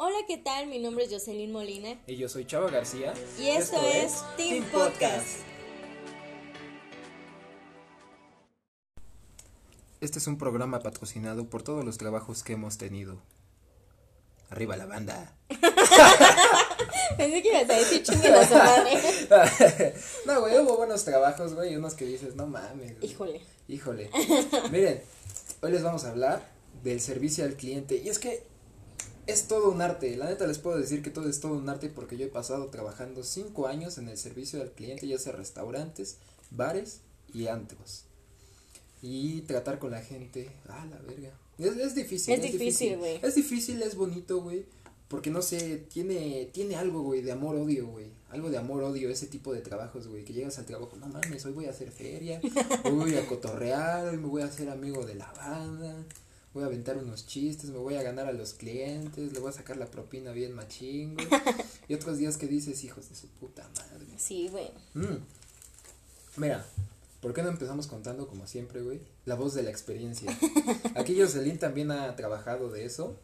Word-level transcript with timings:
Hola, 0.00 0.18
¿qué 0.28 0.38
tal? 0.38 0.68
Mi 0.68 0.78
nombre 0.78 1.06
es 1.06 1.10
Jocelyn 1.10 1.50
Molina. 1.50 2.00
Y 2.06 2.14
yo 2.14 2.28
soy 2.28 2.44
Chava 2.44 2.70
García. 2.70 3.14
Y 3.36 3.48
esto, 3.48 3.80
es 3.84 4.22
Team 4.36 4.64
Podcast. 4.70 5.40
Este 10.00 10.20
es 10.20 10.26
un 10.28 10.38
programa 10.38 10.78
patrocinado 10.78 11.50
por 11.50 11.64
todos 11.64 11.84
los 11.84 11.98
trabajos 11.98 12.44
que 12.44 12.52
hemos 12.52 12.78
tenido. 12.78 13.20
Arriba 14.50 14.76
la 14.76 14.86
banda. 14.86 15.34
Pensé 17.16 17.42
que 17.42 17.48
ibas 17.48 17.68
a 17.68 17.74
decir 17.74 18.04
chingue 18.04 18.30
la 18.30 18.48
madre. 18.48 19.94
no, 20.26 20.40
güey, 20.42 20.58
hubo 20.60 20.76
buenos 20.76 21.04
trabajos, 21.04 21.54
güey, 21.54 21.72
y 21.72 21.76
unos 21.76 21.94
que 21.94 22.04
dices, 22.04 22.36
no 22.36 22.46
mames. 22.46 23.00
güey. 23.00 23.10
Híjole. 23.10 23.40
Híjole. 23.66 24.10
Miren, 24.70 25.02
hoy 25.60 25.72
les 25.72 25.82
vamos 25.82 26.04
a 26.04 26.10
hablar 26.10 26.48
del 26.84 27.00
servicio 27.00 27.44
al 27.44 27.54
cliente. 27.54 27.96
Y 27.96 28.08
es 28.08 28.20
que 28.20 28.46
es 29.28 29.46
todo 29.46 29.70
un 29.70 29.82
arte. 29.82 30.16
La 30.16 30.26
neta 30.26 30.46
les 30.46 30.58
puedo 30.58 30.78
decir 30.78 31.02
que 31.02 31.10
todo 31.10 31.28
es 31.28 31.38
todo 31.38 31.52
un 31.52 31.68
arte 31.68 31.90
porque 31.90 32.16
yo 32.16 32.24
he 32.24 32.30
pasado 32.30 32.66
trabajando 32.68 33.22
cinco 33.22 33.68
años 33.68 33.98
en 33.98 34.08
el 34.08 34.16
servicio 34.16 34.60
al 34.60 34.72
cliente, 34.72 35.06
ya 35.06 35.18
sea 35.18 35.32
restaurantes, 35.32 36.16
bares 36.50 37.00
y 37.32 37.46
antros. 37.46 38.04
Y 39.02 39.42
tratar 39.42 39.78
con 39.78 39.92
la 39.92 40.00
gente, 40.00 40.50
ah, 40.68 40.86
la 40.90 40.98
verga. 41.00 41.32
Es, 41.58 41.76
es 41.76 41.94
difícil. 41.94 42.34
Es 42.34 42.42
difícil, 42.42 42.96
güey. 42.96 43.20
Es 43.22 43.34
difícil, 43.34 43.82
es 43.82 43.94
bonito, 43.94 44.40
güey. 44.40 44.64
Porque 45.08 45.30
no 45.30 45.42
sé, 45.42 45.86
tiene, 45.92 46.48
tiene 46.52 46.76
algo, 46.76 47.02
güey, 47.02 47.20
de 47.20 47.32
amor-odio, 47.32 47.86
güey. 47.86 48.06
Algo 48.30 48.50
de 48.50 48.58
amor-odio, 48.58 49.10
ese 49.10 49.26
tipo 49.26 49.52
de 49.52 49.60
trabajos, 49.60 50.08
güey. 50.08 50.24
Que 50.24 50.32
llegas 50.32 50.58
al 50.58 50.66
trabajo, 50.66 50.96
no 50.96 51.06
mames, 51.06 51.44
hoy 51.44 51.52
voy 51.52 51.66
a 51.66 51.70
hacer 51.70 51.90
feria, 51.90 52.40
hoy 52.84 52.92
voy 52.94 53.14
a 53.16 53.26
cotorrear, 53.26 54.08
hoy 54.08 54.16
me 54.16 54.26
voy 54.26 54.42
a 54.42 54.46
hacer 54.46 54.68
amigo 54.68 55.04
de 55.04 55.14
la 55.14 55.32
banda, 55.32 56.04
voy 56.58 56.64
a 56.64 56.66
aventar 56.66 56.98
unos 56.98 57.26
chistes, 57.26 57.70
me 57.70 57.78
voy 57.78 57.94
a 57.94 58.02
ganar 58.02 58.26
a 58.26 58.32
los 58.32 58.52
clientes, 58.52 59.32
le 59.32 59.38
voy 59.40 59.48
a 59.50 59.52
sacar 59.52 59.76
la 59.76 59.86
propina 59.86 60.32
bien 60.32 60.52
machín, 60.54 61.14
güey. 61.14 61.28
Y 61.88 61.94
otros 61.94 62.18
días 62.18 62.36
que 62.36 62.46
dices, 62.46 62.84
hijos 62.84 63.08
de 63.08 63.14
su 63.16 63.28
puta 63.28 63.66
madre. 63.74 64.04
Sí, 64.18 64.48
güey. 64.48 64.68
Mm. 64.92 65.16
Mira, 66.36 66.66
¿por 67.22 67.32
qué 67.32 67.42
no 67.42 67.48
empezamos 67.48 67.86
contando 67.86 68.28
como 68.28 68.46
siempre, 68.46 68.82
güey? 68.82 69.00
La 69.24 69.36
voz 69.36 69.54
de 69.54 69.62
la 69.62 69.70
experiencia. 69.70 70.36
Aquí 70.96 71.18
Jocelyn 71.18 71.58
también 71.58 71.90
ha 71.90 72.14
trabajado 72.14 72.68
de 72.68 72.84
eso. 72.84 73.16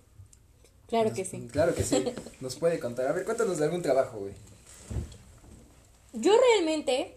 Claro 0.89 1.11
Nos- 1.11 1.19
que 1.19 1.25
sí. 1.27 1.47
Claro 1.53 1.75
que 1.75 1.83
sí. 1.85 2.05
Nos 2.41 2.57
puede 2.57 2.79
contar. 2.79 3.07
A 3.09 3.13
ver, 3.13 3.25
cuéntanos 3.27 3.59
de 3.59 3.65
algún 3.65 3.83
trabajo, 3.83 4.19
güey. 4.21 4.33
Yo 6.15 6.33
realmente, 6.39 7.13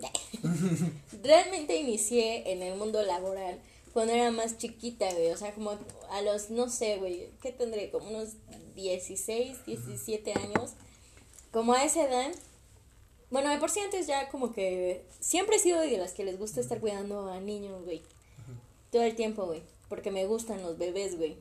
realmente 1.23 1.77
inicié 1.77 2.51
en 2.51 2.61
el 2.63 2.75
mundo 2.77 3.01
laboral 3.03 3.59
cuando 3.97 4.13
era 4.13 4.29
más 4.29 4.59
chiquita, 4.59 5.11
güey. 5.11 5.31
O 5.31 5.37
sea, 5.37 5.51
como 5.55 5.71
a 6.11 6.21
los, 6.21 6.51
no 6.51 6.69
sé, 6.69 6.97
güey, 6.97 7.31
¿qué 7.41 7.51
tendré? 7.51 7.89
Como 7.89 8.07
unos 8.11 8.33
16, 8.75 9.65
17 9.65 10.33
años. 10.33 10.73
Como 11.51 11.73
a 11.73 11.83
esa 11.83 12.03
edad. 12.03 12.31
Bueno, 13.31 13.49
de 13.49 13.57
por 13.57 13.71
sí 13.71 13.79
antes 13.79 14.05
ya 14.05 14.29
como 14.29 14.53
que 14.53 15.03
siempre 15.19 15.55
he 15.55 15.59
sido 15.59 15.79
de 15.79 15.97
las 15.97 16.13
que 16.13 16.23
les 16.23 16.37
gusta 16.37 16.61
estar 16.61 16.79
cuidando 16.79 17.31
a 17.31 17.39
niños, 17.39 17.85
güey. 17.85 18.03
Todo 18.91 19.01
el 19.01 19.15
tiempo, 19.15 19.47
güey. 19.47 19.63
Porque 19.89 20.11
me 20.11 20.27
gustan 20.27 20.61
los 20.61 20.77
bebés, 20.77 21.17
güey. 21.17 21.35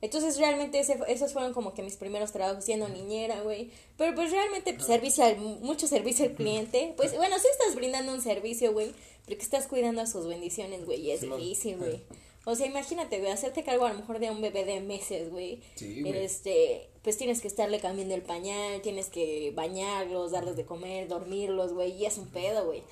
Entonces 0.00 0.38
realmente 0.38 0.78
ese, 0.78 0.98
esos 1.08 1.34
fueron 1.34 1.52
como 1.52 1.74
que 1.74 1.82
mis 1.82 1.96
primeros 1.96 2.32
trabajos 2.32 2.64
siendo 2.64 2.88
niñera, 2.88 3.42
güey. 3.42 3.70
Pero 3.98 4.14
pues 4.14 4.30
realmente 4.30 4.72
pues, 4.72 4.86
servicio 4.86 5.24
al, 5.24 5.36
mucho 5.36 5.86
servicio 5.86 6.24
al 6.24 6.32
cliente. 6.32 6.94
Pues 6.96 7.14
bueno, 7.14 7.38
sí 7.38 7.48
estás 7.52 7.74
brindando 7.74 8.14
un 8.14 8.22
servicio, 8.22 8.72
güey. 8.72 8.94
Porque 9.28 9.42
estás 9.42 9.66
cuidando 9.66 10.00
a 10.00 10.06
sus 10.06 10.26
bendiciones, 10.26 10.84
güey. 10.86 11.00
Y 11.00 11.10
es 11.10 11.20
Simón. 11.20 11.38
difícil, 11.38 11.76
güey. 11.76 12.00
O 12.44 12.54
sea, 12.54 12.66
imagínate, 12.66 13.18
güey, 13.18 13.30
hacerte 13.30 13.62
cargo 13.62 13.84
a 13.84 13.92
lo 13.92 13.98
mejor 13.98 14.18
de 14.20 14.30
un 14.30 14.40
bebé 14.40 14.64
de 14.64 14.80
meses, 14.80 15.30
güey. 15.30 15.60
Sí, 15.74 16.00
güey. 16.00 16.16
Este, 16.16 16.88
pues 17.02 17.18
tienes 17.18 17.40
que 17.42 17.48
estarle 17.48 17.78
cambiando 17.78 18.14
el 18.14 18.22
pañal, 18.22 18.80
tienes 18.80 19.08
que 19.08 19.52
bañarlos, 19.54 20.30
darles 20.30 20.56
de 20.56 20.64
comer, 20.64 21.08
dormirlos, 21.08 21.74
güey. 21.74 21.92
Y 21.92 22.06
es 22.06 22.16
un 22.16 22.28
pedo, 22.28 22.64
güey. 22.64 22.82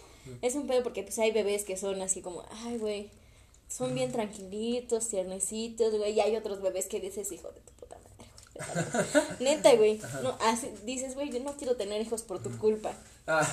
Es 0.43 0.57
un 0.57 0.67
pedo 0.67 0.83
porque 0.83 1.03
pues 1.03 1.19
hay 1.19 1.31
bebés 1.31 1.65
que 1.65 1.77
son 1.77 2.03
así 2.03 2.21
como, 2.21 2.45
ay, 2.51 2.79
güey, 2.79 3.11
son 3.69 3.95
bien 3.95 4.13
tranquilitos, 4.13 5.09
tiernecitos, 5.09 5.97
güey. 5.97 6.13
Y 6.13 6.21
hay 6.21 6.37
otros 6.37 6.61
bebés 6.61 6.87
que 6.87 7.01
dices, 7.01 7.33
hijo 7.33 7.49
de 7.49 7.61
tu. 7.61 7.76
Neta, 9.41 9.75
güey. 9.75 10.01
No, 10.23 10.37
así, 10.41 10.71
dices, 10.85 11.15
güey, 11.15 11.31
yo 11.31 11.41
no 11.41 11.57
quiero 11.57 11.77
tener 11.77 12.01
hijos 12.01 12.23
por 12.23 12.43
tu 12.43 12.57
culpa. 12.59 12.93
Ah, 13.27 13.47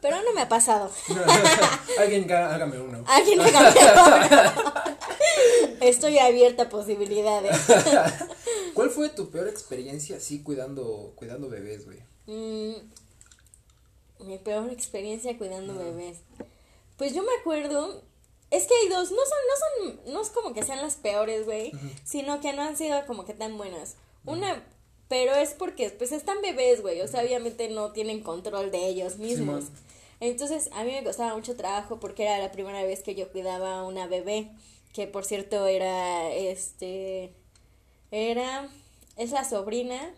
Pero 0.00 0.22
no 0.22 0.32
me 0.32 0.42
ha 0.42 0.48
pasado. 0.48 0.90
alguien 1.98 2.30
hágame 2.32 2.80
uno. 2.80 3.04
Alguien 3.06 3.38
me 3.38 3.52
cambió. 3.52 3.82
Estoy 5.80 6.18
abierta 6.18 6.64
a 6.64 6.68
posibilidades. 6.70 7.56
¿Cuál 8.72 8.90
fue 8.90 9.10
tu 9.10 9.30
peor 9.30 9.48
experiencia 9.48 10.16
así 10.16 10.42
cuidando, 10.42 11.12
cuidando 11.16 11.50
bebés, 11.50 11.84
güey? 11.84 11.98
Mm, 12.26 12.74
mi 14.20 14.38
peor 14.38 14.70
experiencia 14.70 15.36
cuidando 15.36 15.74
bebés. 15.76 16.18
Pues 16.96 17.14
yo 17.14 17.22
me 17.22 17.32
acuerdo. 17.40 18.02
Es 18.50 18.66
que 18.66 18.74
hay 18.74 18.88
dos, 18.88 19.10
no 19.10 19.16
son, 19.16 19.38
no 19.48 19.94
son, 20.04 20.12
no 20.14 20.22
es 20.22 20.30
como 20.30 20.54
que 20.54 20.62
sean 20.62 20.80
las 20.80 20.94
peores, 20.94 21.44
güey, 21.44 21.72
sino 22.04 22.40
que 22.40 22.52
no 22.52 22.62
han 22.62 22.76
sido 22.76 23.04
como 23.06 23.24
que 23.24 23.34
tan 23.34 23.58
buenas. 23.58 23.96
Una, 24.26 24.64
pero 25.08 25.34
es 25.34 25.50
porque, 25.50 25.90
pues 25.90 26.12
están 26.12 26.40
bebés, 26.42 26.80
güey, 26.82 27.00
o 27.00 27.08
sea, 27.08 27.22
obviamente 27.22 27.68
no 27.68 27.92
tienen 27.92 28.22
control 28.22 28.70
de 28.70 28.86
ellos 28.86 29.18
mismos. 29.18 29.66
Entonces, 30.20 30.70
a 30.72 30.84
mí 30.84 30.92
me 30.92 31.04
costaba 31.04 31.34
mucho 31.34 31.56
trabajo 31.56 32.00
porque 32.00 32.24
era 32.24 32.38
la 32.38 32.52
primera 32.52 32.82
vez 32.84 33.02
que 33.02 33.14
yo 33.14 33.30
cuidaba 33.30 33.80
a 33.80 33.84
una 33.84 34.06
bebé, 34.06 34.50
que 34.92 35.06
por 35.06 35.24
cierto 35.24 35.66
era, 35.66 36.32
este, 36.32 37.34
era, 38.10 38.68
es 39.16 39.32
la 39.32 39.44
sobrina 39.44 40.14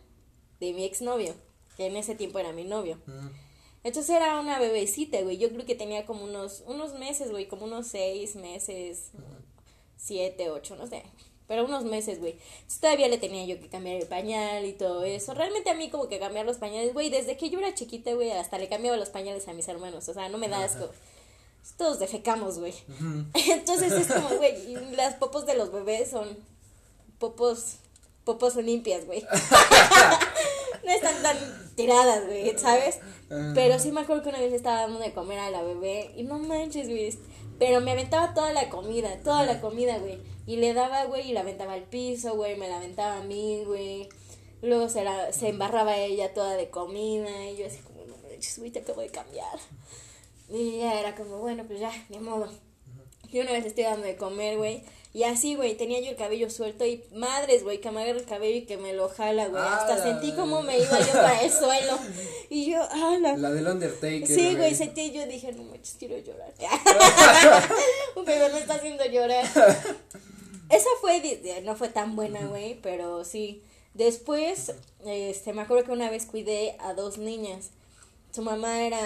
de 0.61 0.73
mi 0.73 0.84
exnovio, 0.84 1.34
que 1.77 1.87
en 1.87 1.97
ese 1.97 2.15
tiempo 2.15 2.38
era 2.38 2.53
mi 2.53 2.65
novio. 2.65 2.99
Mm, 3.06 3.28
Entonces 3.84 4.15
era 4.15 4.38
una 4.38 4.59
bebecita, 4.59 5.21
güey. 5.23 5.38
Yo 5.38 5.50
creo 5.50 5.67
que 5.67 5.75
tenía 5.75 6.06
como 6.06 6.25
unos, 6.25 6.62
unos 6.67 6.94
meses, 6.94 7.31
güey, 7.31 7.49
como 7.49 7.65
unos 7.65 7.87
seis 7.88 8.37
meses, 8.37 9.11
siete, 9.97 10.50
ocho, 10.50 10.77
no 10.77 10.87
sé. 10.87 11.03
Pero 11.48 11.64
unos 11.64 11.84
meses, 11.84 12.18
güey. 12.18 12.36
Todavía 12.80 13.08
le 13.08 13.18
tenía 13.18 13.44
yo 13.44 13.60
que 13.60 13.68
cambiar 13.68 13.96
el 13.96 14.06
pañal 14.06 14.64
y 14.64 14.72
todo 14.72 15.04
eso. 15.04 15.32
Realmente 15.34 15.70
a 15.70 15.74
mí 15.74 15.90
como 15.90 16.08
que 16.08 16.18
cambiar 16.18 16.44
los 16.44 16.56
pañales, 16.56 16.92
güey, 16.92 17.10
desde 17.10 17.36
que 17.36 17.50
yo 17.50 17.58
era 17.58 17.74
chiquita, 17.74 18.12
güey, 18.14 18.32
hasta 18.32 18.58
le 18.58 18.68
cambiaba 18.68 18.96
los 18.96 19.10
pañales 19.10 19.46
a 19.48 19.52
mis 19.52 19.68
hermanos. 19.68 20.08
O 20.08 20.14
sea, 20.14 20.28
no 20.28 20.38
me 20.38 20.48
da 20.48 20.64
asco. 20.64 20.90
Todos 21.76 21.98
defecamos, 21.98 22.58
güey. 22.58 22.74
Entonces 23.34 23.92
es 23.92 24.06
como, 24.08 24.28
güey, 24.36 24.74
las 24.96 25.14
popos 25.14 25.46
de 25.46 25.56
los 25.56 25.72
bebés 25.72 26.10
son 26.10 26.36
popos, 27.18 27.76
popos 28.24 28.56
limpias, 28.56 29.06
güey. 29.06 29.22
no 30.84 30.92
están 30.92 31.22
tan 31.22 31.36
tiradas, 31.76 32.26
güey, 32.26 32.58
¿sabes? 32.58 32.98
Pero 33.54 33.78
sí 33.78 33.92
me 33.92 34.00
acuerdo 34.00 34.22
que 34.22 34.28
una 34.30 34.40
vez 34.40 34.52
estaba 34.52 34.82
dando 34.82 34.98
de 34.98 35.12
comer 35.12 35.38
a 35.38 35.50
la 35.50 35.62
bebé 35.62 36.12
y 36.16 36.22
no 36.22 36.38
manches, 36.38 36.88
güey. 36.88 37.16
Pero 37.58 37.80
me 37.80 37.92
aventaba 37.92 38.34
toda 38.34 38.52
la 38.52 38.68
comida, 38.68 39.18
toda 39.22 39.44
la 39.44 39.60
comida, 39.60 39.98
güey. 39.98 40.18
Y 40.46 40.56
le 40.56 40.74
daba, 40.74 41.04
güey, 41.04 41.30
y 41.30 41.32
la 41.32 41.40
aventaba 41.40 41.72
al 41.72 41.82
piso, 41.82 42.34
güey, 42.36 42.56
me 42.56 42.68
la 42.68 42.76
aventaba 42.76 43.18
a 43.18 43.22
mí, 43.22 43.64
güey. 43.64 44.08
Luego 44.62 44.88
se, 44.88 45.02
la, 45.04 45.32
se 45.32 45.48
embarraba 45.48 45.96
ella 45.98 46.32
toda 46.32 46.54
de 46.56 46.70
comida 46.70 47.50
y 47.50 47.56
yo 47.56 47.66
así 47.66 47.78
como, 47.78 48.04
no 48.04 48.16
manches, 48.18 48.58
güey, 48.58 48.70
te 48.70 48.78
acabo 48.78 49.00
de 49.00 49.08
cambiar. 49.08 49.58
Y 50.48 50.78
ya 50.78 51.00
era 51.00 51.14
como, 51.14 51.38
bueno, 51.38 51.64
pues 51.66 51.80
ya, 51.80 51.90
de 52.08 52.20
modo. 52.20 52.48
Y 53.30 53.40
una 53.40 53.52
vez 53.52 53.66
estoy 53.66 53.84
dando 53.84 54.06
de 54.06 54.16
comer, 54.16 54.56
güey. 54.56 54.82
Y 55.12 55.24
así, 55.24 55.54
güey, 55.54 55.74
tenía 55.76 55.98
yo 56.00 56.10
el 56.10 56.16
cabello 56.16 56.50
suelto 56.50 56.84
y 56.84 57.02
madres, 57.14 57.64
güey, 57.64 57.80
que 57.80 57.90
me 57.90 58.02
agarra 58.02 58.18
el 58.18 58.26
cabello 58.26 58.58
y 58.58 58.66
que 58.66 58.76
me 58.76 58.92
lo 58.92 59.08
jala, 59.08 59.48
güey. 59.48 59.62
Hasta 59.62 60.02
sentí 60.02 60.32
como 60.32 60.62
me 60.62 60.78
iba 60.78 61.00
yo 61.00 61.12
para 61.12 61.40
el 61.42 61.50
suelo. 61.50 61.98
Y 62.50 62.70
yo, 62.70 62.82
ah, 62.82 63.16
la... 63.20 63.34
La 63.36 63.50
del 63.50 63.66
Undertaker. 63.66 64.26
Sí, 64.26 64.54
güey, 64.56 64.74
sentí 64.74 65.12
yo 65.12 65.26
dije, 65.26 65.52
no 65.52 65.62
manches, 65.64 65.96
quiero 65.98 66.18
llorar. 66.18 66.52
Un 68.14 68.26
bebé 68.26 68.52
me 68.52 68.58
está 68.58 68.74
haciendo 68.74 69.06
llorar. 69.06 69.46
Esa 70.69 70.88
fue, 71.00 71.41
no 71.65 71.77
fue 71.77 71.88
tan 71.88 72.16
buena, 72.16 72.44
güey, 72.47 72.81
pero 72.81 73.25
sí. 73.25 73.62
Después, 73.94 74.72
este, 75.04 75.53
me 75.53 75.62
acuerdo 75.62 75.85
que 75.85 75.93
una 75.93 76.11
vez 76.11 76.26
cuidé 76.26 76.76
a 76.81 76.93
dos 76.94 77.19
niñas. 77.19 77.70
Su 78.32 78.43
mamá 78.43 78.82
era... 78.82 79.00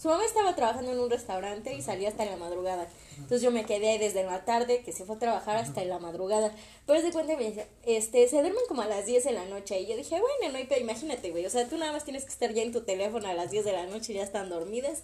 Su 0.00 0.08
mamá 0.08 0.24
estaba 0.24 0.54
trabajando 0.54 0.92
en 0.92 1.00
un 1.00 1.10
restaurante 1.10 1.74
y 1.74 1.82
salía 1.82 2.08
hasta 2.08 2.24
la 2.24 2.36
madrugada. 2.36 2.88
Entonces 3.16 3.42
yo 3.42 3.50
me 3.50 3.64
quedé 3.64 3.98
desde 3.98 4.22
la 4.22 4.44
tarde, 4.44 4.82
que 4.82 4.92
se 4.92 5.04
fue 5.04 5.16
a 5.16 5.18
trabajar 5.18 5.56
hasta 5.56 5.84
la 5.84 5.98
madrugada. 5.98 6.54
Pero 6.86 7.02
de 7.02 7.12
cuenta 7.12 7.36
me 7.36 7.50
dice, 7.50 7.66
este, 7.84 8.28
se 8.28 8.40
duermen 8.40 8.62
como 8.68 8.82
a 8.82 8.86
las 8.86 9.06
10 9.06 9.24
de 9.24 9.32
la 9.32 9.44
noche. 9.46 9.80
Y 9.80 9.86
yo 9.86 9.96
dije, 9.96 10.20
bueno, 10.20 10.58
no 10.58 10.76
imagínate, 10.76 11.30
güey. 11.30 11.44
O 11.44 11.50
sea, 11.50 11.68
tú 11.68 11.76
nada 11.78 11.92
más 11.92 12.04
tienes 12.04 12.24
que 12.24 12.30
estar 12.30 12.52
ya 12.52 12.62
en 12.62 12.72
tu 12.72 12.82
teléfono 12.82 13.26
a 13.28 13.34
las 13.34 13.50
10 13.50 13.64
de 13.64 13.72
la 13.72 13.86
noche 13.86 14.12
y 14.12 14.16
ya 14.16 14.22
están 14.22 14.48
dormidas. 14.48 15.02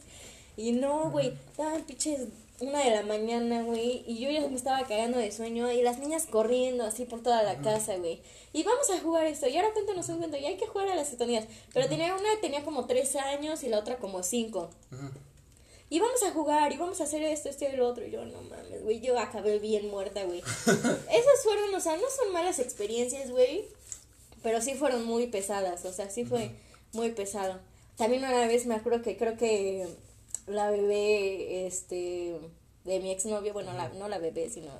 Y 0.56 0.73
no, 0.73 1.11
güey, 1.11 1.34
estaban 1.50 1.82
pinches 1.82 2.28
una 2.60 2.84
de 2.84 2.90
la 2.90 3.02
mañana, 3.02 3.62
güey, 3.62 4.04
y 4.06 4.18
yo 4.20 4.30
ya 4.30 4.46
me 4.48 4.54
estaba 4.54 4.86
cagando 4.86 5.18
de 5.18 5.32
sueño, 5.32 5.70
y 5.72 5.82
las 5.82 5.98
niñas 5.98 6.26
corriendo 6.30 6.84
así 6.84 7.04
por 7.04 7.22
toda 7.22 7.42
la 7.42 7.56
casa, 7.58 7.96
güey. 7.96 8.20
Y 8.52 8.62
vamos 8.62 8.88
a 8.90 9.00
jugar 9.00 9.26
esto, 9.26 9.48
y 9.48 9.56
ahora 9.56 9.72
cuéntanos 9.72 10.08
un 10.08 10.18
cuento, 10.18 10.36
y 10.36 10.44
hay 10.44 10.56
que 10.56 10.66
jugar 10.66 10.88
a 10.88 10.94
las 10.94 11.10
escondidas. 11.10 11.46
Pero 11.72 11.88
tenía 11.88 12.14
una, 12.14 12.40
tenía 12.40 12.64
como 12.64 12.86
tres 12.86 13.16
años 13.16 13.64
y 13.64 13.68
la 13.68 13.80
otra 13.80 13.96
como 13.96 14.22
cinco. 14.22 14.70
Y 15.90 15.98
vamos 15.98 16.22
a 16.22 16.30
jugar, 16.30 16.72
y 16.72 16.76
vamos 16.76 17.00
a 17.00 17.04
hacer 17.04 17.22
esto, 17.22 17.48
esto 17.48 17.64
y 17.64 17.76
lo 17.76 17.88
otro. 17.88 18.06
Y 18.06 18.12
yo, 18.12 18.24
no 18.24 18.40
mames, 18.42 18.84
güey, 18.84 19.00
yo 19.00 19.18
acabé 19.18 19.58
bien 19.58 19.90
muerta, 19.90 20.22
güey. 20.24 20.38
Esas 20.66 21.42
fueron, 21.42 21.74
o 21.74 21.80
sea, 21.80 21.96
no 21.96 22.04
son 22.16 22.32
malas 22.32 22.60
experiencias, 22.60 23.30
güey. 23.30 23.64
Pero 24.42 24.60
sí 24.60 24.74
fueron 24.74 25.04
muy 25.04 25.26
pesadas, 25.26 25.84
o 25.84 25.92
sea, 25.92 26.08
sí 26.10 26.24
fue 26.24 26.50
muy 26.92 27.10
pesado. 27.12 27.58
También 27.96 28.24
una 28.24 28.46
vez 28.46 28.66
me 28.66 28.74
acuerdo 28.74 29.02
que 29.02 29.16
creo 29.16 29.36
que 29.36 29.88
la 30.46 30.70
bebé, 30.70 31.67
este, 31.67 32.38
de 32.85 33.00
mi 33.00 33.11
exnovio, 33.11 33.52
bueno, 33.52 33.73
la, 33.73 33.88
no 33.91 34.08
la 34.08 34.19
bebé, 34.19 34.50
sino 34.50 34.70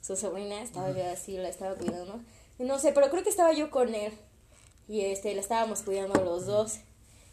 su 0.00 0.16
sobrina, 0.16 0.62
estaba 0.62 0.90
yo 0.92 1.04
así, 1.10 1.36
la 1.36 1.48
estaba 1.48 1.74
cuidando. 1.74 2.20
No 2.58 2.78
sé, 2.78 2.92
pero 2.92 3.10
creo 3.10 3.22
que 3.22 3.30
estaba 3.30 3.52
yo 3.52 3.70
con 3.70 3.94
él. 3.94 4.12
Y 4.88 5.02
este, 5.02 5.34
la 5.34 5.40
estábamos 5.40 5.82
cuidando 5.82 6.22
los 6.22 6.46
dos. 6.46 6.80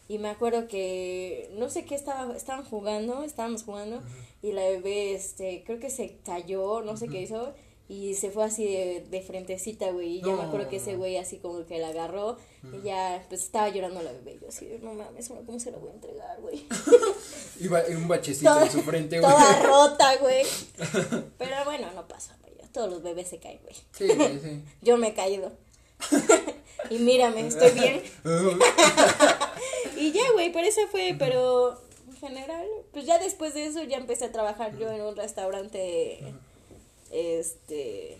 Y 0.08 0.18
me 0.18 0.30
acuerdo 0.30 0.68
que, 0.68 1.50
no 1.58 1.68
sé 1.68 1.84
qué 1.84 1.94
estaba, 1.94 2.34
estaban 2.34 2.64
jugando, 2.64 3.24
estábamos 3.24 3.62
jugando. 3.62 4.02
Y 4.42 4.52
la 4.52 4.62
bebé, 4.62 5.14
este, 5.14 5.64
creo 5.64 5.78
que 5.78 5.90
se 5.90 6.18
cayó, 6.24 6.82
no 6.82 6.96
sé 6.96 7.08
qué 7.08 7.22
hizo. 7.22 7.54
Y 7.88 8.14
se 8.16 8.30
fue 8.30 8.44
así 8.44 8.66
de, 8.66 9.06
de 9.08 9.22
frentecita, 9.22 9.90
güey. 9.92 10.18
Y 10.18 10.20
ya 10.20 10.36
me 10.36 10.42
acuerdo 10.42 10.68
que 10.68 10.76
ese 10.76 10.96
güey 10.96 11.16
así 11.16 11.38
como 11.38 11.64
que 11.64 11.78
la 11.78 11.88
agarró. 11.88 12.36
Y 12.62 12.82
ya, 12.82 13.24
pues 13.30 13.42
estaba 13.44 13.70
llorando 13.70 14.02
la 14.02 14.12
bebé. 14.12 14.38
Yo 14.42 14.48
así, 14.48 14.68
no 14.82 14.92
mames, 14.92 15.28
¿cómo 15.28 15.58
se 15.58 15.70
la 15.70 15.78
voy 15.78 15.90
a 15.90 15.94
entregar, 15.94 16.38
güey? 16.42 16.66
y 17.60 17.94
un 17.94 18.06
bachecito 18.06 18.60
en 18.60 18.70
su 18.70 18.82
frente, 18.82 19.20
güey. 19.20 19.32
Toda 19.32 19.62
rota, 19.62 20.16
güey. 20.16 20.44
Pero 21.38 21.64
bueno, 21.64 21.90
no 21.94 22.06
pasa, 22.06 22.36
güey. 22.42 22.54
Todos 22.72 22.90
los 22.90 23.02
bebés 23.02 23.28
se 23.28 23.38
caen, 23.38 23.60
güey. 23.62 23.74
Sí, 23.92 24.08
sí, 24.08 24.40
sí. 24.42 24.62
Yo 24.82 24.98
me 24.98 25.08
he 25.08 25.14
caído. 25.14 25.52
y 26.90 26.98
mírame, 26.98 27.46
estoy 27.46 27.70
bien. 27.70 28.02
y 29.96 30.12
ya, 30.12 30.30
güey, 30.32 30.52
pero 30.52 30.68
eso 30.68 30.82
fue, 30.90 31.16
pero 31.18 31.80
en 32.06 32.16
general, 32.16 32.66
pues 32.92 33.06
ya 33.06 33.18
después 33.18 33.54
de 33.54 33.64
eso 33.64 33.82
ya 33.82 33.96
empecé 33.96 34.26
a 34.26 34.32
trabajar 34.32 34.76
yo 34.76 34.90
en 34.92 35.00
un 35.00 35.16
restaurante 35.16 36.34
este 37.10 38.18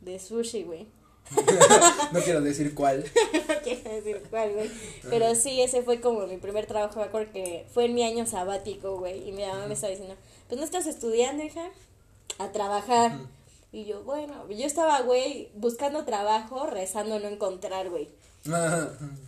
de 0.00 0.18
sushi, 0.18 0.62
güey. 0.64 0.86
no 2.12 2.20
quiero 2.20 2.40
decir 2.40 2.74
cuál. 2.74 3.04
no 3.48 3.54
quiero 3.62 3.90
decir 3.90 4.22
cuál, 4.30 4.52
güey. 4.52 4.70
Pero 5.10 5.34
sí, 5.34 5.60
ese 5.60 5.82
fue 5.82 6.00
como 6.00 6.26
mi 6.26 6.38
primer 6.38 6.66
trabajo. 6.66 7.00
Me 7.00 7.06
acuerdo 7.06 7.32
que 7.32 7.66
fue 7.72 7.86
en 7.86 7.94
mi 7.94 8.02
año 8.02 8.26
sabático, 8.26 8.98
güey. 8.98 9.28
Y 9.28 9.32
mi 9.32 9.44
mamá 9.44 9.66
me 9.66 9.74
estaba 9.74 9.90
diciendo, 9.90 10.16
pues 10.48 10.58
no 10.58 10.64
estás 10.64 10.86
estudiando, 10.86 11.44
hija, 11.44 11.70
a 12.38 12.50
trabajar. 12.52 13.18
Y 13.72 13.84
yo, 13.84 14.02
bueno, 14.02 14.48
yo 14.48 14.66
estaba, 14.66 15.00
güey, 15.02 15.50
buscando 15.54 16.04
trabajo, 16.04 16.66
rezando 16.66 17.18
no 17.20 17.28
encontrar, 17.28 17.90
güey. 17.90 18.08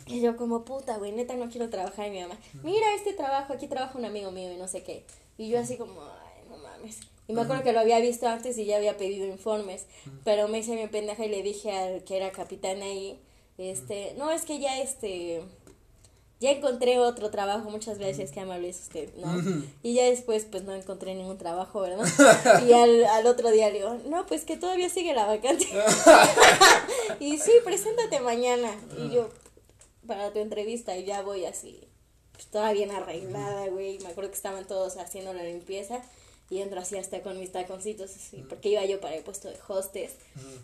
y 0.07 0.21
yo 0.23 0.37
como, 0.37 0.65
puta, 0.65 0.97
güey, 0.97 1.13
neta 1.13 1.35
no 1.35 1.51
quiero 1.51 1.69
trabajar. 1.69 2.09
Y 2.09 2.11
mi 2.11 2.21
mamá, 2.23 2.39
mira 2.63 2.95
este 2.95 3.13
trabajo, 3.13 3.53
aquí 3.53 3.67
trabaja 3.67 3.99
un 3.99 4.07
amigo 4.07 4.31
mío 4.31 4.51
y 4.53 4.57
no 4.57 4.69
sé 4.69 4.83
qué. 4.83 5.05
Y 5.37 5.51
yo 5.51 5.59
así 5.59 5.77
como, 5.77 6.01
ay, 6.03 6.45
no 6.49 6.57
mames. 6.57 7.01
Y 7.31 7.33
me 7.33 7.43
acuerdo 7.43 7.63
que 7.63 7.73
lo 7.73 7.79
había 7.79 8.01
visto 8.01 8.27
antes 8.27 8.59
y 8.59 8.65
ya 8.65 8.77
había 8.77 8.97
pedido 8.97 9.25
informes, 9.25 9.87
pero 10.25 10.49
me 10.49 10.59
hice 10.59 10.75
mi 10.75 10.89
pendeja 10.89 11.25
y 11.25 11.29
le 11.29 11.45
dije 11.45 11.71
al 11.71 12.03
que 12.03 12.17
era 12.17 12.33
capitán 12.33 12.83
ahí, 12.83 13.21
este, 13.57 14.15
no, 14.19 14.33
es 14.33 14.45
que 14.45 14.59
ya 14.59 14.81
este, 14.81 15.41
ya 16.41 16.51
encontré 16.51 16.99
otro 16.99 17.31
trabajo, 17.31 17.71
muchas 17.71 17.99
gracias, 17.99 18.33
qué 18.33 18.41
amable 18.41 18.69
es 18.69 18.81
usted, 18.81 19.15
¿no? 19.15 19.63
Y 19.85 19.95
ya 19.95 20.07
después, 20.07 20.45
pues 20.45 20.65
no 20.65 20.75
encontré 20.75 21.15
ningún 21.15 21.39
trabajo, 21.39 21.83
¿verdad? 21.83 22.05
y 22.67 22.73
al, 22.73 23.05
al 23.05 23.25
otro 23.29 23.53
día 23.53 23.69
le 23.69 23.79
digo, 23.79 23.97
no, 24.07 24.27
pues 24.27 24.45
que 24.45 24.57
todavía 24.57 24.89
sigue 24.89 25.15
la 25.15 25.27
vacante. 25.27 25.69
y 27.21 27.39
sí, 27.39 27.53
preséntate 27.65 28.19
mañana. 28.19 28.73
Y 28.99 29.11
yo, 29.11 29.29
para 30.05 30.33
tu 30.33 30.41
entrevista, 30.41 30.97
y 30.97 31.05
ya 31.05 31.23
voy 31.23 31.45
así, 31.45 31.87
pues 32.33 32.49
toda 32.49 32.73
bien 32.73 32.91
arreglada, 32.91 33.69
güey. 33.69 34.01
Me 34.01 34.09
acuerdo 34.09 34.31
que 34.31 34.37
estaban 34.37 34.67
todos 34.67 34.97
haciendo 34.97 35.33
la 35.33 35.45
limpieza 35.45 36.03
y 36.51 36.61
entro 36.61 36.81
así 36.81 36.99
hasta 36.99 37.23
con 37.23 37.39
mis 37.39 37.53
taconcitos 37.53 38.11
así, 38.11 38.45
porque 38.49 38.71
iba 38.71 38.85
yo 38.85 39.01
para 39.01 39.15
el 39.15 39.23
puesto 39.23 39.49
de 39.49 39.57
hostes. 39.69 40.17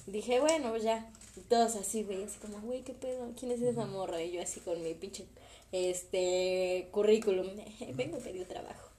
Dije, 0.06 0.40
bueno, 0.40 0.70
pues 0.70 0.82
ya, 0.82 1.08
todos 1.48 1.76
así, 1.76 2.02
güey, 2.02 2.24
así 2.24 2.38
como, 2.40 2.60
güey, 2.60 2.82
¿qué 2.82 2.92
pedo? 2.92 3.30
¿Quién 3.38 3.52
es 3.52 3.62
esa 3.62 3.86
morra? 3.86 4.20
Y 4.20 4.32
yo 4.32 4.42
así 4.42 4.58
con 4.60 4.82
mi 4.82 4.94
pinche, 4.94 5.26
este, 5.70 6.88
currículum, 6.90 7.46
vengo 7.94 8.16
a 8.16 8.20
pedir 8.20 8.46
trabajo. 8.48 8.90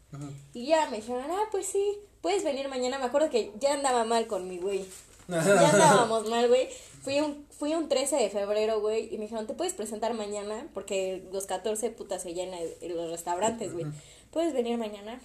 Y 0.54 0.68
ya 0.68 0.90
me 0.90 0.98
dijeron, 0.98 1.26
ah, 1.30 1.50
pues 1.52 1.68
sí, 1.68 2.00
puedes 2.22 2.44
venir 2.46 2.70
mañana. 2.70 2.98
Me 2.98 3.06
acuerdo 3.06 3.30
que 3.30 3.52
ya 3.60 3.74
andaba 3.74 4.06
mal 4.06 4.26
con 4.28 4.48
mi 4.48 4.58
güey. 4.58 4.86
ya 5.28 5.70
andábamos 5.70 6.30
mal, 6.30 6.48
güey. 6.48 6.70
Fui 7.02 7.20
un, 7.20 7.46
fui 7.58 7.74
un 7.74 7.90
13 7.90 8.16
de 8.16 8.30
febrero, 8.30 8.80
güey, 8.80 9.14
y 9.14 9.18
me 9.18 9.26
dijeron, 9.26 9.48
¿te 9.48 9.54
puedes 9.54 9.74
presentar 9.74 10.14
mañana? 10.14 10.68
Porque 10.74 11.28
los 11.34 11.46
14 11.46 11.90
putas 11.92 12.24
se 12.24 12.34
llenan 12.34 12.60
en 12.80 12.96
los 12.96 13.12
restaurantes, 13.12 13.74
güey. 13.74 13.86
¿Puedes 14.32 14.54
venir 14.54 14.78
mañana? 14.78 15.20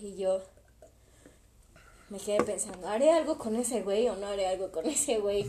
Y 0.00 0.16
yo, 0.16 0.40
me 2.12 2.18
quedé 2.18 2.44
pensando, 2.44 2.86
¿haré 2.88 3.10
algo 3.10 3.38
con 3.38 3.56
ese 3.56 3.80
güey 3.80 4.06
o 4.06 4.16
no 4.16 4.26
haré 4.26 4.46
algo 4.46 4.70
con 4.70 4.84
ese 4.84 5.18
güey? 5.18 5.46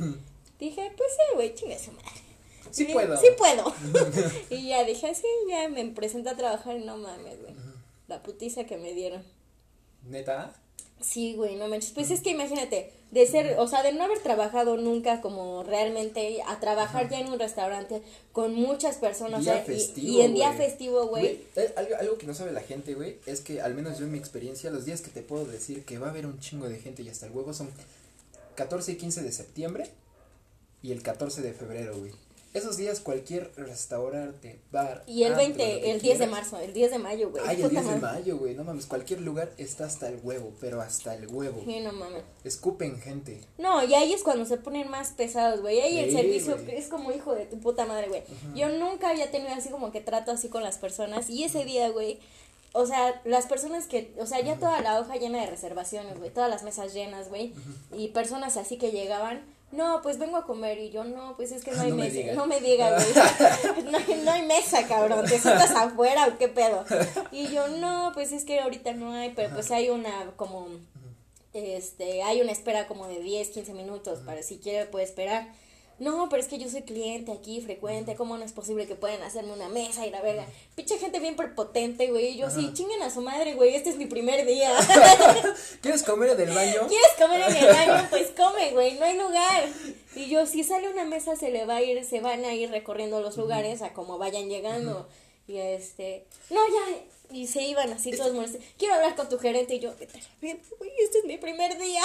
dije, 0.57 0.93
pues 0.95 1.09
sí, 1.11 1.35
güey, 1.35 1.53
chingue 1.53 1.77
su 1.77 1.91
madre. 1.91 2.21
Sí 2.71 2.85
puedo. 2.85 3.17
Sí 3.17 3.27
puedo. 3.37 3.73
y 4.49 4.69
ya 4.69 4.85
dije, 4.85 5.13
sí, 5.13 5.27
ya 5.49 5.67
me 5.67 5.85
presenté 5.89 6.29
a 6.29 6.37
trabajar 6.37 6.77
y 6.77 6.85
no 6.85 6.97
mames, 6.97 7.41
güey. 7.41 7.53
La 8.07 8.23
putiza 8.23 8.63
que 8.63 8.77
me 8.77 8.93
dieron. 8.93 9.23
¿Neta? 10.03 10.53
Sí, 11.01 11.35
güey, 11.35 11.55
no 11.55 11.67
manches. 11.67 11.91
Pues 11.91 12.11
es 12.11 12.21
que 12.21 12.29
imagínate, 12.29 12.91
de 13.11 13.27
ser, 13.27 13.59
o 13.59 13.67
sea, 13.67 13.83
de 13.83 13.93
no 13.93 14.03
haber 14.03 14.19
trabajado 14.19 14.77
nunca 14.77 15.21
como 15.21 15.63
realmente 15.63 16.41
a 16.47 16.59
trabajar 16.59 17.09
ya 17.09 17.19
en 17.19 17.27
un 17.27 17.37
restaurante 17.37 18.01
con 18.31 18.55
muchas 18.55 18.97
personas. 18.97 19.45
y, 19.95 20.21
en 20.21 20.33
día 20.33 20.53
festivo, 20.53 21.07
güey. 21.07 21.41
Eh, 21.55 21.73
algo, 21.75 21.95
algo 21.99 22.17
que 22.17 22.25
no 22.25 22.33
sabe 22.33 22.51
la 22.51 22.61
gente, 22.61 22.95
güey, 22.95 23.17
es 23.25 23.41
que 23.41 23.61
al 23.61 23.75
menos 23.75 23.99
yo 23.99 24.05
en 24.05 24.13
mi 24.13 24.17
experiencia, 24.17 24.71
los 24.71 24.85
días 24.85 25.01
que 25.01 25.11
te 25.11 25.21
puedo 25.21 25.45
decir 25.45 25.83
que 25.85 25.99
va 25.99 26.07
a 26.07 26.09
haber 26.09 26.25
un 26.25 26.39
chingo 26.39 26.67
de 26.67 26.79
gente 26.79 27.03
y 27.03 27.09
hasta 27.09 27.27
el 27.27 27.33
huevo 27.33 27.53
son 27.53 27.69
14 28.55 28.93
y 28.93 28.95
15 28.95 29.21
de 29.21 29.31
septiembre 29.31 29.89
y 30.81 30.91
el 30.91 31.03
14 31.03 31.41
de 31.41 31.53
febrero, 31.53 31.97
güey. 31.97 32.11
Esos 32.53 32.77
días 32.77 32.99
cualquier 32.99 33.51
restaurante, 33.55 34.59
bar. 34.71 35.03
Y 35.07 35.23
el 35.23 35.35
20, 35.35 35.91
el 35.91 36.01
10 36.01 36.19
de 36.19 36.27
marzo, 36.27 36.59
el 36.59 36.73
10 36.73 36.91
de 36.91 36.99
mayo, 36.99 37.31
güey. 37.31 37.43
Ay, 37.45 37.61
el 37.61 37.69
10 37.69 37.87
de 37.87 37.95
mayo, 37.95 38.37
güey. 38.37 38.53
No 38.53 38.63
mames, 38.63 38.85
cualquier 38.85 39.21
lugar 39.21 39.51
está 39.57 39.85
hasta 39.85 40.07
el 40.07 40.19
huevo, 40.21 40.53
pero 40.59 40.81
hasta 40.81 41.15
el 41.15 41.27
huevo. 41.27 41.63
Sí, 41.65 41.79
no 41.79 41.91
mames. 41.93 42.23
Escupen 42.43 42.99
gente. 43.01 43.41
No, 43.57 43.83
y 43.83 43.93
ahí 43.93 44.13
es 44.13 44.23
cuando 44.23 44.45
se 44.45 44.57
ponen 44.57 44.89
más 44.89 45.11
pesados, 45.11 45.61
güey. 45.61 45.81
Ahí 45.81 45.99
el 45.99 46.11
servicio 46.11 46.55
es 46.67 46.87
como 46.87 47.11
hijo 47.11 47.33
de 47.33 47.45
tu 47.45 47.59
puta 47.59 47.85
madre, 47.85 48.07
güey. 48.07 48.23
Yo 48.55 48.69
nunca 48.69 49.09
había 49.09 49.31
tenido 49.31 49.53
así 49.53 49.69
como 49.69 49.91
que 49.91 50.01
trato 50.01 50.31
así 50.31 50.49
con 50.49 50.63
las 50.63 50.77
personas. 50.77 51.29
Y 51.29 51.43
ese 51.43 51.65
día, 51.65 51.89
güey, 51.89 52.19
o 52.73 52.85
sea, 52.87 53.21
las 53.23 53.45
personas 53.45 53.85
que, 53.85 54.13
o 54.17 54.25
sea, 54.25 54.41
ya 54.41 54.57
toda 54.57 54.81
la 54.81 54.99
hoja 54.99 55.15
llena 55.15 55.39
de 55.41 55.47
reservaciones, 55.47 56.17
güey, 56.17 56.31
todas 56.31 56.49
las 56.49 56.63
mesas 56.63 56.93
llenas, 56.93 57.29
güey, 57.29 57.53
y 57.95 58.07
personas 58.09 58.57
así 58.57 58.77
que 58.77 58.91
llegaban, 58.91 59.41
no, 59.73 60.01
pues 60.01 60.19
vengo 60.19 60.37
a 60.37 60.45
comer 60.45 60.79
y 60.79 60.89
yo, 60.91 61.03
no, 61.03 61.35
pues 61.35 61.51
es 61.51 61.63
que 61.63 61.71
no 61.71 61.81
hay 61.81 61.91
mesa, 61.91 62.33
no 62.33 62.45
me 62.45 62.61
digas, 62.61 63.03
güey, 63.13 63.85
no, 63.91 63.99
no, 64.23 64.31
hay 64.31 64.45
mesa, 64.45 64.87
cabrón, 64.87 65.25
te 65.25 65.39
sientas 65.39 65.71
afuera 65.71 66.27
o 66.27 66.37
qué 66.37 66.47
pedo. 66.47 66.85
Y 67.31 67.47
yo, 67.47 67.67
no, 67.67 68.11
pues 68.13 68.31
es 68.31 68.45
que 68.45 68.59
ahorita 68.59 68.93
no 68.93 69.11
hay, 69.13 69.33
pero 69.35 69.53
pues 69.53 69.71
hay 69.71 69.89
una 69.89 70.31
como, 70.35 70.67
este, 71.53 72.23
hay 72.23 72.41
una 72.41 72.51
espera 72.51 72.87
como 72.87 73.07
de 73.07 73.19
10, 73.19 73.49
15 73.49 73.73
minutos, 73.73 74.19
para 74.19 74.43
si 74.43 74.57
quiere 74.57 74.85
puede 74.85 75.05
esperar 75.05 75.47
no, 75.99 76.27
pero 76.29 76.41
es 76.41 76.47
que 76.47 76.57
yo 76.57 76.69
soy 76.69 76.81
cliente 76.81 77.31
aquí, 77.31 77.61
frecuente, 77.61 78.15
¿cómo 78.15 78.37
no 78.37 78.43
es 78.43 78.51
posible 78.51 78.87
que 78.87 78.95
puedan 78.95 79.21
hacerme 79.21 79.53
una 79.53 79.69
mesa 79.69 80.05
y 80.05 80.09
la 80.09 80.21
verga? 80.21 80.45
Pinche 80.75 80.97
gente 80.97 81.19
bien 81.19 81.35
prepotente, 81.35 82.09
güey, 82.09 82.29
y 82.29 82.37
yo 82.37 82.49
sí, 82.49 82.71
chinguen 82.73 83.01
a 83.03 83.09
su 83.09 83.21
madre, 83.21 83.53
güey, 83.53 83.75
este 83.75 83.89
es 83.91 83.97
mi 83.97 84.05
primer 84.05 84.45
día. 84.45 84.75
¿Quieres 85.81 86.03
comer 86.03 86.31
en 86.31 86.49
el 86.49 86.55
baño? 86.55 86.87
¿Quieres 86.87 87.13
comer 87.19 87.41
en 87.49 87.55
el 87.57 87.67
baño? 87.67 88.07
Pues 88.09 88.31
come, 88.31 88.71
güey, 88.71 88.95
no 88.95 89.05
hay 89.05 89.17
lugar. 89.17 89.65
Y 90.15 90.27
yo, 90.27 90.45
si 90.45 90.63
sale 90.63 90.89
una 90.89 91.05
mesa, 91.05 91.35
se 91.35 91.51
le 91.51 91.65
va 91.65 91.77
a 91.77 91.81
ir, 91.81 92.03
se 92.05 92.19
van 92.19 92.43
a 92.45 92.53
ir 92.53 92.69
recorriendo 92.69 93.21
los 93.21 93.37
lugares 93.37 93.81
a 93.81 93.93
como 93.93 94.17
vayan 94.17 94.49
llegando. 94.49 95.07
Y 95.47 95.57
este, 95.57 96.25
no, 96.49 96.61
ya, 96.67 97.03
y 97.31 97.47
se 97.47 97.63
iban 97.63 97.91
así 97.91 98.11
todos 98.11 98.33
molestos. 98.33 98.61
Quiero 98.77 98.95
hablar 98.95 99.15
con 99.15 99.27
tu 99.29 99.39
gerente 99.39 99.75
y 99.75 99.79
yo, 99.79 99.93
güey, 100.39 100.91
este 101.03 101.19
es 101.19 101.25
mi 101.25 101.37
primer 101.37 101.77
día. 101.79 102.01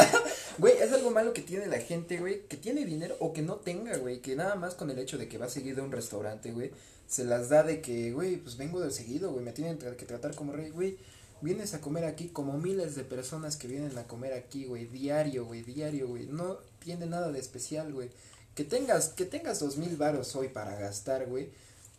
güey, 0.58 0.74
es 0.78 0.92
algo 0.92 1.10
malo 1.10 1.32
que 1.32 1.42
tiene 1.42 1.66
la 1.66 1.78
gente, 1.78 2.18
güey, 2.18 2.42
que 2.46 2.56
tiene 2.56 2.84
dinero 2.84 3.16
o 3.20 3.32
que 3.32 3.42
no 3.42 3.56
tenga, 3.56 3.96
güey, 3.96 4.20
que 4.20 4.36
nada 4.36 4.54
más 4.54 4.74
con 4.74 4.90
el 4.90 4.98
hecho 4.98 5.18
de 5.18 5.28
que 5.28 5.38
va 5.38 5.48
seguido 5.48 5.82
a 5.82 5.86
un 5.86 5.92
restaurante, 5.92 6.52
güey, 6.52 6.72
se 7.06 7.24
las 7.24 7.48
da 7.48 7.62
de 7.62 7.80
que, 7.80 8.12
güey, 8.12 8.36
pues 8.36 8.56
vengo 8.56 8.80
de 8.80 8.90
seguido, 8.90 9.32
güey, 9.32 9.44
me 9.44 9.52
tienen 9.52 9.78
que 9.78 10.04
tratar 10.04 10.34
como 10.34 10.52
rey, 10.52 10.70
güey. 10.70 10.98
Vienes 11.42 11.74
a 11.74 11.82
comer 11.82 12.06
aquí 12.06 12.28
como 12.28 12.58
miles 12.58 12.96
de 12.96 13.04
personas 13.04 13.56
que 13.56 13.68
vienen 13.68 13.96
a 13.98 14.06
comer 14.06 14.32
aquí, 14.32 14.64
güey, 14.64 14.86
diario, 14.86 15.44
güey, 15.44 15.62
diario, 15.62 16.08
güey. 16.08 16.26
No 16.26 16.58
tiene 16.82 17.06
nada 17.06 17.30
de 17.30 17.38
especial, 17.38 17.92
güey. 17.92 18.10
Que 18.54 18.64
tengas, 18.64 19.10
que 19.10 19.26
tengas 19.26 19.60
dos 19.60 19.76
mil 19.76 19.96
varos 19.96 20.34
hoy 20.34 20.48
para 20.48 20.76
gastar, 20.76 21.26
güey 21.26 21.50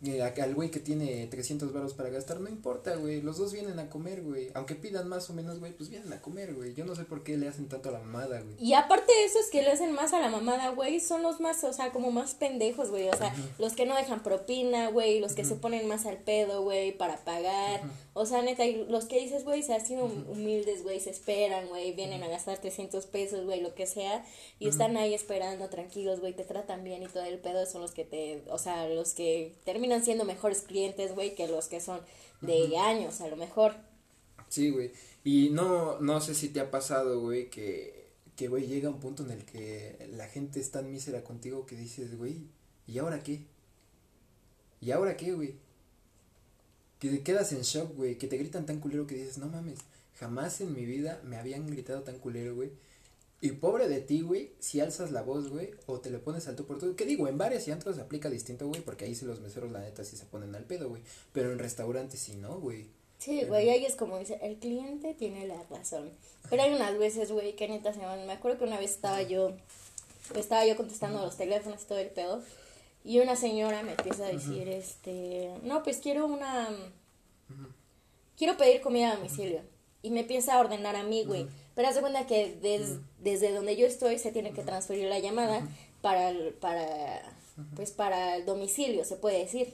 eh, 0.06 0.22
al 0.22 0.54
güey 0.54 0.70
que 0.70 0.80
tiene 0.80 1.26
300 1.26 1.74
baros 1.74 1.96
para 1.96 2.10
gastar, 2.10 2.40
no 2.40 2.50
importa, 2.50 2.96
güey, 2.96 3.20
los 3.22 3.38
dos 3.38 3.52
vienen 3.52 3.80
a 3.80 3.90
comer, 3.90 4.22
güey, 4.22 4.52
aunque 4.54 4.76
pidan 4.76 5.08
más 5.08 5.28
o 5.32 5.34
menos, 5.34 5.60
güey, 5.60 5.72
pues 5.74 5.90
vienen 5.90 6.14
a 6.14 6.22
comer, 6.22 6.54
güey, 6.54 6.76
yo 6.76 6.86
no 6.86 6.96
sé 6.96 7.04
por 7.04 7.24
qué 7.24 7.36
le 7.36 7.48
hacen 7.48 7.68
tanto 7.68 7.90
a 7.90 7.94
la 7.94 8.00
mamada, 8.00 8.40
güey. 8.42 8.56
Y 8.60 8.74
aparte 8.74 9.12
de 9.12 9.26
eso 9.26 9.40
es 9.40 9.50
que 9.50 9.64
le 9.64 9.72
hacen 9.72 9.94
más 9.94 10.14
a 10.14 10.20
la 10.20 10.30
mamada, 10.30 10.70
güey, 10.70 11.00
son 11.00 11.24
los 11.24 11.40
más, 11.40 11.64
o 11.64 11.74
sea, 11.74 11.92
como 11.92 12.12
más 12.12 12.36
pendejos, 12.36 12.92
güey, 12.92 13.10
o 13.10 13.18
sea, 13.18 13.34
los 13.58 13.74
que 13.74 13.88
no 13.88 13.96
dejan 13.96 14.22
propina, 14.22 14.90
güey, 14.90 15.20
los 15.20 15.34
que 15.34 15.44
se 15.44 15.56
ponen 15.56 15.88
más 15.88 16.06
al 16.06 16.18
pedo, 16.18 16.62
güey, 16.62 16.96
para 16.96 17.18
pagar, 17.18 17.82
o 18.18 18.26
sea, 18.26 18.42
neta, 18.42 18.66
los 18.90 19.06
que 19.06 19.20
dices, 19.20 19.44
güey, 19.44 19.62
se 19.62 19.76
hacen 19.76 20.00
humildes, 20.00 20.84
güey, 20.84 21.00
se 21.00 21.12
esperan, 21.12 21.68
güey, 21.68 21.94
vienen 21.94 22.24
a 22.24 22.28
gastar 22.28 22.58
300 22.58 23.06
pesos, 23.06 23.46
güey, 23.46 23.62
lo 23.62 23.76
que 23.76 23.86
sea, 23.86 24.26
y 24.60 24.68
están 24.68 24.98
ahí 24.98 25.14
esperando, 25.14 25.70
tranquilos, 25.70 26.20
güey, 26.20 26.34
te 26.34 26.44
tratan 26.44 26.84
bien 26.84 27.04
y 27.04 27.08
todo 27.08 27.24
el 27.24 27.38
pedo, 27.40 27.66
son 27.66 27.82
los 27.82 27.92
que 27.92 28.06
te, 28.06 28.44
o 28.50 28.58
sea, 28.58 28.90
los 28.90 29.14
que 29.14 29.54
terminan 29.66 30.04
siendo 30.04 30.26
mejores 30.26 30.62
clientes, 30.62 31.14
güey, 31.14 31.36
que 31.36 31.48
los 31.48 31.68
que 31.68 31.80
son 31.80 32.02
de 32.42 32.78
años, 32.78 33.22
a 33.22 33.28
lo 33.28 33.36
mejor. 33.36 33.76
Sí, 34.50 34.72
güey. 34.72 34.92
Y 35.24 35.50
no, 35.52 36.00
no 36.00 36.20
sé 36.22 36.34
si 36.34 36.50
te 36.50 36.60
ha 36.60 36.72
pasado, 36.72 37.22
güey, 37.22 37.50
que, 37.50 38.08
que, 38.36 38.48
güey, 38.48 38.66
llega 38.66 38.90
un 38.90 39.00
punto 39.00 39.24
en 39.24 39.32
el 39.32 39.46
que 39.46 40.08
la 40.12 40.28
gente 40.28 40.60
es 40.60 40.72
tan 40.72 40.92
mísera 40.92 41.24
contigo 41.24 41.66
que 41.66 41.76
dices, 41.76 42.18
güey, 42.18 42.48
¿y 42.88 42.98
ahora 42.98 43.22
qué? 43.22 43.42
¿Y 44.82 44.92
ahora 44.92 45.18
qué, 45.18 45.34
güey? 45.34 45.56
Que 47.00 47.10
te 47.10 47.24
quedas 47.24 47.52
en 47.52 47.62
shock, 47.62 47.96
güey, 47.96 48.18
que 48.18 48.28
te 48.28 48.38
gritan 48.38 48.66
tan 48.66 48.80
culero 48.80 49.06
que 49.06 49.16
dices, 49.16 49.38
no 49.38 49.48
mames, 49.48 49.80
jamás 50.20 50.62
en 50.62 50.74
mi 50.74 50.86
vida 50.86 51.22
me 51.24 51.38
habían 51.38 51.68
gritado 51.68 52.02
tan 52.02 52.18
culero, 52.18 52.56
güey. 52.56 52.72
Y 53.40 53.52
pobre 53.52 53.88
de 53.88 54.02
ti, 54.02 54.22
güey, 54.22 54.52
si 54.60 54.80
alzas 54.80 55.12
la 55.12 55.22
voz, 55.22 55.50
güey, 55.50 55.70
o 55.86 56.00
te 56.00 56.10
le 56.10 56.18
pones 56.18 56.48
alto 56.48 56.66
por 56.66 56.80
todo. 56.80 56.96
¿Qué 56.96 57.06
digo? 57.06 57.28
En 57.28 57.38
bares 57.38 57.68
y 57.68 57.72
antros 57.72 57.98
se 57.98 58.02
aplica 58.02 58.32
distinto, 58.32 58.68
güey, 58.68 58.82
porque 58.82 59.06
ahí 59.06 59.14
sí 59.14 59.26
los 59.26 59.42
meseros, 59.42 59.72
la 59.72 59.80
neta, 59.80 60.04
sí 60.04 60.18
se 60.18 60.26
ponen 60.26 60.56
al 60.56 60.64
pedo, 60.64 60.90
güey. 60.90 61.04
Pero 61.34 61.52
en 61.52 61.60
restaurantes 61.60 62.20
sí 62.20 62.36
no, 62.36 62.60
güey. 62.60 62.88
Sí, 63.20 63.44
güey, 63.46 63.70
ahí 63.70 63.86
es 63.86 63.96
como 63.96 64.18
dice, 64.18 64.40
el 64.42 64.58
cliente 64.58 65.14
tiene 65.14 65.48
la 65.48 65.62
razón. 65.70 66.10
Pero 66.50 66.64
hay 66.64 66.74
unas 66.74 66.98
veces, 66.98 67.32
güey, 67.32 67.56
que 67.56 67.68
neta 67.68 67.94
se 67.94 68.00
van. 68.00 68.26
Me 68.26 68.34
acuerdo 68.34 68.58
que 68.58 68.64
una 68.64 68.80
vez 68.80 68.92
estaba 68.92 69.22
yo, 69.22 69.54
estaba 70.36 70.66
yo 70.66 70.76
contestando 70.76 71.22
los 71.22 71.38
teléfonos 71.38 71.84
y 71.84 71.86
todo 71.86 72.00
el 72.00 72.10
pedo. 72.10 72.42
Y 73.08 73.22
una 73.22 73.38
señora 73.38 73.84
me 73.84 73.92
empieza 73.92 74.26
a 74.26 74.30
decir, 74.30 74.68
este, 74.68 75.50
no, 75.64 75.82
pues 75.82 76.00
quiero 76.00 76.26
una, 76.26 76.68
quiero 78.36 78.58
pedir 78.58 78.82
comida 78.82 79.14
a 79.14 79.16
domicilio. 79.16 79.62
Y 80.02 80.12
me 80.12 80.20
empieza 80.20 80.54
a 80.54 80.60
ordenar 80.60 80.98
a 80.98 81.04
mí, 81.04 81.24
güey. 81.24 81.48
Pero 81.74 81.88
haz 81.88 81.98
cuenta 82.00 82.28
que 82.28 82.58
desde 83.20 83.54
donde 83.54 83.78
yo 83.78 83.88
estoy 83.88 84.20
se 84.20 84.34
tiene 84.34 84.52
que 84.52 84.62
transferir 84.62 85.08
la 85.08 85.20
llamada 85.20 85.66
para, 86.02 86.34
para, 86.60 87.22
pues 87.78 87.92
para 87.92 88.36
el 88.36 88.46
domicilio, 88.46 89.06
se 89.06 89.16
puede 89.16 89.40
decir. 89.40 89.74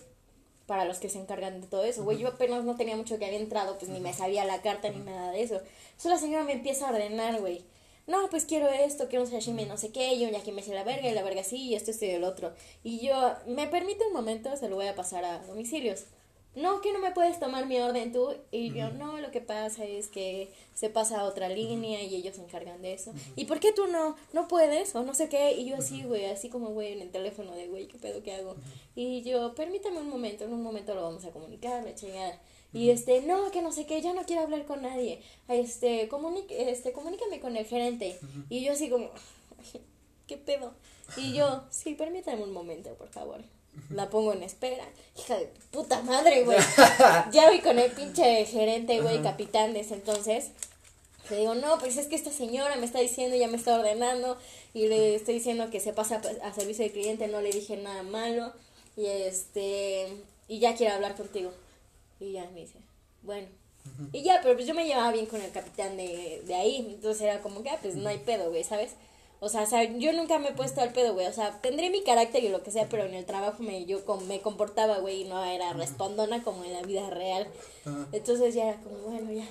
Para 0.67 0.85
los 0.85 0.99
que 0.99 1.09
se 1.09 1.19
encargan 1.19 1.59
de 1.59 1.67
todo 1.67 1.83
eso. 1.83 2.03
Güey, 2.03 2.19
yo 2.19 2.27
apenas 2.27 2.63
no 2.63 2.75
tenía 2.75 2.95
mucho 2.95 3.17
que 3.17 3.25
había 3.25 3.39
entrado, 3.39 3.79
pues 3.79 3.89
ni 3.89 3.99
me 3.99 4.13
sabía 4.13 4.45
la 4.45 4.61
carta 4.61 4.89
ni 4.89 4.99
nada 4.99 5.31
de 5.31 5.41
eso. 5.41 5.59
Solo 5.97 6.15
la 6.15 6.21
señora 6.21 6.43
me 6.43 6.53
empieza 6.53 6.87
a 6.87 6.91
ordenar, 6.91 7.39
güey. 7.41 7.65
No, 8.05 8.29
pues 8.29 8.45
quiero 8.45 8.67
esto, 8.69 9.07
quiero 9.07 9.23
un 9.25 9.31
sashimi, 9.31 9.65
no 9.65 9.77
sé 9.77 9.91
qué. 9.91 10.19
Yo 10.19 10.29
ya 10.29 10.43
que 10.43 10.51
me 10.51 10.61
hice 10.61 10.73
la 10.73 10.83
verga 10.83 11.09
y 11.09 11.13
la 11.13 11.23
verga 11.23 11.43
sí, 11.43 11.69
y 11.69 11.75
esto, 11.75 11.91
esto 11.91 12.05
y 12.05 12.09
el 12.09 12.23
otro. 12.23 12.53
Y 12.83 12.99
yo, 12.99 13.33
¿me 13.47 13.67
permite 13.67 14.05
un 14.05 14.13
momento? 14.13 14.55
Se 14.57 14.69
lo 14.69 14.75
voy 14.75 14.87
a 14.87 14.95
pasar 14.95 15.23
a 15.25 15.39
domicilios 15.39 16.05
no, 16.55 16.81
que 16.81 16.93
no 16.93 16.99
me 16.99 17.11
puedes 17.11 17.39
tomar 17.39 17.65
mi 17.65 17.79
orden 17.79 18.11
tú. 18.11 18.35
Y 18.51 18.73
yo, 18.73 18.91
no, 18.91 19.19
lo 19.19 19.31
que 19.31 19.41
pasa 19.41 19.85
es 19.85 20.07
que 20.07 20.51
se 20.73 20.89
pasa 20.89 21.21
a 21.21 21.23
otra 21.23 21.49
línea 21.49 22.01
y 22.03 22.15
ellos 22.15 22.35
se 22.35 22.43
encargan 22.43 22.81
de 22.81 22.93
eso. 22.93 23.13
¿Y 23.35 23.45
por 23.45 23.59
qué 23.59 23.71
tú 23.73 23.87
no, 23.87 24.15
no 24.33 24.47
puedes? 24.47 24.95
O 24.95 25.03
no 25.03 25.13
sé 25.15 25.29
qué. 25.29 25.53
Y 25.53 25.65
yo 25.65 25.77
así, 25.77 26.03
güey, 26.03 26.25
así 26.25 26.49
como, 26.49 26.69
güey, 26.69 26.93
en 26.93 27.01
el 27.01 27.11
teléfono 27.11 27.53
de, 27.53 27.67
güey, 27.67 27.87
¿qué 27.87 27.97
pedo 27.97 28.21
que 28.21 28.33
hago? 28.33 28.55
Y 28.95 29.23
yo, 29.23 29.55
permítame 29.55 29.99
un 29.99 30.09
momento, 30.09 30.43
en 30.43 30.53
un 30.53 30.61
momento 30.61 30.93
lo 30.93 31.01
vamos 31.03 31.25
a 31.25 31.31
comunicar, 31.31 31.83
me 31.83 31.95
chingada. 31.95 32.39
Y 32.73 32.89
este, 32.89 33.21
no, 33.21 33.51
que 33.51 33.61
no 33.61 33.71
sé 33.71 33.85
qué, 33.85 34.01
ya 34.01 34.13
no 34.13 34.23
quiero 34.23 34.41
hablar 34.41 34.65
con 34.65 34.81
nadie. 34.81 35.21
Este, 35.47 36.09
este 36.49 36.91
comunícame 36.91 37.39
con 37.39 37.55
el 37.55 37.65
gerente. 37.65 38.19
Y 38.49 38.63
yo 38.63 38.73
así 38.73 38.89
como, 38.89 39.09
¿qué 40.27 40.37
pedo? 40.37 40.73
Y 41.17 41.33
yo, 41.33 41.63
sí, 41.69 41.93
permítame 41.93 42.43
un 42.43 42.53
momento, 42.53 42.93
por 42.95 43.09
favor 43.09 43.41
la 43.89 44.09
pongo 44.09 44.33
en 44.33 44.43
espera. 44.43 44.85
Hija 45.17 45.37
de 45.37 45.49
puta 45.71 46.01
madre, 46.01 46.43
güey. 46.43 46.57
ya 47.31 47.47
voy 47.47 47.59
con 47.59 47.79
el 47.79 47.91
pinche 47.91 48.45
gerente, 48.45 49.01
güey, 49.01 49.21
capitán 49.21 49.73
de 49.73 49.81
ese 49.81 49.95
entonces. 49.95 50.51
Le 51.29 51.37
digo, 51.37 51.55
no, 51.55 51.77
pues 51.79 51.97
es 51.97 52.07
que 52.07 52.15
esta 52.15 52.31
señora 52.31 52.75
me 52.75 52.85
está 52.85 52.99
diciendo, 52.99 53.35
ya 53.37 53.47
me 53.47 53.57
está 53.57 53.75
ordenando, 53.75 54.37
y 54.73 54.87
le 54.87 55.15
estoy 55.15 55.35
diciendo 55.35 55.69
que 55.69 55.79
se 55.79 55.93
pasa 55.93 56.21
a 56.43 56.53
servicio 56.53 56.83
de 56.83 56.91
cliente, 56.91 57.27
no 57.27 57.41
le 57.41 57.51
dije 57.51 57.77
nada 57.77 58.03
malo, 58.03 58.51
y 58.97 59.05
este, 59.05 60.07
y 60.49 60.59
ya 60.59 60.75
quiero 60.75 60.95
hablar 60.95 61.15
contigo. 61.15 61.51
Y 62.23 62.33
ya 62.33 62.49
me 62.49 62.61
dice, 62.61 62.79
bueno. 63.21 63.47
Y 64.13 64.23
ya, 64.23 64.39
pero 64.41 64.55
pues 64.55 64.65
yo 64.65 64.73
me 64.73 64.85
llevaba 64.85 65.11
bien 65.11 65.25
con 65.25 65.41
el 65.41 65.51
capitán 65.51 65.97
de, 65.97 66.41
de 66.45 66.55
ahí, 66.55 66.77
entonces 66.89 67.21
era 67.21 67.41
como 67.41 67.63
que, 67.63 67.69
ah, 67.69 67.79
pues 67.81 67.95
no 67.95 68.07
hay 68.07 68.17
pedo, 68.19 68.49
güey, 68.49 68.63
¿sabes? 68.63 68.95
O 69.43 69.49
sea, 69.49 69.63
o 69.63 69.65
sea, 69.65 69.83
yo 69.83 70.13
nunca 70.13 70.39
me 70.39 70.47
he 70.47 70.53
puesto 70.53 70.79
al 70.79 70.93
pedo, 70.93 71.13
güey. 71.13 71.27
O 71.27 71.33
sea, 71.33 71.59
tendré 71.59 71.89
mi 71.89 72.01
carácter 72.01 72.41
y 72.45 72.47
lo 72.47 72.63
que 72.63 72.71
sea, 72.71 72.87
pero 72.87 73.03
en 73.03 73.13
el 73.13 73.25
trabajo 73.25 73.61
me, 73.61 73.83
yo 73.83 73.99
me 74.25 74.39
comportaba, 74.39 74.99
güey, 74.99 75.23
y 75.23 75.23
no 75.25 75.43
era 75.43 75.73
respondona 75.73 76.41
como 76.43 76.63
en 76.63 76.71
la 76.71 76.81
vida 76.81 77.09
real. 77.09 77.45
Entonces 78.13 78.55
ya 78.55 78.69
era 78.69 78.81
como, 78.81 78.99
bueno, 78.99 79.33
ya. 79.33 79.45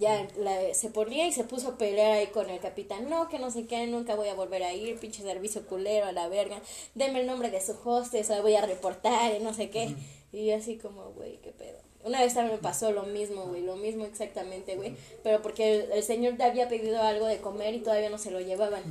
Ya 0.00 0.26
la, 0.38 0.72
se 0.72 0.88
ponía 0.88 1.26
y 1.26 1.32
se 1.32 1.44
puso 1.44 1.68
a 1.68 1.76
pelear 1.76 2.12
ahí 2.12 2.28
con 2.28 2.48
el 2.48 2.58
capitán. 2.58 3.10
No, 3.10 3.28
que 3.28 3.38
no 3.38 3.50
sé 3.50 3.66
qué, 3.66 3.86
nunca 3.86 4.14
voy 4.14 4.28
a 4.28 4.34
volver 4.34 4.62
a 4.62 4.72
ir, 4.72 4.98
pinche 4.98 5.22
servicio 5.22 5.66
culero 5.66 6.06
a 6.06 6.12
la 6.12 6.28
verga. 6.28 6.62
Deme 6.94 7.20
el 7.20 7.26
nombre 7.26 7.50
de 7.50 7.60
su 7.60 7.76
hostess, 7.84 8.32
voy 8.40 8.54
a 8.54 8.64
reportar 8.64 9.34
y 9.38 9.44
no 9.44 9.52
sé 9.52 9.68
qué. 9.68 9.94
Y 10.32 10.50
así 10.50 10.78
como, 10.78 11.12
güey, 11.12 11.36
qué 11.38 11.52
pedo. 11.52 11.78
Una 12.04 12.20
vez 12.20 12.34
también 12.34 12.56
me 12.56 12.62
pasó 12.62 12.90
lo 12.90 13.04
mismo, 13.04 13.46
güey, 13.46 13.62
lo 13.62 13.76
mismo 13.76 14.04
exactamente, 14.04 14.74
güey, 14.74 14.96
pero 15.22 15.40
porque 15.40 15.88
el, 15.92 16.02
señor 16.02 16.36
te 16.36 16.42
había 16.42 16.68
pedido 16.68 17.00
algo 17.00 17.26
de 17.26 17.40
comer 17.40 17.74
y 17.74 17.80
todavía 17.80 18.10
no 18.10 18.18
se 18.18 18.32
lo 18.32 18.40
llevaban. 18.40 18.82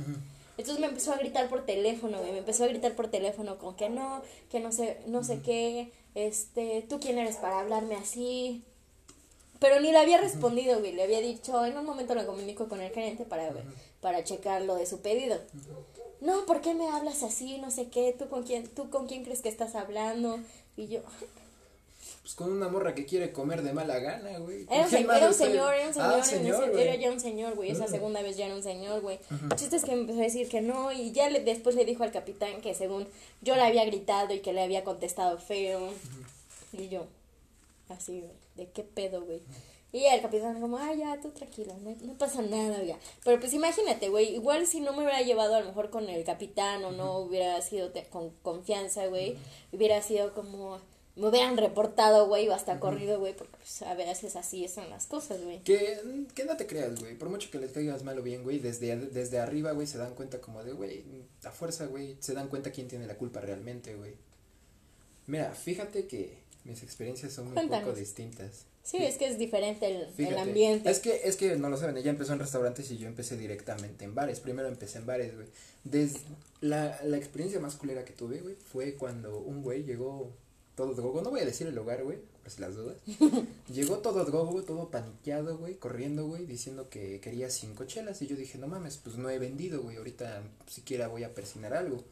Entonces 0.56 0.80
me 0.80 0.86
empezó 0.86 1.12
a 1.12 1.18
gritar 1.18 1.48
por 1.48 1.66
teléfono, 1.66 2.20
güey, 2.20 2.32
me 2.32 2.38
empezó 2.38 2.64
a 2.64 2.68
gritar 2.68 2.94
por 2.94 3.08
teléfono 3.08 3.58
con 3.58 3.76
que 3.76 3.90
no, 3.90 4.22
que 4.50 4.60
no 4.60 4.72
sé, 4.72 4.98
no 5.06 5.24
sé 5.24 5.40
qué, 5.42 5.92
este, 6.14 6.86
tú 6.88 7.00
quién 7.00 7.18
eres 7.18 7.36
para 7.36 7.60
hablarme 7.60 7.96
así. 7.96 8.62
Pero 9.58 9.78
ni 9.80 9.92
le 9.92 9.98
había 9.98 10.18
respondido, 10.18 10.80
güey, 10.80 10.92
le 10.92 11.02
había 11.02 11.20
dicho, 11.20 11.64
en 11.64 11.76
un 11.76 11.84
momento 11.84 12.14
lo 12.14 12.26
comunico 12.26 12.68
con 12.68 12.80
el 12.80 12.92
gerente 12.92 13.24
para, 13.24 13.52
para 14.00 14.24
checar 14.24 14.62
lo 14.62 14.74
de 14.74 14.86
su 14.86 15.00
pedido. 15.00 15.38
No, 16.20 16.46
¿por 16.46 16.60
qué 16.60 16.74
me 16.74 16.88
hablas 16.88 17.22
así? 17.22 17.58
No 17.58 17.70
sé 17.70 17.88
qué, 17.88 18.14
tú 18.16 18.28
con 18.28 18.44
quién, 18.44 18.68
tú 18.68 18.90
con 18.90 19.06
quién 19.06 19.24
crees 19.24 19.40
que 19.40 19.48
estás 19.48 19.74
hablando? 19.74 20.38
Y 20.76 20.88
yo, 20.88 21.02
pues 22.22 22.34
con 22.36 22.52
una 22.52 22.68
morra 22.68 22.94
que 22.94 23.04
quiere 23.04 23.32
comer 23.32 23.62
de 23.62 23.72
mala 23.72 23.98
gana, 23.98 24.38
güey. 24.38 24.64
Era, 24.70 24.84
un, 24.84 24.90
señor, 24.90 25.16
era 25.16 25.26
un 25.26 25.34
señor, 25.34 25.74
era 25.74 25.88
un 25.88 25.94
ah, 25.98 26.22
señor, 26.22 26.70
era 26.78 26.94
ya 26.94 27.10
un 27.10 27.20
señor, 27.20 27.56
güey, 27.56 27.70
esa 27.72 27.88
segunda 27.88 28.22
vez 28.22 28.36
ya 28.36 28.46
era 28.46 28.54
un 28.54 28.62
señor, 28.62 29.00
güey. 29.00 29.18
El 29.50 29.56
chiste 29.56 29.74
es 29.74 29.84
que 29.84 29.92
me 29.96 30.02
empezó 30.02 30.20
a 30.20 30.22
decir 30.22 30.48
que 30.48 30.60
no, 30.60 30.92
y 30.92 31.10
ya 31.10 31.28
le, 31.28 31.40
después 31.40 31.74
le 31.74 31.84
dijo 31.84 32.04
al 32.04 32.12
capitán 32.12 32.60
que 32.60 32.74
según 32.74 33.08
yo 33.40 33.56
le 33.56 33.62
había 33.62 33.84
gritado 33.84 34.32
y 34.32 34.38
que 34.38 34.52
le 34.52 34.62
había 34.62 34.84
contestado 34.84 35.38
feo, 35.38 35.90
y 36.72 36.88
yo, 36.88 37.06
así, 37.88 38.20
güey, 38.20 38.32
de 38.54 38.70
qué 38.72 38.84
pedo, 38.84 39.22
güey. 39.22 39.40
Y 39.92 40.06
el 40.06 40.22
capitán 40.22 40.58
como, 40.58 40.78
ah, 40.78 40.94
ya, 40.94 41.20
tú 41.20 41.30
tranquilo, 41.32 41.76
no, 42.02 42.16
pasa 42.16 42.40
nada, 42.40 42.78
güey. 42.78 42.96
Pero 43.24 43.38
pues 43.38 43.52
imagínate, 43.52 44.08
güey, 44.08 44.34
igual 44.34 44.66
si 44.66 44.80
no 44.80 44.92
me 44.92 45.00
hubiera 45.00 45.20
llevado 45.20 45.54
a 45.54 45.60
lo 45.60 45.66
mejor 45.66 45.90
con 45.90 46.08
el 46.08 46.24
capitán 46.24 46.82
o 46.84 46.92
no 46.92 47.18
hubiera 47.18 47.60
sido 47.60 47.92
con 48.08 48.30
confianza, 48.42 49.06
güey, 49.08 49.36
hubiera 49.70 50.00
sido 50.00 50.32
como, 50.32 50.80
me 51.14 51.28
hubieran 51.28 51.58
reportado, 51.58 52.26
güey, 52.26 52.48
o 52.48 52.54
hasta 52.54 52.80
corrido, 52.80 53.18
güey, 53.18 53.36
porque 53.36 53.54
pues, 53.58 53.82
a 53.82 53.92
veces 53.92 54.34
así 54.34 54.66
son 54.66 54.88
las 54.88 55.04
cosas, 55.04 55.42
güey. 55.44 55.62
Que, 55.62 56.00
que 56.34 56.44
no 56.46 56.56
te 56.56 56.66
creas, 56.66 56.98
güey, 56.98 57.14
por 57.18 57.28
mucho 57.28 57.50
que 57.50 57.58
les 57.58 57.72
caigas 57.72 58.02
mal 58.02 58.18
o 58.18 58.22
bien, 58.22 58.44
güey, 58.44 58.60
desde, 58.60 58.96
desde 58.96 59.40
arriba, 59.40 59.72
güey, 59.72 59.86
se 59.86 59.98
dan 59.98 60.14
cuenta 60.14 60.40
como 60.40 60.64
de, 60.64 60.72
güey, 60.72 61.04
a 61.44 61.50
fuerza, 61.50 61.84
güey, 61.84 62.16
se 62.20 62.32
dan 62.32 62.48
cuenta 62.48 62.72
quién 62.72 62.88
tiene 62.88 63.06
la 63.06 63.18
culpa 63.18 63.40
realmente, 63.40 63.94
güey. 63.94 64.14
Mira, 65.26 65.52
fíjate 65.52 66.06
que 66.06 66.38
mis 66.64 66.82
experiencias 66.82 67.34
son 67.34 67.48
un 67.48 67.68
poco 67.68 67.92
distintas. 67.92 68.71
Sí, 68.82 68.96
es 68.98 69.16
que 69.16 69.26
es 69.26 69.38
diferente 69.38 69.86
el, 69.86 70.26
el, 70.26 70.38
ambiente. 70.38 70.90
Es 70.90 70.98
que, 70.98 71.20
es 71.24 71.36
que 71.36 71.56
no 71.56 71.68
lo 71.68 71.76
saben, 71.76 71.96
ella 71.96 72.10
empezó 72.10 72.32
en 72.32 72.40
restaurantes 72.40 72.90
y 72.90 72.98
yo 72.98 73.06
empecé 73.06 73.36
directamente 73.36 74.04
en 74.04 74.14
bares. 74.14 74.40
Primero 74.40 74.68
empecé 74.68 74.98
en 74.98 75.06
bares, 75.06 75.34
güey. 75.36 75.46
Desde 75.84 76.18
la, 76.60 77.00
la 77.04 77.16
experiencia 77.16 77.60
más 77.60 77.76
culera 77.76 78.04
que 78.04 78.12
tuve, 78.12 78.40
güey, 78.40 78.56
fue 78.56 78.94
cuando 78.94 79.38
un 79.38 79.62
güey 79.62 79.84
llegó 79.84 80.32
todo 80.74 80.94
drogo, 80.94 81.22
no 81.22 81.30
voy 81.30 81.40
a 81.40 81.44
decir 81.44 81.66
el 81.66 81.74
lugar, 81.74 82.02
güey, 82.02 82.18
por 82.42 82.50
si 82.50 82.60
las 82.60 82.74
dudas. 82.74 82.96
Llegó 83.72 83.98
todo 83.98 84.24
drogo, 84.24 84.62
todo 84.62 84.90
paniqueado, 84.90 85.58
güey, 85.58 85.76
corriendo, 85.76 86.26
güey, 86.26 86.46
diciendo 86.46 86.88
que 86.88 87.20
quería 87.20 87.50
cinco 87.50 87.84
chelas. 87.84 88.22
Y 88.22 88.26
yo 88.26 88.36
dije, 88.36 88.58
no 88.58 88.68
mames, 88.68 88.96
pues 88.96 89.16
no 89.16 89.28
he 89.28 89.38
vendido, 89.38 89.82
güey, 89.82 89.96
ahorita 89.96 90.42
siquiera 90.66 91.08
voy 91.08 91.24
a 91.24 91.34
persinar 91.34 91.74
algo. 91.74 92.02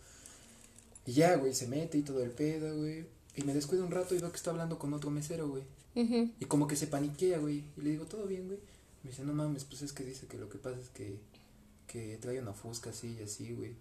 Y 1.06 1.12
ya, 1.14 1.36
güey, 1.36 1.54
se 1.54 1.66
mete 1.66 1.98
y 1.98 2.02
todo 2.02 2.22
el 2.22 2.30
pedo, 2.30 2.76
güey. 2.76 3.06
Y 3.34 3.42
me 3.42 3.54
descuido 3.54 3.84
un 3.84 3.92
rato 3.92 4.14
y 4.14 4.18
veo 4.18 4.30
que 4.30 4.36
está 4.36 4.50
hablando 4.50 4.78
con 4.78 4.92
otro 4.92 5.10
mesero, 5.10 5.48
güey. 5.48 5.62
Y 5.94 6.44
como 6.46 6.66
que 6.66 6.76
se 6.76 6.86
paniquea, 6.86 7.38
güey. 7.38 7.64
Y 7.76 7.80
le 7.82 7.90
digo, 7.90 8.04
¿todo 8.06 8.26
bien, 8.26 8.46
güey? 8.46 8.58
Me 9.02 9.10
dice, 9.10 9.24
no 9.24 9.32
mames, 9.32 9.64
pues 9.64 9.82
es 9.82 9.92
que 9.92 10.04
dice 10.04 10.26
que 10.26 10.38
lo 10.38 10.48
que 10.48 10.58
pasa 10.58 10.78
es 10.78 10.88
que, 10.90 11.16
que 11.86 12.18
trae 12.20 12.40
una 12.40 12.52
fusca 12.52 12.90
así 12.90 13.16
y 13.18 13.22
así, 13.22 13.52
güey. 13.54 13.74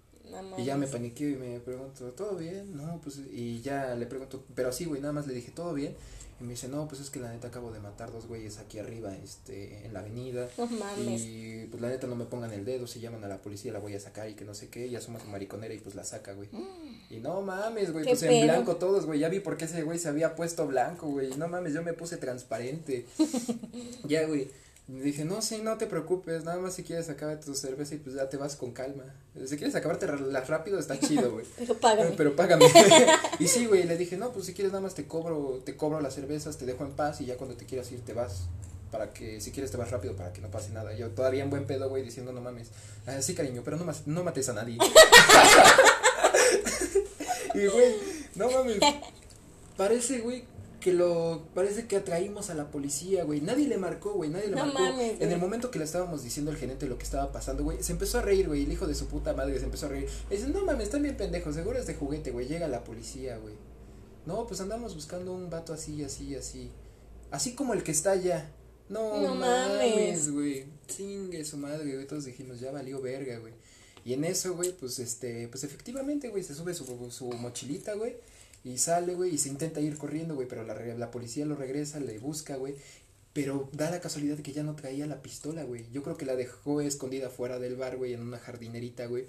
Y 0.58 0.66
ya 0.66 0.78
me 0.78 0.88
paniqué 0.88 1.32
y 1.32 1.36
me 1.36 1.60
pregunto, 1.60 2.12
¿todo 2.12 2.36
bien? 2.36 2.76
No, 2.76 3.00
pues, 3.02 3.20
y 3.32 3.62
ya 3.62 3.96
le 3.96 4.06
pregunto, 4.06 4.44
pero 4.56 4.70
así, 4.70 4.86
güey, 4.86 5.02
nada 5.02 5.14
más 5.14 5.28
le 5.28 5.34
dije, 5.34 5.52
¿todo 5.52 5.74
bien? 5.74 5.96
Y 6.40 6.44
me 6.46 6.52
dice, 6.52 6.70
no, 6.70 6.88
pues 6.88 7.02
es 7.02 7.10
que 7.10 7.20
la 7.20 7.32
neta 7.32 7.50
acabo 7.50 7.70
de 7.72 7.82
matar 7.82 8.14
dos 8.14 8.28
güeyes 8.28 8.60
aquí 8.60 8.80
arriba, 8.80 9.14
este, 9.18 9.86
en 9.86 9.94
la 9.94 10.00
avenida. 10.00 10.48
No 10.58 10.68
mames. 10.68 11.22
Y 11.22 11.68
pues 11.70 11.82
la 11.82 11.90
neta 11.90 12.08
no 12.08 12.16
me 12.16 12.24
pongan 12.26 12.54
el 12.54 12.64
dedo, 12.64 12.88
si 12.88 13.02
llaman 13.02 13.24
a 13.26 13.28
la 13.28 13.42
policía 13.42 13.74
la 13.74 13.80
voy 13.80 13.94
a 13.94 14.00
sacar 14.00 14.30
y 14.30 14.36
que 14.36 14.46
no 14.46 14.54
sé 14.54 14.70
qué, 14.70 14.88
y 14.88 14.96
asoma 14.96 15.20
su 15.20 15.28
mariconera 15.28 15.74
y 15.74 15.80
pues 15.80 15.96
la 15.96 16.06
saca, 16.06 16.34
güey. 16.34 16.48
Mm. 16.52 17.14
Y 17.14 17.20
no 17.20 17.42
mames, 17.42 17.92
güey, 17.92 18.06
pues 18.06 18.24
en 18.24 18.46
blanco 18.46 18.78
todos, 18.78 19.06
güey, 19.06 19.20
ya 19.20 19.28
vi 19.28 19.42
por 19.42 19.58
qué 19.58 19.66
ese 19.66 19.84
güey 19.84 20.00
se 20.00 20.08
había 20.08 20.36
puesto 20.36 20.66
blanco, 20.66 21.08
güey. 21.08 21.36
No 21.36 21.50
mames, 21.50 21.74
yo 21.74 21.84
me 21.84 21.94
puse 21.94 22.16
transparente. 22.16 23.06
ya, 24.08 24.26
güey. 24.26 24.50
Dije, 24.90 25.24
no, 25.24 25.40
sí, 25.44 25.62
no 25.62 25.78
te 25.78 25.86
preocupes, 25.86 26.44
nada 26.46 26.58
más 26.58 26.74
si 26.74 26.82
quieres 26.84 27.10
acabar 27.10 27.40
tu 27.40 27.54
cerveza 27.54 27.94
y 27.94 28.00
pues 28.00 28.16
ya 28.16 28.28
te 28.28 28.38
vas 28.38 28.56
con 28.56 28.72
calma. 28.72 29.04
Si 29.46 29.56
quieres 29.56 29.76
acabarte 29.76 30.08
las 30.08 30.48
rápido, 30.48 30.80
está 30.80 31.00
chido, 31.00 31.32
güey. 31.32 31.46
Pero 31.60 31.76
págame. 31.76 32.12
Pero 32.18 32.36
págame. 32.36 32.66
y 33.40 33.48
sí, 33.48 33.68
güey, 33.68 33.84
le 33.84 33.98
dije, 33.98 34.18
no, 34.18 34.32
pues 34.32 34.48
si 34.48 34.56
quieres 34.56 34.74
nada 34.74 34.82
más 34.82 34.96
te 34.96 35.06
cobro, 35.06 35.62
te 35.64 35.78
cobro 35.78 36.02
las 36.02 36.16
cervezas, 36.16 36.58
te 36.58 36.66
dejo 36.66 36.86
en 36.86 36.94
paz 36.94 37.22
y 37.22 37.26
ya 37.26 37.38
cuando 37.38 37.56
te 37.56 37.68
quieras 37.68 37.92
ir 37.92 38.04
te 38.04 38.14
vas. 38.14 38.48
Para 38.90 39.14
que, 39.14 39.40
si 39.40 39.52
quieres 39.52 39.70
te 39.70 39.78
vas 39.78 39.92
rápido 39.92 40.16
para 40.16 40.34
que 40.34 40.42
no 40.42 40.50
pase 40.50 40.72
nada. 40.72 40.92
Yo 40.96 41.10
todavía 41.10 41.44
en 41.44 41.52
buen 41.52 41.68
pedo, 41.68 41.88
güey, 41.88 42.02
diciendo, 42.02 42.34
no 42.34 42.42
mames. 42.42 42.70
Ah, 43.06 43.22
sí, 43.22 43.36
cariño, 43.36 43.62
pero 43.64 43.78
no, 43.78 43.86
mas- 43.86 44.08
no 44.08 44.24
mates 44.24 44.50
a 44.50 44.54
nadie. 44.54 44.80
y, 47.54 47.68
güey, 47.68 47.96
no 48.34 48.50
mames. 48.50 48.80
Parece, 49.78 50.22
güey, 50.22 50.46
que 50.80 50.94
lo, 50.94 51.48
parece 51.54 51.88
que 51.88 51.96
atraímos 51.98 52.50
a 52.50 52.56
la 52.56 52.72
policía, 52.72 53.24
güey. 53.24 53.42
Nadie 53.42 53.68
le 53.68 53.78
marcó, 53.78 54.14
güey, 54.14 54.30
nadie 54.30 54.48
le 54.48 54.56
No 54.56 54.66
marcó. 54.66 54.80
mames, 54.80 55.20
en 55.22 55.32
el 55.32 55.40
momento 55.40 55.70
que 55.72 55.80
le 55.80 55.86
estábamos 55.86 56.24
diciendo 56.24 56.52
al 56.52 56.58
gerente 56.58 56.88
lo 56.88 56.98
que 56.98 57.04
estaba 57.04 57.32
pasando, 57.32 57.64
güey, 57.64 57.84
se 57.84 57.92
empezó 57.92 58.20
a 58.20 58.22
reír, 58.22 58.48
güey. 58.48 58.64
El 58.64 58.72
hijo 58.72 58.88
de 58.88 58.96
su 58.96 59.08
puta 59.08 59.34
madre 59.34 59.58
se 59.60 59.66
empezó 59.66 59.88
a 59.88 59.90
reír. 59.90 60.08
Le 60.30 60.38
dice, 60.38 60.50
no 60.50 60.64
mames, 60.66 60.86
están 60.86 61.04
bien 61.04 61.18
pendejos, 61.18 61.56
seguro 61.56 61.78
es 61.78 61.86
de 61.88 61.96
juguete, 61.96 62.32
güey. 62.32 62.48
Llega 62.48 62.68
la 62.68 62.84
policía, 62.84 63.38
güey. 63.38 63.56
No, 64.26 64.46
pues 64.48 64.62
andamos 64.62 64.96
buscando 64.96 65.34
un 65.34 65.50
vato 65.50 65.74
así, 65.74 66.04
así, 66.04 66.36
así. 66.36 66.72
Así 67.32 67.54
como 67.56 67.74
el 67.74 67.84
que 67.84 67.92
está 67.92 68.12
allá. 68.12 68.52
No, 68.90 69.22
No 69.22 69.36
mames, 69.36 69.92
mames. 69.96 70.32
güey. 70.32 70.66
Chingue 70.88 71.46
su 71.46 71.58
madre, 71.58 71.94
güey. 71.94 72.08
Todos 72.08 72.26
dijimos, 72.26 72.60
ya 72.60 72.72
valió 72.72 73.02
verga, 73.02 73.38
güey. 73.40 73.54
Y 74.06 74.14
en 74.14 74.24
eso, 74.24 74.56
güey, 74.56 74.72
pues 74.72 74.98
este, 75.00 75.48
pues 75.50 75.64
efectivamente, 75.64 76.30
güey, 76.30 76.44
se 76.44 76.56
sube 76.56 76.74
su, 76.74 76.86
su 77.12 77.26
mochilita, 77.34 77.94
güey. 77.94 78.16
Y 78.64 78.78
sale, 78.78 79.16
güey, 79.16 79.36
y 79.36 79.38
se 79.38 79.50
intenta 79.50 79.80
ir 79.80 79.98
corriendo, 79.98 80.36
güey, 80.36 80.48
pero 80.48 80.64
la, 80.64 80.76
la 80.76 81.12
policía 81.12 81.46
lo 81.46 81.56
regresa, 81.56 82.00
le 82.00 82.20
busca, 82.20 82.56
güey. 82.58 82.76
Pero 83.34 83.70
da 83.72 83.90
la 83.90 84.02
casualidad 84.02 84.40
que 84.40 84.52
ya 84.52 84.64
no 84.64 84.76
traía 84.76 85.06
la 85.06 85.22
pistola, 85.22 85.64
güey. 85.64 85.86
Yo 85.92 86.04
creo 86.04 86.18
que 86.18 86.26
la 86.26 86.36
dejó 86.36 86.82
escondida 86.82 87.30
fuera 87.30 87.60
del 87.60 87.76
bar, 87.76 87.98
güey, 87.98 88.14
en 88.14 88.22
una 88.22 88.40
jardinerita, 88.40 89.06
güey. 89.06 89.26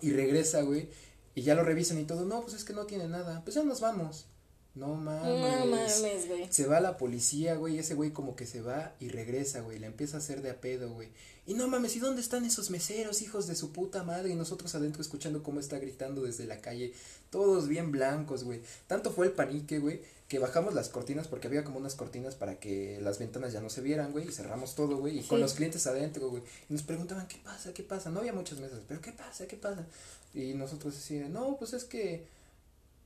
Y 0.00 0.10
regresa, 0.10 0.62
güey. 0.62 0.88
Y 1.34 1.42
ya 1.42 1.54
lo 1.54 1.62
revisan 1.62 2.00
y 2.00 2.04
todo. 2.04 2.24
No, 2.24 2.42
pues 2.42 2.54
es 2.54 2.64
que 2.64 2.72
no 2.72 2.86
tiene 2.86 3.08
nada. 3.08 3.42
Pues 3.44 3.54
ya 3.54 3.62
nos 3.62 3.80
vamos. 3.80 4.26
No 4.74 4.94
mames. 4.94 5.60
No 5.60 5.66
mames, 5.66 6.28
güey. 6.28 6.46
Se 6.50 6.66
va 6.66 6.80
la 6.80 6.96
policía, 6.96 7.56
güey, 7.56 7.78
ese 7.78 7.94
güey 7.94 8.12
como 8.12 8.36
que 8.36 8.46
se 8.46 8.62
va 8.62 8.94
y 9.00 9.08
regresa, 9.08 9.60
güey, 9.60 9.78
le 9.78 9.86
empieza 9.86 10.16
a 10.16 10.20
hacer 10.20 10.40
de 10.40 10.50
a 10.50 10.60
pedo, 10.60 10.90
güey. 10.94 11.08
Y 11.44 11.54
no 11.54 11.68
mames, 11.68 11.96
¿y 11.96 11.98
dónde 11.98 12.22
están 12.22 12.44
esos 12.44 12.70
meseros, 12.70 13.20
hijos 13.20 13.46
de 13.46 13.56
su 13.56 13.72
puta 13.72 14.04
madre? 14.04 14.30
Y 14.30 14.34
nosotros 14.34 14.74
adentro 14.74 15.02
escuchando 15.02 15.42
cómo 15.42 15.60
está 15.60 15.78
gritando 15.78 16.22
desde 16.22 16.46
la 16.46 16.60
calle, 16.60 16.94
todos 17.30 17.68
bien 17.68 17.90
blancos, 17.90 18.44
güey. 18.44 18.62
Tanto 18.86 19.10
fue 19.10 19.26
el 19.26 19.32
panique, 19.32 19.78
güey, 19.78 20.00
que 20.28 20.38
bajamos 20.38 20.72
las 20.72 20.88
cortinas 20.88 21.28
porque 21.28 21.48
había 21.48 21.64
como 21.64 21.78
unas 21.78 21.94
cortinas 21.94 22.36
para 22.36 22.58
que 22.58 22.98
las 23.02 23.18
ventanas 23.18 23.52
ya 23.52 23.60
no 23.60 23.68
se 23.68 23.82
vieran, 23.82 24.12
güey, 24.12 24.28
y 24.28 24.32
cerramos 24.32 24.74
todo, 24.74 24.96
güey, 24.98 25.18
y 25.18 25.22
con 25.24 25.40
los 25.40 25.54
clientes 25.54 25.86
adentro, 25.86 26.30
güey. 26.30 26.42
Y 26.70 26.72
nos 26.72 26.82
preguntaban, 26.82 27.26
¿qué 27.26 27.38
pasa? 27.44 27.74
¿Qué 27.74 27.82
pasa? 27.82 28.08
No 28.08 28.20
había 28.20 28.32
muchas 28.32 28.60
mesas, 28.60 28.80
pero 28.88 29.00
¿qué 29.00 29.12
pasa? 29.12 29.46
¿Qué 29.46 29.56
pasa? 29.56 29.84
Y 30.32 30.54
nosotros 30.54 30.96
así, 30.96 31.18
de, 31.18 31.28
no, 31.28 31.56
pues 31.58 31.74
es 31.74 31.84
que 31.84 32.24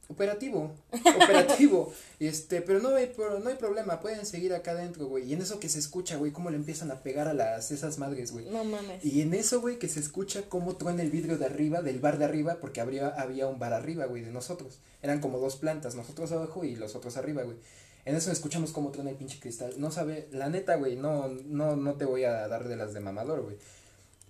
operativo, 0.09 0.73
operativo, 1.17 1.93
este, 2.21 2.61
pero 2.63 2.81
no 2.81 2.95
hay, 2.95 3.07
pro- 3.07 3.39
no 3.41 3.49
hay 3.51 3.57
problema, 3.57 4.01
pueden 4.01 4.25
seguir 4.27 4.55
acá 4.55 4.73
adentro, 4.73 5.07
güey, 5.07 5.25
y 5.25 5.33
en 5.35 5.43
eso 5.43 5.59
que 5.61 5.69
se 5.69 5.79
escucha, 5.79 6.17
güey, 6.17 6.33
cómo 6.33 6.51
le 6.51 6.57
empiezan 6.57 6.91
a 6.91 7.03
pegar 7.03 7.29
a 7.29 7.35
las, 7.35 7.71
esas 7.73 7.99
madres, 7.99 8.33
güey, 8.33 8.47
No 8.47 8.65
mames. 8.65 9.05
y 9.05 9.21
en 9.23 9.35
eso, 9.35 9.61
güey, 9.61 9.79
que 9.79 9.89
se 9.89 10.01
escucha 10.01 10.43
cómo 10.49 10.77
truena 10.77 11.03
el 11.03 11.11
vidrio 11.11 11.39
de 11.39 11.47
arriba, 11.47 11.83
del 11.83 11.99
bar 11.99 12.19
de 12.19 12.25
arriba, 12.25 12.59
porque 12.61 12.81
habría, 12.81 13.09
había 13.09 13.47
un 13.49 13.59
bar 13.59 13.73
arriba, 13.73 14.07
güey, 14.07 14.23
de 14.23 14.31
nosotros, 14.31 14.79
eran 15.03 15.21
como 15.21 15.39
dos 15.39 15.57
plantas, 15.57 15.95
nosotros 15.95 16.31
abajo 16.33 16.65
y 16.65 16.77
los 16.77 16.95
otros 16.95 17.17
arriba, 17.17 17.43
güey, 17.43 17.57
en 18.05 18.15
eso 18.15 18.31
escuchamos 18.31 18.71
cómo 18.71 18.93
truena 18.93 19.11
el 19.11 19.17
pinche 19.17 19.41
cristal, 19.41 19.75
no 19.79 19.91
sabe, 19.91 20.29
la 20.31 20.49
neta, 20.49 20.77
güey, 20.77 20.95
no, 20.97 21.29
no, 21.29 21.75
no 21.77 21.95
te 21.95 22.05
voy 22.05 22.23
a 22.25 22.47
dar 22.47 22.69
de 22.69 22.77
las 22.77 22.95
de 22.95 23.01
mamador, 23.01 23.43
güey, 23.43 23.57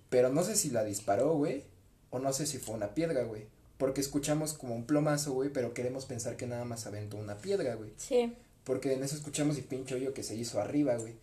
pero 0.09 0.29
no 0.29 0.43
sé 0.43 0.55
si 0.55 0.71
la 0.71 0.83
disparó, 0.83 1.33
güey, 1.35 1.65
o 2.09 2.19
no 2.19 2.33
sé 2.33 2.47
si 2.47 2.57
fue 2.57 2.73
una 2.75 2.93
piedra, 2.95 3.23
güey. 3.23 3.45
Porque 3.77 4.01
escuchamos 4.01 4.53
como 4.53 4.75
un 4.75 4.85
plomazo, 4.85 5.33
güey, 5.33 5.49
pero 5.49 5.73
queremos 5.73 6.05
pensar 6.05 6.35
que 6.35 6.47
nada 6.47 6.65
más 6.65 6.87
aventó 6.87 7.17
una 7.17 7.37
piedra, 7.37 7.75
güey. 7.75 7.91
Sí. 7.97 8.33
Porque 8.63 8.93
en 8.93 9.03
eso 9.03 9.15
escuchamos 9.15 9.57
el 9.57 9.63
pinche 9.63 9.95
hoyo 9.95 10.13
que 10.13 10.23
se 10.23 10.35
hizo 10.35 10.59
arriba, 10.59 10.97
güey. 10.97 11.13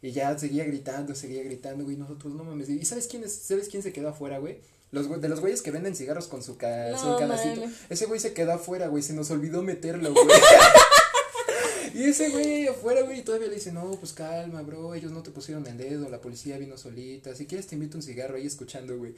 Y 0.00 0.12
ya 0.12 0.38
seguía 0.38 0.64
gritando, 0.64 1.14
seguía 1.14 1.42
gritando, 1.42 1.84
güey. 1.84 1.96
Nosotros 1.96 2.34
no 2.34 2.44
mames. 2.44 2.68
¿Y 2.68 2.84
sabes 2.84 3.08
quién 3.08 3.24
es? 3.24 3.34
¿Sabes 3.34 3.68
quién 3.68 3.82
se 3.82 3.92
quedó 3.92 4.10
afuera, 4.10 4.38
güey? 4.38 4.58
Los 4.90 5.20
de 5.20 5.28
los 5.28 5.40
güeyes 5.40 5.60
que 5.60 5.70
venden 5.70 5.96
cigarros 5.96 6.28
con 6.28 6.42
su, 6.42 6.56
ca 6.56 6.90
No 6.90 6.98
su 6.98 7.18
canacito. 7.18 7.62
Ese 7.88 8.06
güey 8.06 8.20
se 8.20 8.32
quedó 8.32 8.52
afuera, 8.52 8.86
güey. 8.86 9.02
Se 9.02 9.12
nos 9.12 9.30
olvidó 9.30 9.62
meterlo, 9.62 10.12
güey. 10.12 10.26
y 11.94 12.04
ese 12.04 12.28
güey 12.28 12.68
afuera, 12.68 13.02
güey, 13.02 13.20
y 13.20 13.22
todavía 13.22 13.48
le 13.48 13.54
dice, 13.54 13.72
no, 13.72 13.90
pues 13.92 14.12
calma, 14.12 14.62
bro. 14.62 14.94
Ellos 14.94 15.10
no 15.10 15.22
te 15.22 15.30
pusieron 15.30 15.66
el 15.66 15.78
dedo. 15.78 16.08
La 16.08 16.20
policía 16.20 16.58
vino 16.58 16.78
solita. 16.78 17.34
Si 17.34 17.46
quieres 17.46 17.66
te 17.66 17.74
invito 17.74 17.96
un 17.96 18.02
cigarro 18.02 18.36
ahí 18.36 18.46
escuchando, 18.46 18.96
güey. 18.96 19.14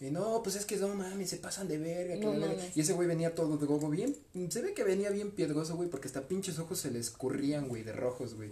Y 0.00 0.10
no, 0.10 0.42
pues 0.44 0.54
es 0.56 0.64
que 0.64 0.76
no 0.76 0.94
mames, 0.94 1.30
se 1.30 1.38
pasan 1.38 1.66
de 1.66 1.78
verga. 1.78 2.14
No 2.16 2.32
la 2.34 2.46
verga". 2.46 2.56
mames. 2.62 2.76
Y 2.76 2.80
ese 2.80 2.92
güey 2.92 3.08
venía 3.08 3.34
todo 3.34 3.56
drogo 3.56 3.90
bien. 3.90 4.14
Se 4.48 4.62
ve 4.62 4.72
que 4.74 4.84
venía 4.84 5.10
bien 5.10 5.32
piedroso, 5.32 5.74
güey, 5.76 5.88
porque 5.88 6.06
hasta 6.06 6.28
pinches 6.28 6.58
ojos 6.60 6.78
se 6.78 6.90
le 6.90 6.98
escurrían, 7.00 7.68
güey, 7.68 7.82
de 7.82 7.92
rojos, 7.92 8.34
güey. 8.34 8.50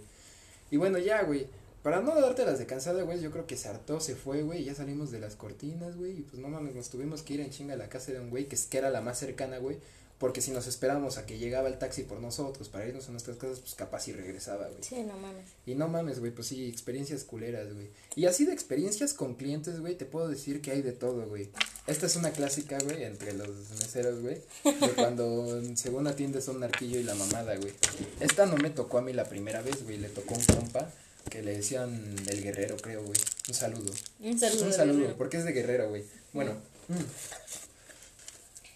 Y 0.71 0.77
bueno, 0.77 0.97
ya, 0.97 1.23
güey. 1.23 1.47
Para 1.83 2.01
no 2.01 2.19
darte 2.19 2.43
las 2.45 2.59
de 2.59 2.65
cansada, 2.65 3.03
güey, 3.03 3.21
yo 3.21 3.31
creo 3.31 3.47
que 3.47 3.55
se 3.55 3.69
hartó, 3.69 4.01
se 4.01 4.15
fue, 4.17 4.43
güey, 4.43 4.65
ya 4.65 4.75
salimos 4.75 5.09
de 5.09 5.19
las 5.21 5.37
cortinas, 5.37 5.95
güey, 5.95 6.17
y 6.19 6.21
pues 6.23 6.41
no 6.41 6.49
mames, 6.49 6.75
nos 6.75 6.89
tuvimos 6.89 7.21
que 7.21 7.35
ir 7.35 7.39
en 7.39 7.49
chinga 7.49 7.75
a 7.75 7.77
la 7.77 7.87
casa 7.87 8.11
de 8.11 8.19
un 8.19 8.29
güey 8.29 8.49
que, 8.49 8.55
es- 8.55 8.65
que 8.65 8.77
era 8.79 8.89
la 8.89 8.99
más 8.99 9.17
cercana, 9.19 9.59
güey, 9.59 9.77
porque 10.19 10.41
si 10.41 10.49
nos 10.49 10.65
esperamos 10.65 11.17
a 11.17 11.25
que 11.27 11.37
llegaba 11.37 11.67
el 11.67 11.77
taxi 11.77 12.01
por 12.01 12.19
nosotros 12.19 12.69
para 12.69 12.87
irnos 12.87 13.07
a 13.07 13.11
nuestras 13.11 13.37
casas, 13.37 13.59
pues 13.59 13.75
capaz 13.75 14.07
y 14.07 14.13
regresaba, 14.13 14.67
güey. 14.67 14.81
Sí, 14.81 15.03
no 15.03 15.15
mames. 15.15 15.45
Y 15.67 15.75
no 15.75 15.87
mames, 15.87 16.19
güey, 16.19 16.31
pues 16.31 16.47
sí, 16.47 16.67
experiencias 16.67 17.23
culeras, 17.23 17.71
güey. 17.71 17.89
Y 18.15 18.25
así 18.25 18.45
de 18.45 18.53
experiencias 18.53 19.13
con 19.13 19.35
clientes, 19.35 19.79
güey, 19.79 19.95
te 19.95 20.05
puedo 20.05 20.27
decir 20.27 20.61
que 20.61 20.71
hay 20.71 20.81
de 20.81 20.91
todo, 20.91 21.27
güey. 21.27 21.49
Esta 21.85 22.07
es 22.07 22.15
una 22.15 22.31
clásica, 22.31 22.79
güey, 22.79 23.03
entre 23.03 23.33
los 23.33 23.49
meseros, 23.79 24.21
güey, 24.21 24.41
de 24.63 24.89
cuando 24.95 25.61
según 25.75 26.07
atiendes 26.07 26.47
a 26.47 26.51
un 26.51 26.63
arquillo 26.63 26.99
y 26.99 27.03
la 27.03 27.13
mamada, 27.13 27.55
güey. 27.55 27.73
Esta 28.19 28.47
no 28.47 28.57
me 28.57 28.71
tocó 28.71 28.97
a 28.97 29.01
mí 29.03 29.13
la 29.13 29.25
primera 29.25 29.61
vez, 29.61 29.83
güey, 29.83 29.97
le 29.97 30.09
tocó 30.09 30.33
un 30.33 30.43
compa 30.45 30.91
que 31.29 31.43
le 31.43 31.57
decían 31.57 32.15
el 32.27 32.41
guerrero, 32.41 32.77
creo, 32.77 33.03
güey. 33.03 33.19
Un 33.49 33.53
saludo. 33.53 33.93
Un 34.19 34.39
saludo. 34.39 34.65
Un 34.65 34.73
saludo, 34.73 35.15
porque 35.15 35.37
es 35.37 35.45
de 35.45 35.51
guerrero, 35.51 35.89
güey. 35.89 36.03
Bueno, 36.33 36.53
mm. 36.87 36.95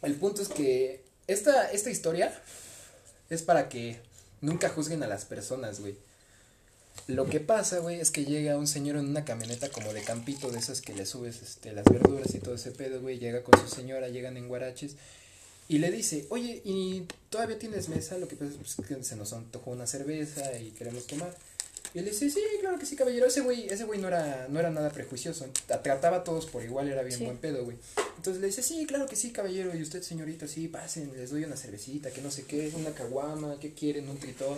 el 0.05 0.15
punto 0.15 0.43
es 0.43 0.49
que 0.49 1.10
esta, 1.33 1.71
esta 1.71 1.89
historia 1.89 2.33
es 3.29 3.41
para 3.41 3.69
que 3.69 3.99
nunca 4.41 4.69
juzguen 4.69 5.03
a 5.03 5.07
las 5.07 5.25
personas, 5.25 5.79
güey. 5.79 5.95
Lo 7.07 7.27
que 7.27 7.39
pasa, 7.39 7.79
güey, 7.79 7.99
es 7.99 8.11
que 8.11 8.25
llega 8.25 8.57
un 8.57 8.67
señor 8.67 8.97
en 8.97 9.07
una 9.07 9.25
camioneta 9.25 9.69
como 9.69 9.93
de 9.93 10.01
campito, 10.01 10.51
de 10.51 10.59
esas 10.59 10.81
que 10.81 10.93
le 10.93 11.05
subes 11.05 11.41
este, 11.41 11.73
las 11.73 11.85
verduras 11.85 12.33
y 12.35 12.39
todo 12.39 12.55
ese 12.55 12.71
pedo, 12.71 13.01
güey. 13.01 13.19
Llega 13.19 13.43
con 13.43 13.59
su 13.59 13.73
señora, 13.73 14.09
llegan 14.09 14.37
en 14.37 14.47
guaraches. 14.47 14.95
Y 15.67 15.79
le 15.79 15.89
dice, 15.89 16.27
oye, 16.29 16.61
¿y 16.65 17.07
todavía 17.29 17.57
tienes 17.57 17.89
mesa? 17.89 18.17
Lo 18.17 18.27
que 18.27 18.35
pasa 18.35 18.51
es 18.51 18.57
pues, 18.57 18.87
que 18.87 19.03
se 19.03 19.15
nos 19.15 19.33
antojó 19.33 19.71
una 19.71 19.87
cerveza 19.87 20.57
y 20.59 20.71
queremos 20.71 21.07
tomar. 21.07 21.33
Y 21.93 21.99
él 21.99 22.05
dice, 22.05 22.29
sí, 22.29 22.41
claro 22.59 22.79
que 22.79 22.85
sí, 22.85 22.95
caballero. 22.95 23.25
Ese 23.25 23.41
güey, 23.41 23.67
ese 23.67 23.83
güey 23.83 23.99
no 23.99 24.07
era, 24.07 24.47
no 24.49 24.59
era 24.59 24.69
nada 24.69 24.89
prejuicioso. 24.91 25.45
Tra- 25.67 25.81
Trataba 25.81 26.17
a 26.17 26.23
todos 26.23 26.45
por 26.45 26.63
igual, 26.63 26.87
era 26.87 27.03
bien 27.03 27.17
Sí. 27.17 27.25
buen 27.25 27.37
pedo, 27.37 27.65
güey. 27.65 27.77
Entonces 28.17 28.39
le 28.41 28.47
dice, 28.47 28.63
sí, 28.63 28.85
claro 28.87 29.07
que 29.07 29.15
sí, 29.15 29.31
caballero. 29.31 29.75
Y 29.75 29.81
usted, 29.81 30.01
señorita, 30.01 30.47
sí, 30.47 30.67
pasen, 30.69 31.11
les 31.17 31.29
doy 31.31 31.43
una 31.43 31.57
cervecita, 31.57 32.11
que 32.11 32.21
no 32.21 32.31
sé 32.31 32.43
qué, 32.45 32.71
una 32.75 32.91
caguama, 32.91 33.59
¿qué 33.59 33.73
quieren? 33.73 34.07
Un 34.09 34.17
tritón. 34.19 34.57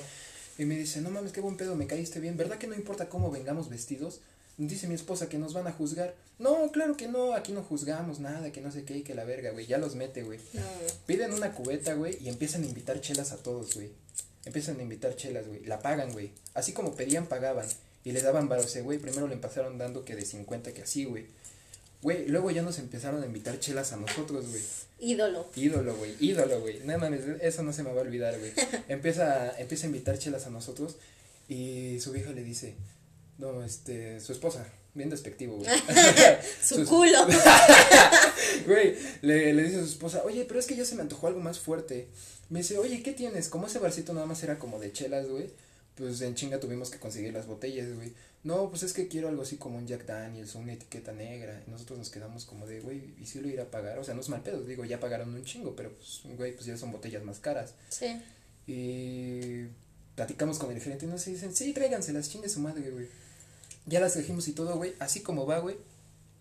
Y 0.60 0.66
me 0.66 0.78
dice, 0.78 1.02
no 1.02 1.10
mames, 1.10 1.32
qué 1.32 1.42
buen 1.42 1.58
pedo, 1.58 1.76
me 1.76 1.88
caíste 1.88 2.20
bien. 2.20 2.38
¿Verdad 2.38 2.60
que 2.60 2.68
no 2.68 2.76
importa 2.76 3.10
cómo 3.10 3.32
vengamos 3.32 3.70
vestidos? 3.70 4.20
Dice 4.58 4.86
mi 4.88 4.94
esposa 4.94 5.28
que 5.30 5.40
nos 5.40 5.54
van 5.54 5.66
a 5.66 5.72
juzgar. 5.72 6.14
No, 6.38 6.72
claro 6.72 6.96
que 6.96 7.08
no, 7.08 7.34
aquí 7.34 7.52
no 7.54 7.64
juzgamos 7.64 8.20
nada, 8.20 8.52
que 8.52 8.62
no 8.62 8.72
sé 8.72 8.84
qué, 8.84 8.98
y 9.00 9.02
que 9.02 9.16
la 9.16 9.24
verga, 9.24 9.50
güey. 9.50 9.66
Ya 9.66 9.80
los 9.80 9.96
mete, 9.96 10.22
güey. 10.22 10.38
No, 10.54 10.62
Piden 11.08 11.34
una 11.34 11.54
cubeta, 11.54 11.96
güey, 11.96 12.18
y 12.22 12.30
empiezan 12.30 12.62
a 12.62 12.68
invitar 12.68 13.02
chelas 13.02 13.32
a 13.32 13.38
todos, 13.38 13.74
güey. 13.74 13.90
Empiezan 14.46 14.80
a 14.80 14.84
invitar 14.84 15.16
chelas, 15.16 15.48
güey. 15.48 15.64
La 15.66 15.80
pagan, 15.80 16.12
güey. 16.12 16.32
Así 16.54 16.74
como 16.74 16.96
pedían, 16.96 17.28
pagaban. 17.28 17.66
Y 18.04 18.12
le 18.12 18.22
daban 18.22 18.50
varos, 18.50 18.76
güey. 18.84 18.98
Primero 19.00 19.28
le 19.28 19.34
empezaron 19.36 19.78
dando 19.78 20.04
que 20.04 20.16
de 20.16 20.26
50, 20.26 20.74
que 20.74 20.82
así, 20.84 21.06
güey. 21.06 21.26
Güey, 22.02 22.28
luego 22.28 22.52
ya 22.52 22.62
nos 22.62 22.80
empezaron 22.80 23.24
a 23.24 23.26
invitar 23.26 23.58
chelas 23.60 23.94
a 23.94 23.96
nosotros, 23.96 24.50
güey. 24.50 24.62
ídolo. 25.00 25.50
Ídolo, 25.56 25.96
güey, 25.96 26.14
ídolo, 26.20 26.60
güey. 26.60 26.82
No 26.84 26.98
mames, 26.98 27.22
eso 27.40 27.64
no 27.64 27.72
se 27.72 27.82
me 27.84 27.94
va 27.94 28.02
a 28.02 28.04
olvidar, 28.04 28.38
güey. 28.38 28.52
Empieza, 28.90 29.58
empieza 29.58 29.86
a 29.86 29.88
invitar 29.88 30.18
chelas 30.20 30.46
a 30.46 30.50
nosotros 30.50 30.98
y 31.48 32.00
su 32.02 32.12
vieja 32.12 32.32
le 32.32 32.44
dice, 32.44 32.76
no, 33.38 33.64
este, 33.64 34.20
su 34.20 34.34
esposa, 34.34 34.68
bien 34.94 35.10
despectivo, 35.10 35.56
güey. 35.56 35.70
Su 36.62 36.76
Sus- 36.76 36.90
culo. 36.90 37.26
Güey, 38.68 38.96
le, 39.22 39.54
le 39.54 39.64
dice 39.64 39.78
a 39.78 39.80
su 39.82 39.88
esposa, 39.88 40.22
oye, 40.24 40.46
pero 40.46 40.60
es 40.60 40.66
que 40.68 40.76
ya 40.76 40.86
se 40.86 40.96
me 40.96 41.02
antojó 41.02 41.28
algo 41.28 41.40
más 41.40 41.60
fuerte. 41.60 42.08
Me 42.54 42.60
dice, 42.60 42.78
oye, 42.78 43.02
¿qué 43.02 43.14
tienes? 43.14 43.50
Como 43.50 43.66
ese 43.66 43.80
barcito 43.80 44.14
nada 44.14 44.28
más 44.28 44.44
era 44.44 44.60
como 44.60 44.78
de 44.78 44.92
chelas, 44.92 45.28
güey. 45.28 45.50
Pues 45.96 46.22
en 46.22 46.36
chinga 46.36 46.60
tuvimos 46.60 46.92
que 46.92 47.00
conseguir 47.00 47.34
las 47.34 47.48
botellas, 47.48 47.92
güey. 47.96 48.14
No, 48.44 48.70
pues 48.70 48.84
es 48.84 48.94
que 48.94 49.08
quiero 49.08 49.28
algo 49.28 49.42
así 49.42 49.58
como 49.58 49.80
un 49.80 49.88
Jack 49.88 50.06
Daniels 50.06 50.54
una 50.54 50.74
etiqueta 50.74 51.14
negra. 51.14 51.64
Y 51.66 51.72
nosotros 51.72 51.98
nos 51.98 52.12
quedamos 52.12 52.46
como 52.46 52.68
de, 52.68 52.80
güey, 52.80 53.16
¿y 53.20 53.26
si 53.26 53.40
lo 53.40 53.48
irá 53.48 53.64
a 53.64 53.72
pagar? 53.72 53.98
O 53.98 54.04
sea, 54.04 54.14
no 54.14 54.22
es 54.22 54.30
mal 54.30 54.44
pedo, 54.44 54.64
digo, 54.64 54.86
ya 54.86 55.00
pagaron 55.00 55.34
un 55.34 55.44
chingo, 55.44 55.76
pero 55.76 55.94
pues, 55.94 56.22
güey, 56.38 56.54
pues 56.54 56.68
ya 56.68 56.78
son 56.78 56.92
botellas 56.92 57.24
más 57.24 57.40
caras. 57.40 57.74
Sí. 57.90 58.22
Y 58.68 59.66
platicamos 60.14 60.60
con 60.60 60.72
el 60.72 60.80
gerente 60.80 61.08
y 61.08 61.10
nos 61.10 61.26
dicen, 61.26 61.56
sí, 61.56 61.74
tráiganselas, 61.74 62.30
chingue 62.30 62.50
su 62.50 62.60
madre, 62.60 62.88
güey. 62.92 63.08
Ya 63.88 64.00
las 64.00 64.14
trajimos 64.14 64.48
y 64.48 64.52
todo, 64.52 64.76
güey, 64.76 64.94
así 65.00 65.22
como 65.22 65.48
va, 65.48 65.58
güey. 65.58 65.78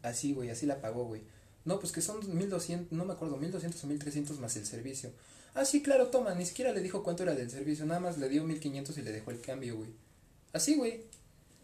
Así, 0.02 0.34
güey, 0.34 0.50
así 0.50 0.66
la 0.66 0.82
pagó, 0.82 1.06
güey. 1.06 1.22
No, 1.64 1.80
pues 1.80 1.90
que 1.90 2.02
son 2.02 2.36
1200, 2.36 2.92
no 2.92 3.06
me 3.06 3.14
acuerdo, 3.14 3.38
1200 3.38 3.82
o 3.82 3.86
1300 3.86 4.40
más 4.40 4.54
el 4.56 4.66
servicio. 4.66 5.10
Ah, 5.54 5.64
sí, 5.64 5.82
claro, 5.82 6.08
toma, 6.08 6.34
ni 6.34 6.46
siquiera 6.46 6.72
le 6.72 6.80
dijo 6.80 7.02
cuánto 7.02 7.22
era 7.22 7.34
del 7.34 7.50
servicio, 7.50 7.84
nada 7.84 8.00
más 8.00 8.18
le 8.18 8.28
dio 8.28 8.42
1500 8.44 8.96
y 8.96 9.02
le 9.02 9.12
dejó 9.12 9.30
el 9.30 9.40
cambio, 9.40 9.76
güey. 9.76 9.90
Así, 10.52 10.76
güey. 10.76 11.02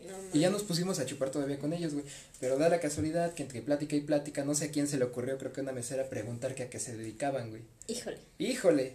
No, 0.06 0.14
Y 0.32 0.40
ya 0.40 0.50
nos 0.50 0.62
pusimos 0.62 0.98
a 1.00 1.06
chupar 1.06 1.30
todavía 1.30 1.58
con 1.58 1.72
ellos, 1.72 1.94
güey. 1.94 2.04
Pero 2.38 2.56
da 2.56 2.68
la 2.68 2.80
casualidad 2.80 3.34
que 3.34 3.42
entre 3.42 3.62
plática 3.62 3.96
y 3.96 4.00
plática, 4.00 4.44
no 4.44 4.54
sé 4.54 4.66
a 4.66 4.70
quién 4.70 4.86
se 4.86 4.98
le 4.98 5.04
ocurrió, 5.04 5.38
creo 5.38 5.52
que 5.52 5.60
a 5.60 5.64
una 5.64 5.72
mesera, 5.72 6.08
preguntar 6.08 6.54
que 6.54 6.64
a 6.64 6.70
qué 6.70 6.78
se 6.78 6.96
dedicaban, 6.96 7.50
güey. 7.50 7.62
Híjole. 7.88 8.18
Híjole. 8.38 8.92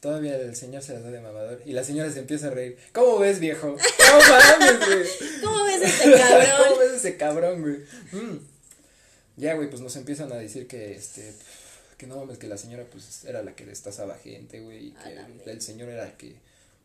Todavía 0.00 0.36
el 0.36 0.54
señor 0.54 0.82
se 0.82 0.94
las 0.94 1.02
da 1.02 1.10
de 1.10 1.20
mamador. 1.20 1.60
Y 1.66 1.72
la 1.72 1.82
señora 1.82 2.10
se 2.12 2.20
empieza 2.20 2.48
a 2.48 2.50
reír. 2.50 2.78
¿Cómo 2.92 3.18
ves, 3.18 3.40
viejo? 3.40 3.68
No 3.68 4.18
mames, 4.28 4.86
güey. 4.86 5.40
¿Cómo 5.42 5.64
ves 5.64 5.82
este 5.82 6.16
cabrón? 6.16 6.46
¿Cómo 6.68 6.78
ves 6.78 6.92
ese 6.92 7.16
cabrón, 7.16 7.60
güey? 7.62 7.76
Mm. 8.12 8.38
Ya, 9.36 9.54
güey, 9.54 9.68
pues 9.68 9.82
nos 9.82 9.96
empiezan 9.96 10.32
a 10.32 10.36
decir 10.36 10.68
que, 10.68 10.94
este, 10.94 11.32
que 11.98 12.06
no 12.06 12.16
mames, 12.16 12.38
que 12.38 12.46
la 12.46 12.56
señora, 12.56 12.86
pues, 12.90 13.24
era 13.24 13.42
la 13.42 13.54
que 13.54 13.66
destazaba 13.66 14.16
gente, 14.16 14.60
güey, 14.60 14.86
y 14.88 14.96
A 15.04 15.10
la 15.10 15.26
que 15.26 15.50
el 15.50 15.60
señor 15.60 15.90
era 15.90 16.06
el 16.06 16.16
que, 16.16 16.36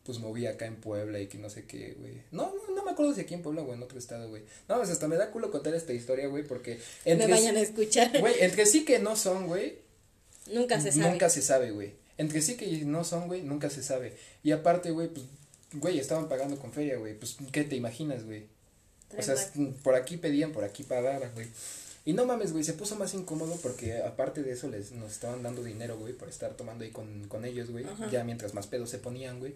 pues, 0.04 0.18
movía 0.18 0.50
acá 0.50 0.66
en 0.66 0.76
Puebla 0.76 1.20
y 1.20 1.28
que 1.28 1.38
no 1.38 1.48
sé 1.48 1.64
qué, 1.64 1.96
güey. 1.98 2.20
No, 2.32 2.52
no, 2.54 2.74
no 2.74 2.84
me 2.84 2.90
acuerdo 2.90 3.14
si 3.14 3.22
aquí 3.22 3.32
en 3.32 3.42
Puebla 3.42 3.62
o 3.62 3.72
en 3.72 3.82
otro 3.82 3.98
estado, 3.98 4.28
güey. 4.28 4.42
No, 4.68 4.76
pues, 4.76 4.90
hasta 4.90 5.08
me 5.08 5.16
da 5.16 5.30
culo 5.30 5.50
contar 5.50 5.74
esta 5.74 5.92
historia, 5.94 6.26
güey, 6.26 6.44
porque 6.44 6.78
Me 7.06 7.12
entre, 7.12 7.30
vayan 7.30 7.56
a 7.56 7.60
escuchar. 7.60 8.18
güey, 8.20 8.34
entre 8.40 8.66
sí 8.66 8.84
que 8.84 8.98
no 8.98 9.16
son, 9.16 9.46
güey, 9.46 9.78
Nunca 10.52 10.78
se 10.80 10.92
sabe. 10.92 11.10
Nunca 11.10 11.30
se 11.30 11.42
sabe, 11.42 11.70
güey. 11.70 11.92
Entre 12.18 12.42
sí 12.42 12.56
que 12.56 12.66
no 12.84 13.02
son, 13.04 13.28
güey, 13.28 13.42
nunca 13.42 13.70
se 13.70 13.82
sabe. 13.82 14.14
Y 14.42 14.52
aparte, 14.52 14.90
güey, 14.90 15.08
pues, 15.08 15.26
güey, 15.72 15.98
estaban 15.98 16.28
pagando 16.28 16.58
con 16.58 16.72
feria, 16.72 16.96
güey. 16.96 17.14
Pues, 17.18 17.36
¿qué 17.50 17.64
te 17.64 17.76
imaginas, 17.76 18.24
güey? 18.24 18.46
O 19.16 19.22
sea, 19.22 19.36
por 19.82 19.94
aquí 19.94 20.16
pedían, 20.16 20.52
por 20.52 20.64
aquí 20.64 20.82
pagaban, 20.82 21.32
güey. 21.34 21.46
Y 22.06 22.12
no 22.12 22.26
mames, 22.26 22.52
güey, 22.52 22.64
se 22.64 22.74
puso 22.74 22.96
más 22.96 23.14
incómodo 23.14 23.56
porque 23.62 24.02
aparte 24.02 24.42
de 24.42 24.52
eso 24.52 24.68
les 24.68 24.92
nos 24.92 25.12
estaban 25.12 25.42
dando 25.42 25.62
dinero, 25.62 25.96
güey, 25.98 26.12
por 26.12 26.28
estar 26.28 26.54
tomando 26.54 26.84
ahí 26.84 26.90
con, 26.90 27.28
con 27.28 27.44
ellos, 27.44 27.70
güey. 27.70 27.84
Ajá. 27.84 28.10
Ya 28.10 28.24
mientras 28.24 28.52
más 28.52 28.66
pedos 28.66 28.90
se 28.90 28.98
ponían, 28.98 29.38
güey. 29.38 29.54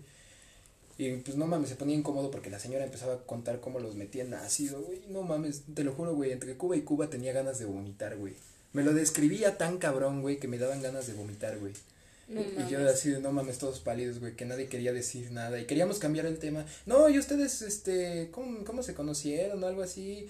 Y 0.97 1.13
pues 1.19 1.37
no 1.37 1.47
mames, 1.47 1.69
se 1.69 1.77
ponía 1.77 1.95
incómodo 1.95 2.31
porque 2.31 2.51
la 2.51 2.59
señora 2.59 2.85
empezaba 2.85 3.15
a 3.15 3.19
contar 3.19 3.61
cómo 3.61 3.79
los 3.79 3.95
metía 3.95 4.25
en 4.25 4.35
ácido, 4.35 4.83
güey. 4.83 5.01
No 5.09 5.23
mames, 5.23 5.63
te 5.75 5.85
lo 5.85 5.93
juro, 5.93 6.15
güey, 6.15 6.33
entre 6.33 6.57
Cuba 6.57 6.77
y 6.77 6.83
Cuba 6.83 7.09
tenía 7.09 7.33
ganas 7.33 7.59
de 7.59 7.67
vomitar, 7.67 8.17
güey. 8.17 8.35
Me 8.73 8.83
lo 8.83 8.93
describía 8.93 9.57
tan 9.59 9.79
cabrón, 9.79 10.23
güey, 10.23 10.39
que 10.39 10.49
me 10.49 10.59
daban 10.59 10.83
ganas 10.83 11.07
de 11.07 11.13
vomitar, 11.13 11.59
güey. 11.59 11.73
No 12.29 12.41
Y 12.41 12.71
yo 12.71 12.87
así 12.89 13.11
de 13.11 13.21
no 13.21 13.31
mames, 13.31 13.59
todos 13.59 13.79
pálidos, 13.79 14.19
güey, 14.19 14.35
que 14.35 14.45
nadie 14.45 14.67
quería 14.67 14.93
decir 14.93 15.31
nada. 15.31 15.61
Y 15.61 15.67
queríamos 15.67 15.99
cambiar 15.99 16.27
el 16.27 16.39
tema. 16.39 16.67
No, 16.85 17.09
y 17.09 17.19
ustedes, 17.19 17.63
este, 17.63 18.31
¿cómo, 18.33 18.65
cómo 18.65 18.83
se 18.83 18.95
conocieron 18.95 19.63
o 19.63 19.67
algo 19.67 19.83
así? 19.83 20.29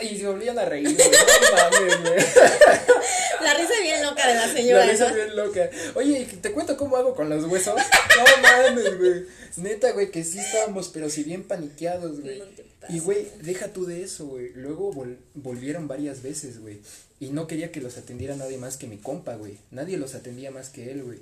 Y 0.00 0.18
se 0.18 0.26
volvían 0.26 0.58
a 0.58 0.64
reír. 0.64 0.90
No. 0.90 0.94
La 3.44 3.54
risa 3.54 3.72
bien 3.82 4.02
loca 4.02 4.26
de 4.26 4.34
la 4.34 4.52
señora. 4.52 4.86
La 4.86 4.92
risa 4.92 5.08
¿no? 5.10 5.14
bien 5.14 5.36
loca. 5.36 5.70
Oye, 5.94 6.20
¿y 6.20 6.24
te 6.36 6.52
cuento 6.52 6.76
cómo 6.76 6.96
hago 6.96 7.14
con 7.14 7.28
los 7.28 7.44
huesos. 7.44 7.74
No 7.76 8.42
mames, 8.42 8.98
güey. 8.98 9.26
Neta, 9.56 9.92
güey, 9.92 10.10
que 10.10 10.24
sí 10.24 10.38
estábamos, 10.38 10.88
pero 10.88 11.10
si 11.10 11.22
bien 11.24 11.44
paniqueados, 11.44 12.20
güey. 12.20 12.38
No. 12.38 12.44
Y, 12.88 13.00
güey, 13.00 13.28
deja 13.42 13.68
tú 13.68 13.86
de 13.86 14.02
eso, 14.02 14.26
güey. 14.26 14.50
Luego 14.54 14.92
vol- 14.92 15.16
volvieron 15.34 15.88
varias 15.88 16.22
veces, 16.22 16.60
güey. 16.60 16.80
Y 17.20 17.30
no 17.30 17.46
quería 17.46 17.72
que 17.72 17.80
los 17.80 17.96
atendiera 17.96 18.36
nadie 18.36 18.58
más 18.58 18.76
que 18.76 18.86
mi 18.86 18.98
compa, 18.98 19.34
güey. 19.36 19.58
Nadie 19.70 19.96
los 19.96 20.14
atendía 20.14 20.50
más 20.50 20.70
que 20.70 20.90
él, 20.90 21.02
güey. 21.02 21.20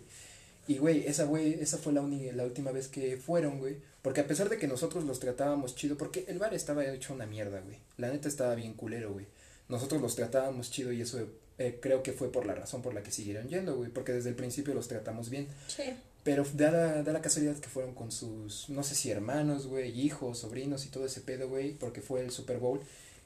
Y, 0.68 0.78
güey, 0.78 1.06
esa, 1.06 1.24
güey, 1.24 1.58
esa 1.60 1.78
fue 1.78 1.92
la, 1.92 2.02
la 2.34 2.44
última 2.44 2.70
vez 2.70 2.88
que 2.88 3.16
fueron, 3.16 3.58
güey. 3.58 3.76
Porque 4.02 4.20
a 4.20 4.26
pesar 4.26 4.48
de 4.48 4.58
que 4.58 4.66
nosotros 4.66 5.04
los 5.04 5.20
tratábamos 5.20 5.76
chido, 5.76 5.96
porque 5.96 6.24
el 6.26 6.38
bar 6.38 6.54
estaba 6.54 6.84
hecho 6.84 7.14
una 7.14 7.26
mierda, 7.26 7.60
güey. 7.60 7.78
La 7.96 8.10
neta 8.10 8.28
estaba 8.28 8.54
bien 8.56 8.74
culero, 8.74 9.12
güey. 9.12 9.26
Nosotros 9.68 10.02
los 10.02 10.16
tratábamos 10.16 10.70
chido 10.70 10.92
y 10.92 11.00
eso 11.00 11.24
eh, 11.58 11.78
creo 11.80 12.02
que 12.02 12.12
fue 12.12 12.30
por 12.30 12.44
la 12.44 12.54
razón 12.54 12.82
por 12.82 12.94
la 12.94 13.02
que 13.04 13.12
siguieron 13.12 13.48
yendo, 13.48 13.76
güey. 13.76 13.90
Porque 13.90 14.12
desde 14.12 14.30
el 14.30 14.34
principio 14.34 14.74
los 14.74 14.88
tratamos 14.88 15.30
bien. 15.30 15.46
Sí. 15.68 15.84
Pero 16.24 16.44
da 16.54 16.70
la, 16.70 17.02
da 17.02 17.12
la 17.12 17.22
casualidad 17.22 17.56
que 17.56 17.68
fueron 17.68 17.94
con 17.94 18.10
sus, 18.10 18.68
no 18.68 18.82
sé 18.82 18.94
si 18.94 19.10
hermanos, 19.10 19.66
güey, 19.66 20.00
hijos, 20.00 20.38
sobrinos 20.38 20.84
y 20.84 20.88
todo 20.88 21.06
ese 21.06 21.20
pedo, 21.20 21.48
güey, 21.48 21.72
porque 21.72 22.00
fue 22.00 22.20
el 22.20 22.30
Super 22.30 22.58
Bowl. 22.58 22.80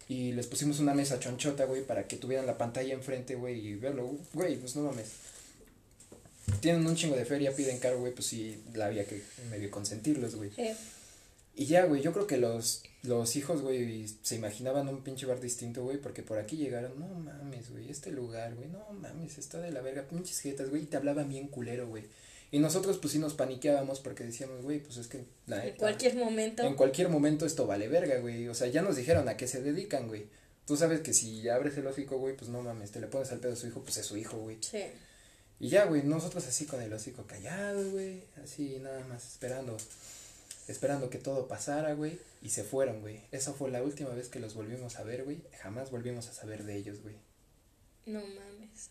Y 0.09 0.33
les 0.33 0.47
pusimos 0.47 0.79
una 0.79 0.95
mesa 0.95 1.19
chonchota, 1.19 1.65
güey, 1.65 1.83
para 1.83 2.07
que 2.07 2.17
tuvieran 2.17 2.47
la 2.47 2.57
pantalla 2.57 2.95
enfrente, 2.95 3.35
güey, 3.35 3.67
y 3.67 3.75
verlo. 3.75 4.11
Güey, 4.33 4.57
pues 4.57 4.77
no 4.77 4.83
mames. 4.83 5.11
Tienen 6.61 6.87
un 6.87 6.95
chingo 6.95 7.17
de 7.17 7.25
feria, 7.25 7.55
piden 7.55 7.79
caro, 7.79 7.99
güey, 7.99 8.13
pues 8.13 8.27
sí, 8.29 8.63
la 8.75 8.87
había 8.87 9.05
que 9.05 9.23
medio 9.51 9.71
consentirlos, 9.71 10.37
güey. 10.37 10.51
Sí. 10.51 10.71
Y 11.59 11.65
ya, 11.65 11.87
güey, 11.87 12.03
yo 12.03 12.13
creo 12.13 12.27
que 12.27 12.37
los, 12.37 12.83
los 13.03 13.35
hijos, 13.35 13.63
güey, 13.63 14.07
se 14.23 14.37
imaginaban 14.37 14.89
un 14.89 15.03
pinche 15.03 15.25
bar 15.25 15.41
distinto, 15.41 15.83
güey, 15.83 15.97
porque 15.97 16.23
por 16.23 16.39
aquí 16.39 16.57
llegaron, 16.57 16.99
no 16.99 17.07
mames, 17.09 17.71
güey, 17.71 17.91
este 17.91 18.11
lugar, 18.13 18.55
güey, 18.55 18.69
no 18.69 18.93
mames, 18.93 19.39
está 19.39 19.59
de 19.59 19.71
la 19.71 19.81
verga, 19.81 20.07
pinches 20.07 20.41
jetas, 20.41 20.69
güey, 20.69 20.83
y 20.83 20.87
te 20.87 20.99
hablaban 20.99 21.31
bien 21.31 21.49
culero, 21.49 21.89
güey. 21.89 22.05
Y 22.53 22.59
nosotros, 22.59 22.99
pues 22.99 23.13
sí 23.13 23.19
nos 23.19 23.35
paniqueábamos 23.35 24.01
porque 24.01 24.23
decíamos, 24.23 24.63
güey, 24.63 24.81
pues 24.81 24.99
es 24.99 25.09
que, 25.09 25.25
la 25.47 25.67
En 25.67 25.77
cualquier 25.77 26.15
momento. 26.15 26.63
en 26.63 26.75
cualquier 26.75 27.09
momento 27.09 27.47
esto 27.47 27.67
vale 27.67 27.89
verga, 27.89 28.19
güey, 28.19 28.49
o 28.49 28.55
sea, 28.55 28.69
ya 28.69 28.83
nos 28.83 28.97
dijeron 28.97 29.29
a 29.29 29.37
qué 29.37 29.49
se 29.49 29.63
dedican, 29.63 30.09
güey. 30.09 30.27
Tú 30.67 30.77
sabes 30.77 31.01
que 31.01 31.15
si 31.15 31.49
abres 31.49 31.77
el 31.79 31.87
hocico, 31.87 32.19
güey, 32.19 32.37
pues 32.37 32.51
no 32.51 32.61
mames, 32.61 32.91
te 32.91 33.01
le 33.01 33.07
pones 33.07 33.33
al 33.33 33.39
pedo 33.39 33.55
a 33.55 33.57
su 33.57 33.67
hijo, 33.67 33.83
pues 33.83 33.97
es 33.97 34.07
su 34.07 34.17
hijo, 34.17 34.37
güey. 34.37 34.59
Sí. 34.61 34.83
Y 35.59 35.69
ya, 35.69 35.87
güey, 35.87 36.03
nosotros 36.03 36.47
así 36.47 36.67
con 36.67 36.83
el 36.83 36.93
hocico 36.93 37.27
callado, 37.27 37.91
güey, 37.91 38.23
así 38.43 38.79
nada 38.81 39.05
más 39.07 39.27
esperando, 39.27 39.77
esperando 40.69 41.09
que 41.09 41.19
todo 41.19 41.49
pasara, 41.49 41.95
güey, 41.95 42.19
y 42.43 42.51
se 42.51 42.63
fueron, 42.63 43.01
güey. 43.01 43.23
Esa 43.33 43.55
fue 43.55 43.71
la 43.71 43.83
última 43.83 44.11
vez 44.11 44.29
que 44.29 44.39
los 44.39 44.55
volvimos 44.55 44.97
a 44.97 45.03
ver, 45.03 45.25
güey, 45.25 45.41
jamás 45.63 45.91
volvimos 45.91 46.29
a 46.29 46.35
saber 46.35 46.65
de 46.65 46.77
ellos, 46.77 47.01
güey. 47.03 47.15
No 48.05 48.21
mames. 48.21 48.91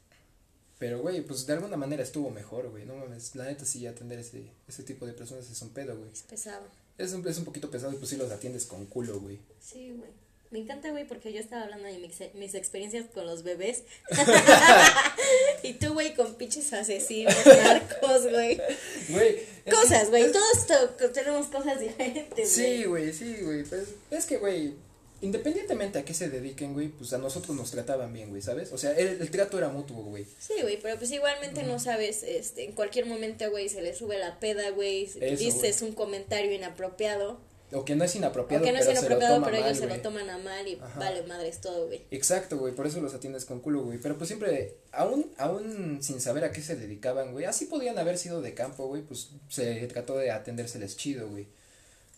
Pero, 0.80 1.02
güey, 1.02 1.22
pues 1.22 1.46
de 1.46 1.54
alguna 1.54 1.78
manera 1.78 2.02
estuvo 2.02 2.32
mejor, 2.32 2.70
güey, 2.70 2.86
no 2.86 2.96
mames, 2.96 3.36
la 3.36 3.46
neta 3.46 3.64
sí 3.64 3.86
atender 3.86 4.20
ese, 4.20 4.50
ese 4.68 4.84
tipo 4.84 5.06
de 5.06 5.14
personas 5.14 5.50
es 5.50 5.62
un 5.62 5.70
pedo, 5.70 5.96
güey. 5.98 6.12
Es 6.12 6.24
pesado. 6.24 6.68
Es 6.98 7.14
un, 7.14 7.28
es 7.28 7.38
un 7.38 7.46
poquito 7.46 7.70
pesado 7.70 7.94
y 7.94 7.98
pues 7.98 8.10
sí 8.10 8.18
los 8.18 8.32
atiendes 8.32 8.66
con 8.66 8.86
culo, 8.88 9.20
güey. 9.20 9.40
Sí, 9.60 9.92
güey. 9.92 10.25
Me 10.56 10.62
encanta, 10.62 10.90
güey, 10.90 11.06
porque 11.06 11.34
yo 11.34 11.42
estaba 11.42 11.64
hablando 11.64 11.86
de 11.86 11.98
mis, 11.98 12.14
mis 12.34 12.56
experiencias 12.56 13.08
con 13.14 13.26
los 13.26 13.44
bebés. 13.44 13.84
y 15.64 15.74
tú, 15.74 15.92
güey, 15.94 16.14
con 16.16 16.36
pinches 16.36 16.72
asesinos, 16.72 17.36
narcos, 17.46 18.32
güey. 18.32 18.62
Cosas, 19.70 20.10
güey. 20.10 20.32
Todos 20.32 20.66
to- 20.66 21.12
tenemos 21.12 21.48
cosas 21.48 21.82
diferentes, 21.82 22.58
güey. 22.58 22.78
Sí, 22.78 22.84
güey, 22.86 23.12
sí, 23.12 23.36
güey. 23.42 23.64
Pues 23.66 23.96
es 24.10 24.26
que, 24.26 24.38
güey, 24.38 24.76
independientemente 25.20 26.00
a 26.00 26.06
qué 26.06 26.14
se 26.14 26.30
dediquen, 26.30 26.72
güey, 26.72 26.88
pues 26.88 27.12
a 27.12 27.18
nosotros 27.18 27.54
nos 27.58 27.72
trataban 27.72 28.14
bien, 28.14 28.30
güey, 28.30 28.42
¿sabes? 28.42 28.72
O 28.72 28.78
sea, 28.78 28.92
el, 28.94 29.20
el 29.22 29.30
trato 29.32 29.58
era 29.58 29.68
mutuo, 29.68 30.04
güey. 30.04 30.26
Sí, 30.40 30.54
güey, 30.62 30.80
pero 30.82 30.98
pues 30.98 31.12
igualmente 31.12 31.64
no 31.64 31.80
sabes, 31.80 32.24
este, 32.24 32.64
en 32.64 32.72
cualquier 32.72 33.08
momento, 33.08 33.52
güey, 33.52 33.68
se 33.68 33.82
le 33.82 33.94
sube 33.94 34.18
la 34.18 34.40
peda, 34.40 34.70
güey, 34.70 35.08
dices 35.38 35.82
un 35.82 35.92
comentario 35.92 36.54
inapropiado, 36.54 37.42
O 37.72 37.84
que 37.84 37.96
no 37.96 38.04
es 38.04 38.16
inapropiado, 38.16 38.64
o 38.64 38.66
que 38.66 38.72
no 38.72 38.80
es 38.80 38.86
pero 38.86 39.02
se 39.02 39.10
lo 39.10 39.18
pero 39.18 39.58
ellos 39.58 39.66
mal, 39.66 39.76
se 39.76 39.88
lo 39.88 40.02
toman 40.02 40.30
a 40.30 40.38
mal 40.38 40.68
y 40.68 40.76
Ajá. 40.76 41.00
vale 41.00 41.24
madres 41.24 41.62
todo, 41.62 41.88
güey. 41.88 42.04
Exacto, 42.12 42.58
güey, 42.58 42.74
por 42.76 42.86
eso 42.86 43.02
los 43.02 43.14
atiendes 43.14 43.46
con 43.46 43.60
culo, 43.60 43.84
güey. 43.84 43.98
Pero 43.98 44.18
pues 44.18 44.28
siempre, 44.28 44.76
aún, 44.92 45.32
aún 45.38 46.00
sin 46.02 46.22
saber 46.22 46.44
a 46.44 46.52
qué 46.52 46.62
se 46.62 46.76
dedicaban, 46.76 47.32
güey, 47.32 47.46
así 47.46 47.66
podían 47.66 47.98
haber 47.98 48.18
sido 48.18 48.42
de 48.42 48.54
campo, 48.54 48.88
güey, 48.88 49.02
pues 49.02 49.30
se 49.50 49.88
trató 49.88 50.16
de 50.18 50.32
atendérseles 50.32 50.96
chido, 50.96 51.28
güey. 51.28 51.48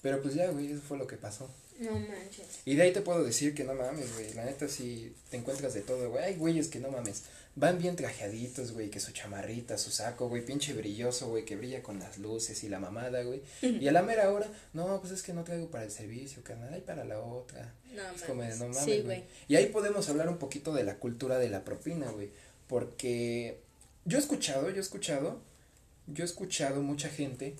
Pero 0.02 0.22
pues 0.22 0.36
ya, 0.36 0.50
güey, 0.50 0.72
eso 0.72 0.82
fue 0.82 0.98
lo 0.98 1.08
que 1.08 1.18
pasó. 1.18 1.50
No 1.80 1.92
manches. 1.92 2.62
Y 2.66 2.76
de 2.76 2.84
ahí 2.84 2.92
te 2.92 3.02
puedo 3.02 3.24
decir 3.24 3.54
que 3.54 3.64
no 3.64 3.74
mames, 3.74 4.14
güey. 4.14 4.34
La 4.34 4.46
neta 4.46 4.68
sí 4.68 5.14
te 5.30 5.38
encuentras 5.38 5.74
de 5.74 5.82
todo, 5.82 6.10
güey. 6.10 6.24
Hay 6.24 6.36
güeyes 6.36 6.68
que 6.68 6.80
no 6.80 6.90
mames. 6.90 7.24
Van 7.56 7.80
bien 7.80 7.96
trajeaditos, 7.96 8.72
güey, 8.74 8.90
que 8.90 9.00
su 9.00 9.12
chamarrita, 9.12 9.78
su 9.80 9.90
saco, 9.90 10.30
güey, 10.30 10.46
pinche 10.46 10.74
brilloso, 10.74 11.30
güey, 11.30 11.44
que 11.44 11.56
brilla 11.56 11.82
con 11.82 11.98
las 12.00 12.20
luces 12.20 12.64
y 12.64 12.70
la 12.70 12.80
mamada, 12.80 13.24
güey. 13.24 13.42
Y 13.62 13.88
a 13.88 13.92
la 13.92 14.04
mera 14.04 14.32
hora, 14.32 14.48
no, 14.74 15.00
pues 15.02 15.12
es 15.14 15.24
que 15.24 15.34
no 15.34 15.44
traigo 15.44 15.72
para 15.72 15.84
el 15.84 15.92
servicio, 15.92 16.44
carnal, 16.44 16.72
hay 16.74 16.82
para 16.82 17.04
la 17.04 17.20
otra. 17.20 17.74
No 17.96 18.12
Es 18.12 18.22
como 18.24 18.44
de, 18.44 18.50
mames. 18.50 18.60
no 18.60 18.68
mames, 18.70 18.84
sí, 18.84 19.02
güey. 19.02 19.24
Y 19.48 19.56
ahí 19.56 19.68
podemos 19.68 20.08
hablar 20.10 20.30
un 20.30 20.38
poquito 20.38 20.72
de 20.74 20.84
la 20.84 20.98
cultura 21.00 21.40
de 21.40 21.50
la 21.50 21.66
propina, 21.66 22.12
güey. 22.12 22.30
Porque 22.68 23.60
yo 24.06 24.18
he 24.18 24.22
escuchado, 24.22 24.70
yo 24.70 24.78
he 24.78 24.82
escuchado, 24.82 25.42
yo 26.06 26.24
he 26.24 26.28
escuchado 26.28 26.82
mucha 26.82 27.10
gente 27.10 27.56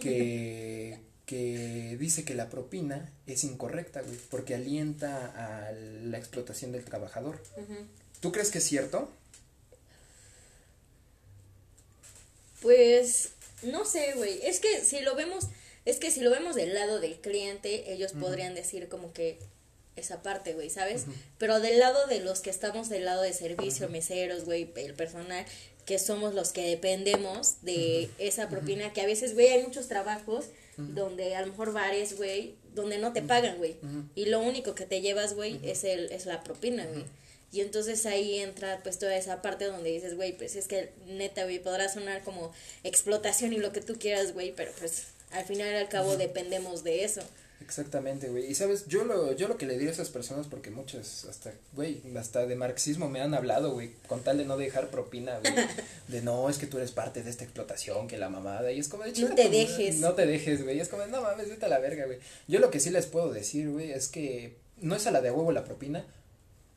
que, 0.00 0.98
que 1.26 1.96
dice 1.98 2.24
que 2.24 2.34
la 2.34 2.48
propina 2.48 3.12
es 3.26 3.42
incorrecta, 3.42 4.00
güey, 4.00 4.16
porque 4.30 4.54
alienta 4.54 5.26
a 5.36 5.72
la 5.72 6.18
explotación 6.18 6.70
del 6.70 6.84
trabajador. 6.84 7.42
¿Tú 8.20 8.30
crees 8.32 8.50
que 8.50 8.58
es 8.58 8.64
cierto? 8.64 9.10
Pues 12.62 13.30
no 13.62 13.84
sé, 13.84 14.12
güey. 14.14 14.40
Es 14.44 14.60
que 14.60 14.84
si 14.84 15.00
lo 15.00 15.16
vemos, 15.16 15.48
es 15.84 15.98
que 15.98 16.12
si 16.12 16.20
lo 16.20 16.30
vemos 16.30 16.54
del 16.54 16.74
lado 16.74 17.00
del 17.00 17.16
cliente, 17.20 17.92
ellos 17.92 18.12
podrían 18.12 18.54
decir 18.54 18.88
como 18.88 19.12
que 19.12 19.38
esa 19.96 20.22
parte, 20.22 20.54
güey, 20.54 20.70
¿sabes? 20.70 21.06
Pero 21.38 21.58
del 21.58 21.80
lado 21.80 22.06
de 22.06 22.20
los 22.20 22.40
que 22.40 22.50
estamos 22.50 22.88
del 22.88 23.04
lado 23.04 23.22
de 23.22 23.32
servicio, 23.32 23.88
meseros, 23.88 24.44
güey, 24.44 24.70
el 24.76 24.94
personal, 24.94 25.44
que 25.86 25.98
somos 25.98 26.34
los 26.34 26.52
que 26.52 26.62
dependemos 26.62 27.62
de 27.62 28.10
esa 28.18 28.48
propina, 28.48 28.92
que 28.92 29.00
a 29.00 29.06
veces, 29.06 29.34
güey, 29.34 29.48
hay 29.48 29.62
muchos 29.62 29.88
trabajos 29.88 30.46
donde 30.76 31.34
a 31.34 31.40
lo 31.40 31.48
mejor 31.48 31.72
bares, 31.72 32.16
güey, 32.16 32.54
donde 32.74 32.98
no 32.98 33.12
te 33.12 33.22
pagan, 33.22 33.56
güey, 33.58 33.76
y 34.14 34.26
lo 34.26 34.40
único 34.40 34.74
que 34.74 34.86
te 34.86 35.00
llevas, 35.00 35.34
güey, 35.34 35.60
es 35.62 35.84
el 35.84 36.12
es 36.12 36.26
la 36.26 36.44
propina, 36.44 36.84
güey. 36.86 37.04
Y 37.52 37.60
entonces 37.60 38.04
ahí 38.06 38.40
entra 38.40 38.80
pues 38.82 38.98
toda 38.98 39.16
esa 39.16 39.40
parte 39.40 39.66
donde 39.66 39.90
dices, 39.90 40.16
güey, 40.16 40.36
pues 40.36 40.56
es 40.56 40.66
que 40.66 40.90
neta, 41.06 41.44
güey, 41.44 41.58
podrá 41.58 41.88
sonar 41.88 42.22
como 42.22 42.52
explotación 42.82 43.52
y 43.52 43.58
lo 43.58 43.72
que 43.72 43.80
tú 43.80 43.94
quieras, 43.98 44.34
güey, 44.34 44.52
pero 44.52 44.72
pues 44.78 45.06
al 45.30 45.44
final 45.44 45.72
y 45.72 45.76
al 45.76 45.88
cabo 45.88 46.16
dependemos 46.16 46.84
de 46.84 47.04
eso. 47.04 47.22
Exactamente, 47.60 48.28
güey. 48.28 48.50
Y 48.50 48.54
sabes, 48.54 48.86
yo 48.86 49.04
lo, 49.04 49.32
yo 49.32 49.48
lo 49.48 49.56
que 49.56 49.66
le 49.66 49.78
digo 49.78 49.90
a 49.90 49.92
esas 49.92 50.10
personas, 50.10 50.46
porque 50.46 50.70
muchas, 50.70 51.24
hasta, 51.24 51.52
güey, 51.72 52.02
hasta 52.16 52.46
de 52.46 52.54
marxismo 52.54 53.08
me 53.08 53.20
han 53.20 53.34
hablado, 53.34 53.72
güey, 53.72 53.92
con 54.06 54.20
tal 54.20 54.38
de 54.38 54.44
no 54.44 54.56
dejar 54.56 54.90
propina, 54.90 55.38
güey. 55.38 55.54
De 56.08 56.22
no, 56.22 56.48
es 56.48 56.58
que 56.58 56.68
tú 56.68 56.76
eres 56.76 56.92
parte 56.92 57.24
de 57.24 57.30
esta 57.30 57.42
explotación, 57.42 58.06
que 58.06 58.16
la 58.16 58.28
mamada. 58.28 58.70
Y 58.70 58.78
es 58.78 58.88
como, 58.88 59.04
no 59.04 59.34
te 59.34 59.48
dejes. 59.48 59.96
No 59.96 60.12
te 60.14 60.24
dejes, 60.24 60.62
güey. 60.62 60.78
Es 60.78 60.88
como, 60.88 61.04
no 61.06 61.22
mames, 61.22 61.48
vete 61.48 61.66
a 61.66 61.68
la 61.68 61.80
verga, 61.80 62.06
güey. 62.06 62.18
Yo 62.46 62.60
lo 62.60 62.70
que 62.70 62.78
sí 62.78 62.90
les 62.90 63.06
puedo 63.06 63.32
decir, 63.32 63.70
güey, 63.70 63.90
es 63.90 64.08
que 64.08 64.56
no 64.80 64.94
es 64.94 65.06
a 65.08 65.10
la 65.10 65.20
de 65.20 65.32
huevo 65.32 65.50
la 65.50 65.64
propina, 65.64 66.06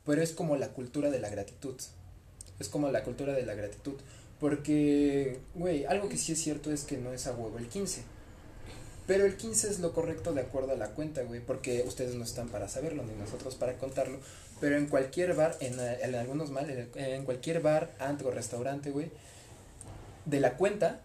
pero 0.04 0.20
es 0.22 0.32
como 0.32 0.56
la 0.56 0.70
cultura 0.70 1.10
de 1.10 1.20
la 1.20 1.28
gratitud. 1.28 1.76
Es 2.58 2.68
como 2.68 2.90
la 2.90 3.04
cultura 3.04 3.34
de 3.34 3.46
la 3.46 3.54
gratitud. 3.54 3.94
Porque, 4.40 5.38
güey, 5.54 5.84
algo 5.84 6.08
que 6.08 6.16
sí 6.16 6.32
es 6.32 6.40
cierto 6.40 6.72
es 6.72 6.82
que 6.82 6.96
no 6.96 7.12
es 7.12 7.26
a 7.26 7.32
huevo 7.32 7.58
el 7.58 7.68
15 7.68 8.02
pero 9.10 9.26
el 9.26 9.36
15 9.36 9.70
es 9.70 9.80
lo 9.80 9.92
correcto 9.92 10.32
de 10.34 10.42
acuerdo 10.42 10.70
a 10.70 10.76
la 10.76 10.90
cuenta, 10.90 11.22
güey, 11.22 11.40
porque 11.40 11.82
ustedes 11.84 12.14
no 12.14 12.22
están 12.22 12.48
para 12.48 12.68
saberlo, 12.68 13.02
ni 13.02 13.12
nosotros 13.14 13.56
para 13.56 13.76
contarlo. 13.76 14.20
Pero 14.60 14.76
en 14.76 14.86
cualquier 14.86 15.34
bar, 15.34 15.56
en, 15.58 15.80
en 15.80 16.14
algunos 16.14 16.52
mal, 16.52 16.70
en, 16.94 17.24
cualquier 17.24 17.60
bar, 17.60 17.92
antro, 17.98 18.30
restaurante, 18.30 18.92
güey, 18.92 19.10
de 20.26 20.38
la 20.38 20.56
cuenta, 20.56 21.00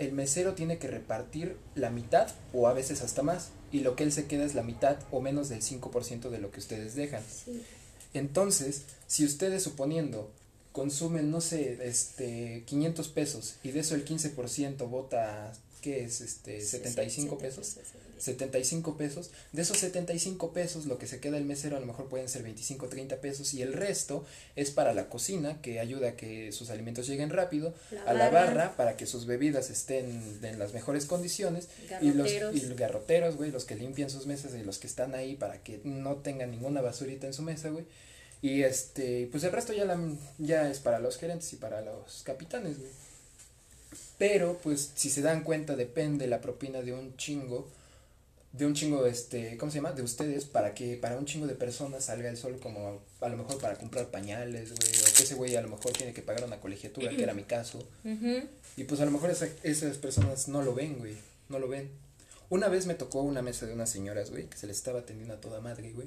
el 0.00 0.10
mesero 0.10 0.54
tiene 0.54 0.78
que 0.78 0.88
repartir 0.88 1.56
la 1.76 1.90
mitad 1.90 2.26
o 2.52 2.66
a 2.66 2.72
veces 2.72 3.02
hasta 3.02 3.22
más. 3.22 3.50
Y 3.70 3.82
lo 3.82 3.94
que 3.94 4.02
él 4.02 4.10
se 4.10 4.26
queda 4.26 4.44
es 4.44 4.56
la 4.56 4.64
mitad 4.64 4.96
o 5.12 5.20
menos 5.20 5.48
del 5.48 5.62
5% 5.62 6.30
de 6.30 6.38
lo 6.38 6.50
que 6.50 6.58
ustedes 6.58 6.96
dejan. 6.96 7.22
Entonces, 8.14 8.82
si 9.06 9.24
ustedes 9.24 9.62
suponiendo 9.62 10.28
consumen, 10.72 11.30
no 11.30 11.40
sé, 11.40 11.78
este, 11.86 12.64
500 12.66 13.08
pesos 13.10 13.54
y 13.62 13.70
de 13.70 13.78
eso 13.78 13.94
el 13.94 14.04
15% 14.04 14.88
vota 14.88 15.52
que 15.84 16.02
es 16.02 16.22
este 16.22 16.62
75 16.62 17.36
pesos. 17.36 17.76
75 18.16 18.96
pesos. 18.96 19.30
De 19.52 19.60
esos 19.60 19.76
75 19.76 20.54
pesos, 20.54 20.86
lo 20.86 20.96
que 20.96 21.06
se 21.06 21.20
queda 21.20 21.36
el 21.36 21.44
mesero 21.44 21.76
a 21.76 21.80
lo 21.80 21.84
mejor 21.84 22.08
pueden 22.08 22.30
ser 22.30 22.42
25, 22.42 22.88
30 22.88 23.16
pesos 23.20 23.52
y 23.52 23.60
el 23.60 23.74
resto 23.74 24.24
es 24.56 24.70
para 24.70 24.94
la 24.94 25.10
cocina, 25.10 25.60
que 25.60 25.80
ayuda 25.80 26.10
a 26.10 26.16
que 26.16 26.52
sus 26.52 26.70
alimentos 26.70 27.06
lleguen 27.06 27.28
rápido, 27.28 27.74
a 28.06 28.14
la 28.14 28.30
barra 28.30 28.78
para 28.78 28.96
que 28.96 29.04
sus 29.04 29.26
bebidas 29.26 29.68
estén 29.68 30.38
en 30.42 30.58
las 30.58 30.72
mejores 30.72 31.04
condiciones 31.04 31.68
y 32.00 32.12
los, 32.12 32.32
y 32.32 32.40
los 32.40 32.78
garroteros, 32.78 33.36
güey, 33.36 33.50
los 33.50 33.66
que 33.66 33.74
limpian 33.74 34.08
sus 34.08 34.24
mesas 34.24 34.54
y 34.54 34.64
los 34.64 34.78
que 34.78 34.86
están 34.86 35.14
ahí 35.14 35.36
para 35.36 35.62
que 35.62 35.82
no 35.84 36.16
tengan 36.16 36.50
ninguna 36.50 36.80
basurita 36.80 37.26
en 37.26 37.34
su 37.34 37.42
mesa, 37.42 37.68
güey. 37.68 37.84
Y 38.40 38.62
este, 38.62 39.28
pues 39.30 39.44
el 39.44 39.52
resto 39.52 39.74
ya 39.74 39.84
la, 39.84 39.98
ya 40.38 40.70
es 40.70 40.78
para 40.78 40.98
los 40.98 41.18
gerentes 41.18 41.52
y 41.52 41.56
para 41.56 41.82
los 41.82 42.22
capitanes, 42.22 42.78
güey. 42.78 42.90
Pero, 44.18 44.58
pues, 44.62 44.92
si 44.94 45.10
se 45.10 45.22
dan 45.22 45.42
cuenta, 45.42 45.76
depende 45.76 46.26
la 46.26 46.40
propina 46.40 46.82
de 46.82 46.92
un 46.92 47.16
chingo, 47.16 47.68
de 48.52 48.66
un 48.66 48.74
chingo, 48.74 49.04
este, 49.06 49.56
¿cómo 49.56 49.72
se 49.72 49.78
llama? 49.78 49.92
De 49.92 50.02
ustedes, 50.02 50.44
para 50.44 50.74
que 50.74 50.96
para 50.96 51.18
un 51.18 51.24
chingo 51.24 51.48
de 51.48 51.54
personas 51.56 52.04
salga 52.04 52.28
el 52.28 52.36
sol 52.36 52.60
como 52.62 53.00
a 53.20 53.28
lo 53.28 53.36
mejor 53.36 53.60
para 53.60 53.74
comprar 53.76 54.12
pañales, 54.12 54.70
güey, 54.70 54.92
o 55.00 55.16
que 55.16 55.22
ese 55.24 55.34
güey 55.34 55.56
a 55.56 55.60
lo 55.60 55.68
mejor 55.68 55.92
tiene 55.92 56.12
que 56.12 56.22
pagar 56.22 56.44
una 56.44 56.60
colegiatura, 56.60 57.10
que 57.10 57.22
era 57.22 57.34
mi 57.34 57.42
caso. 57.42 57.84
Y 58.76 58.84
pues 58.84 59.00
a 59.00 59.04
lo 59.04 59.10
mejor 59.10 59.30
esas 59.30 59.98
personas 59.98 60.46
no 60.46 60.62
lo 60.62 60.74
ven, 60.74 60.98
güey, 60.98 61.16
no 61.48 61.58
lo 61.58 61.66
ven. 61.66 61.90
Una 62.48 62.68
vez 62.68 62.86
me 62.86 62.94
tocó 62.94 63.22
una 63.22 63.42
mesa 63.42 63.66
de 63.66 63.72
unas 63.72 63.90
señoras, 63.90 64.30
güey, 64.30 64.44
que 64.44 64.56
se 64.56 64.68
les 64.68 64.76
estaba 64.76 65.00
atendiendo 65.00 65.34
a 65.34 65.40
toda 65.40 65.60
madre, 65.60 65.90
güey. 65.90 66.06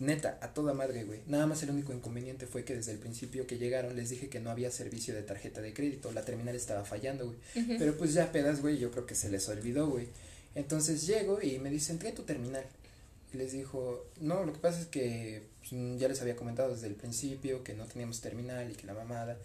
Neta, 0.00 0.38
a 0.40 0.54
toda 0.54 0.72
madre, 0.72 1.04
güey. 1.04 1.20
Nada 1.26 1.46
más 1.46 1.62
el 1.62 1.70
único 1.70 1.92
inconveniente 1.92 2.46
fue 2.46 2.64
que 2.64 2.74
desde 2.74 2.92
el 2.92 2.98
principio 2.98 3.46
que 3.46 3.58
llegaron 3.58 3.94
les 3.96 4.08
dije 4.08 4.30
que 4.30 4.40
no 4.40 4.50
había 4.50 4.70
servicio 4.70 5.14
de 5.14 5.22
tarjeta 5.22 5.60
de 5.60 5.74
crédito. 5.74 6.10
La 6.12 6.24
terminal 6.24 6.56
estaba 6.56 6.86
fallando, 6.86 7.26
güey. 7.26 7.38
Pero 7.78 7.96
pues 7.98 8.14
ya 8.14 8.32
pedas, 8.32 8.62
güey, 8.62 8.78
yo 8.78 8.90
creo 8.90 9.04
que 9.04 9.14
se 9.14 9.28
les 9.28 9.46
olvidó, 9.50 9.88
güey. 9.88 10.08
Entonces 10.54 11.06
llego 11.06 11.42
y 11.42 11.58
me 11.58 11.68
dicen, 11.68 11.98
trae 11.98 12.12
tu 12.12 12.22
terminal. 12.22 12.64
Y 13.34 13.36
les 13.36 13.52
dijo, 13.52 14.06
no, 14.20 14.42
lo 14.44 14.54
que 14.54 14.58
pasa 14.58 14.80
es 14.80 14.86
que 14.86 15.42
pues, 15.60 16.00
ya 16.00 16.08
les 16.08 16.20
había 16.22 16.34
comentado 16.34 16.74
desde 16.74 16.86
el 16.86 16.94
principio 16.94 17.62
que 17.62 17.74
no 17.74 17.84
teníamos 17.84 18.22
terminal 18.22 18.70
y 18.70 18.74
que 18.74 18.86
la 18.86 18.94
mamada. 18.94 19.36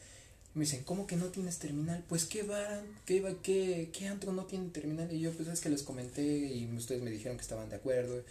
Y 0.56 0.60
me 0.60 0.64
dicen, 0.64 0.86
¿cómo 0.86 1.06
que 1.06 1.18
no 1.18 1.26
tienes 1.26 1.60
terminal? 1.60 2.02
Pues 2.08 2.24
qué 2.24 2.44
van, 2.44 2.86
qué, 3.06 3.36
qué, 3.44 3.90
qué 3.92 4.08
antro 4.08 4.32
no 4.32 4.46
tiene 4.46 4.70
terminal. 4.70 5.12
Y 5.12 5.20
yo, 5.20 5.34
pues 5.34 5.50
es 5.50 5.60
que 5.60 5.68
les 5.68 5.84
comenté 5.84 6.24
y 6.24 6.66
ustedes 6.78 7.02
me 7.02 7.12
dijeron 7.12 7.36
que 7.36 7.44
estaban 7.44 7.70
de 7.70 7.76
acuerdo. 7.76 8.24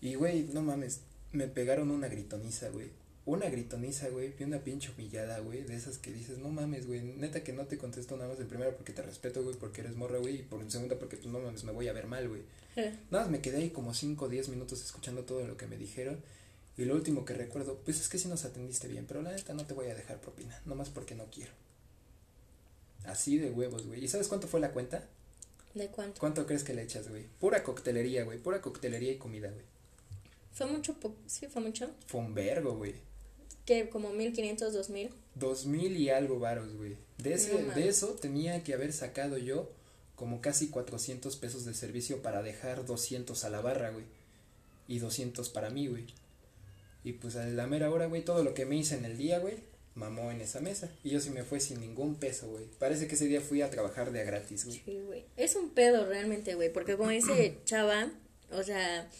Y 0.00 0.14
güey, 0.14 0.44
no 0.52 0.62
mames, 0.62 1.00
me 1.32 1.48
pegaron 1.48 1.90
una 1.90 2.08
gritoniza, 2.08 2.68
güey. 2.70 2.90
Una 3.24 3.48
gritoniza, 3.48 4.08
güey, 4.08 4.34
y 4.38 4.44
una 4.44 4.60
pinche 4.60 4.92
humillada, 4.92 5.40
güey, 5.40 5.64
de 5.64 5.74
esas 5.74 5.98
que 5.98 6.12
dices, 6.12 6.38
no 6.38 6.48
mames, 6.50 6.86
güey, 6.86 7.02
neta 7.02 7.42
que 7.42 7.52
no 7.52 7.66
te 7.66 7.76
contesto 7.76 8.16
nada 8.16 8.28
más 8.28 8.38
en 8.38 8.46
primera 8.46 8.70
porque 8.76 8.92
te 8.92 9.02
respeto, 9.02 9.42
güey, 9.42 9.56
porque 9.56 9.80
eres 9.80 9.96
morra, 9.96 10.18
güey, 10.18 10.36
y 10.36 10.42
por 10.42 10.60
en 10.60 10.70
segunda 10.70 10.96
porque, 10.96 11.16
pues, 11.16 11.28
no 11.28 11.40
mames, 11.40 11.64
me 11.64 11.72
voy 11.72 11.88
a 11.88 11.92
ver 11.92 12.06
mal, 12.06 12.28
güey. 12.28 12.42
Nada 13.10 13.24
más 13.24 13.30
me 13.30 13.40
quedé 13.40 13.56
ahí 13.56 13.70
como 13.70 13.94
5 13.94 14.26
o 14.26 14.28
10 14.28 14.48
minutos 14.50 14.80
escuchando 14.84 15.24
todo 15.24 15.44
lo 15.44 15.56
que 15.56 15.66
me 15.66 15.76
dijeron, 15.76 16.22
y 16.78 16.84
lo 16.84 16.94
último 16.94 17.24
que 17.24 17.34
recuerdo, 17.34 17.80
pues 17.84 18.00
es 18.00 18.08
que 18.08 18.18
sí 18.18 18.28
nos 18.28 18.44
atendiste 18.44 18.86
bien, 18.86 19.06
pero 19.08 19.22
la 19.22 19.32
neta 19.32 19.54
no 19.54 19.66
te 19.66 19.74
voy 19.74 19.88
a 19.88 19.94
dejar 19.94 20.20
propina, 20.20 20.60
nomás 20.66 20.90
porque 20.90 21.14
no 21.14 21.24
quiero. 21.30 21.52
Así 23.06 23.38
de 23.38 23.50
huevos, 23.50 23.86
güey. 23.86 24.04
¿Y 24.04 24.08
sabes 24.08 24.28
cuánto 24.28 24.46
fue 24.46 24.60
la 24.60 24.72
cuenta? 24.72 25.04
¿De 25.74 25.88
cuánto? 25.88 26.20
¿Cuánto 26.20 26.46
crees 26.46 26.64
que 26.64 26.74
le 26.74 26.82
echas, 26.82 27.08
güey? 27.08 27.24
Pura 27.40 27.62
coctelería, 27.62 28.24
güey, 28.24 28.38
pura 28.38 28.60
coctelería 28.60 29.12
y 29.12 29.18
comida, 29.18 29.50
güey. 29.50 29.64
¿Fue 30.56 30.66
mucho? 30.66 30.96
Sí, 31.26 31.48
fue 31.48 31.60
mucho. 31.60 31.90
Fue 32.06 32.20
un 32.22 32.32
vergo, 32.32 32.76
güey. 32.76 32.94
¿Qué? 33.66 33.90
¿Como 33.90 34.10
1500, 34.10 34.72
2000? 34.72 35.10
2000 35.34 35.96
y 35.98 36.08
algo 36.08 36.38
varos, 36.38 36.74
güey. 36.74 36.96
De, 37.18 37.34
ese, 37.34 37.62
de 37.62 37.88
eso 37.88 38.14
tenía 38.14 38.64
que 38.64 38.72
haber 38.72 38.94
sacado 38.94 39.36
yo 39.36 39.70
como 40.14 40.40
casi 40.40 40.68
400 40.68 41.36
pesos 41.36 41.66
de 41.66 41.74
servicio 41.74 42.22
para 42.22 42.42
dejar 42.42 42.86
200 42.86 43.44
a 43.44 43.50
la 43.50 43.60
barra, 43.60 43.90
güey. 43.90 44.06
Y 44.88 44.98
200 44.98 45.50
para 45.50 45.68
mí, 45.68 45.88
güey. 45.88 46.06
Y 47.04 47.12
pues 47.12 47.36
a 47.36 47.44
la 47.46 47.66
mera 47.66 47.90
hora, 47.90 48.06
güey, 48.06 48.24
todo 48.24 48.42
lo 48.42 48.54
que 48.54 48.64
me 48.64 48.76
hice 48.76 48.96
en 48.96 49.04
el 49.04 49.18
día, 49.18 49.40
güey, 49.40 49.56
mamó 49.94 50.30
en 50.30 50.40
esa 50.40 50.60
mesa. 50.60 50.90
Y 51.04 51.10
yo 51.10 51.20
sí 51.20 51.28
me 51.28 51.44
fue 51.44 51.60
sin 51.60 51.80
ningún 51.80 52.14
peso, 52.14 52.48
güey. 52.48 52.64
Parece 52.78 53.06
que 53.06 53.16
ese 53.16 53.26
día 53.26 53.42
fui 53.42 53.60
a 53.60 53.68
trabajar 53.68 54.10
de 54.10 54.22
a 54.22 54.24
gratis, 54.24 54.64
güey. 54.64 54.82
Sí, 54.82 55.00
güey. 55.04 55.26
Es 55.36 55.54
un 55.54 55.68
pedo 55.68 56.06
realmente, 56.06 56.54
güey. 56.54 56.72
Porque 56.72 56.96
como 56.96 57.10
dice 57.10 57.58
Chava, 57.66 58.10
o 58.50 58.62
sea, 58.62 59.10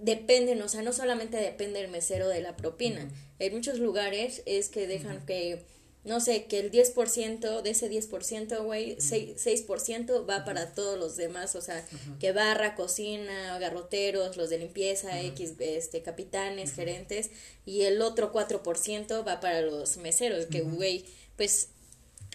dependen, 0.00 0.60
o 0.62 0.68
sea, 0.68 0.82
no 0.82 0.92
solamente 0.92 1.36
depende 1.36 1.80
el 1.80 1.90
mesero 1.90 2.28
de 2.28 2.40
la 2.40 2.56
propina. 2.56 3.08
En 3.38 3.54
muchos 3.54 3.78
lugares 3.78 4.42
es 4.46 4.68
que 4.68 4.86
dejan 4.86 5.24
que, 5.26 5.64
no 6.04 6.20
sé, 6.20 6.44
que 6.44 6.60
el 6.60 6.70
10% 6.70 7.62
de 7.62 7.70
ese 7.70 7.90
10%, 7.90 8.62
güey, 8.64 8.96
6%, 8.96 10.28
va 10.28 10.44
para 10.44 10.72
todos 10.72 10.98
los 10.98 11.16
demás, 11.16 11.54
o 11.56 11.60
sea, 11.60 11.84
que 12.20 12.32
barra, 12.32 12.74
cocina, 12.74 13.58
garroteros, 13.58 14.36
los 14.36 14.50
de 14.50 14.58
limpieza, 14.58 15.20
X, 15.22 15.54
este, 15.58 16.02
capitanes, 16.02 16.72
gerentes, 16.72 17.30
y 17.64 17.82
el 17.82 18.02
otro 18.02 18.32
4% 18.32 19.26
va 19.26 19.40
para 19.40 19.62
los 19.62 19.96
meseros, 19.96 20.46
que, 20.46 20.62
güey, 20.62 21.04
pues 21.36 21.68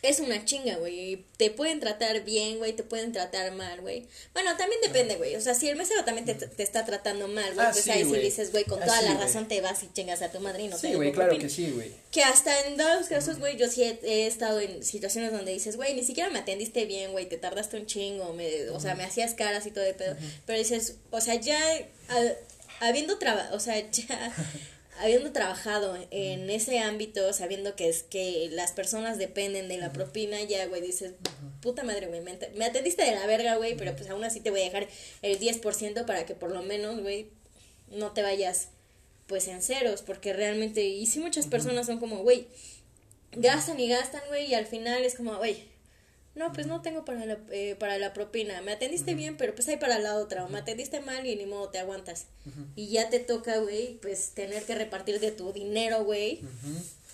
es 0.02 0.20
una 0.20 0.44
chinga, 0.46 0.78
güey. 0.78 1.24
Te 1.38 1.52
pueden 1.52 1.80
tratar 1.80 2.24
bien, 2.24 2.58
güey, 2.58 2.74
te 2.74 2.84
pueden 2.84 3.12
tratar 3.12 3.52
mal, 3.52 3.82
güey. 3.82 4.08
Bueno, 4.34 4.58
también 4.58 4.82
depende, 4.82 5.16
güey. 5.16 5.36
O 5.36 5.42
sea, 5.42 5.54
si 5.54 5.70
el 5.70 5.76
mesero 5.76 6.04
también 6.04 6.26
te, 6.26 6.34
te 6.34 6.64
está 6.64 6.86
tratando 6.86 7.28
mal, 7.28 7.54
güey, 7.54 7.68
ah, 7.68 7.70
pues 7.72 7.88
ahí 7.88 8.04
sí 8.04 8.16
dices, 8.18 8.52
güey, 8.52 8.64
con 8.64 8.82
ah, 8.82 8.86
toda 8.86 9.02
la 9.04 9.14
razón 9.16 9.48
te 9.48 9.62
vas 9.62 9.84
y 9.84 9.94
chingas 9.94 10.24
a 10.24 10.32
tu 10.32 10.40
madre 10.40 10.64
y 10.64 10.68
no 10.70 10.78
sí, 10.78 10.94
güey, 10.94 11.12
claro 11.12 11.38
que 11.38 11.50
sí, 11.50 11.70
güey. 11.72 11.92
Que 12.12 12.24
hasta 12.24 12.68
en 12.68 12.78
dos 12.78 13.08
casos, 13.08 13.38
güey, 13.38 13.58
yo 13.58 13.68
sí 13.68 13.84
he, 13.84 14.26
estado 14.26 14.60
en 14.60 14.84
situaciones 14.84 15.32
donde 15.32 15.52
dices, 15.52 15.76
güey, 15.76 15.94
ni 15.94 16.04
siquiera 16.04 16.30
me 16.30 16.40
atendiste 16.40 16.86
bien, 16.86 17.12
güey, 17.12 17.28
te 17.28 17.38
tardaste 17.38 17.78
un 17.78 17.86
chingo, 17.86 18.34
me, 18.34 18.70
o 18.70 18.80
sea, 18.80 18.96
me 18.96 19.04
hacías 19.04 19.36
caras 19.36 19.66
y 19.68 19.72
todo 19.72 19.84
de 19.84 19.94
pedo. 19.94 20.16
Pero 20.48 20.58
dices, 20.58 20.96
o 21.12 21.22
sea, 21.22 21.36
ya 21.36 21.60
habiendo 22.80 23.18
trabajado, 23.18 23.56
o 23.56 23.60
sea, 23.60 23.80
ya 23.92 24.34
habiendo 25.02 25.32
trabajado 25.32 25.98
en 26.12 26.50
ese 26.50 26.80
ámbito, 26.80 27.34
sabiendo 27.34 27.76
que 27.76 27.90
es 27.90 28.04
que 28.04 28.50
las 28.52 28.72
personas 28.72 29.18
dependen 29.18 29.68
de 29.68 29.78
la 29.78 29.92
propina, 29.92 30.42
ya, 30.44 30.66
güey, 30.68 30.82
dices, 30.82 31.14
puta 31.60 31.84
madre, 31.84 32.08
güey, 32.08 32.22
me, 32.22 32.66
atendiste 32.66 33.04
de 33.04 33.16
la 33.16 33.26
verga, 33.26 33.56
güey, 33.56 33.76
pero 33.76 33.96
pues 33.96 34.10
aún 34.10 34.24
así 34.24 34.42
te 34.42 34.52
voy 34.52 34.62
a 34.62 34.66
dejar 34.66 34.88
el 35.24 35.40
10% 35.40 36.06
para 36.06 36.26
que 36.26 36.36
por 36.36 36.52
lo 36.52 36.62
menos, 36.62 37.02
güey, 37.02 37.30
no 37.90 38.12
te 38.12 38.22
vayas, 38.22 38.70
pues, 39.26 39.48
en 39.48 39.64
ceros, 39.64 40.04
porque 40.04 40.34
realmente, 40.34 40.84
y 40.84 41.08
si 41.08 41.20
muchas 41.20 41.48
personas 41.48 41.88
son 41.88 42.00
como, 42.00 42.18
güey, 42.20 42.48
gastan 43.32 43.80
y 43.80 43.90
gastan, 43.90 44.22
güey, 44.28 44.52
y 44.52 44.54
al 44.54 44.68
final 44.68 45.04
es 45.04 45.16
como, 45.16 45.36
güey, 45.38 45.71
No, 46.34 46.54
pues 46.54 46.66
no 46.66 46.82
tengo 46.82 47.04
para 47.04 47.26
la, 47.26 47.38
eh, 47.52 47.76
para 47.78 47.98
la 47.98 48.14
propina. 48.14 48.62
Me 48.62 48.72
atendiste 48.72 49.16
bien, 49.16 49.36
pero 49.36 49.54
pues 49.54 49.68
hay 49.68 49.78
para 49.78 50.00
la 50.00 50.16
otra. 50.16 50.46
O 50.46 50.50
me 50.50 50.60
atendiste 50.60 51.02
mal 51.02 51.26
y 51.26 51.36
ni 51.36 51.46
modo 51.46 51.70
te 51.70 51.80
aguantas. 51.80 52.28
Y 52.76 52.88
ya 52.88 53.10
te 53.10 53.20
toca, 53.20 53.58
güey, 53.58 53.98
pues 54.02 54.30
tener 54.30 54.64
que 54.64 54.76
repartir 54.76 55.20
de 55.20 55.32
tu 55.32 55.52
dinero, 55.52 56.06
güey, 56.06 56.42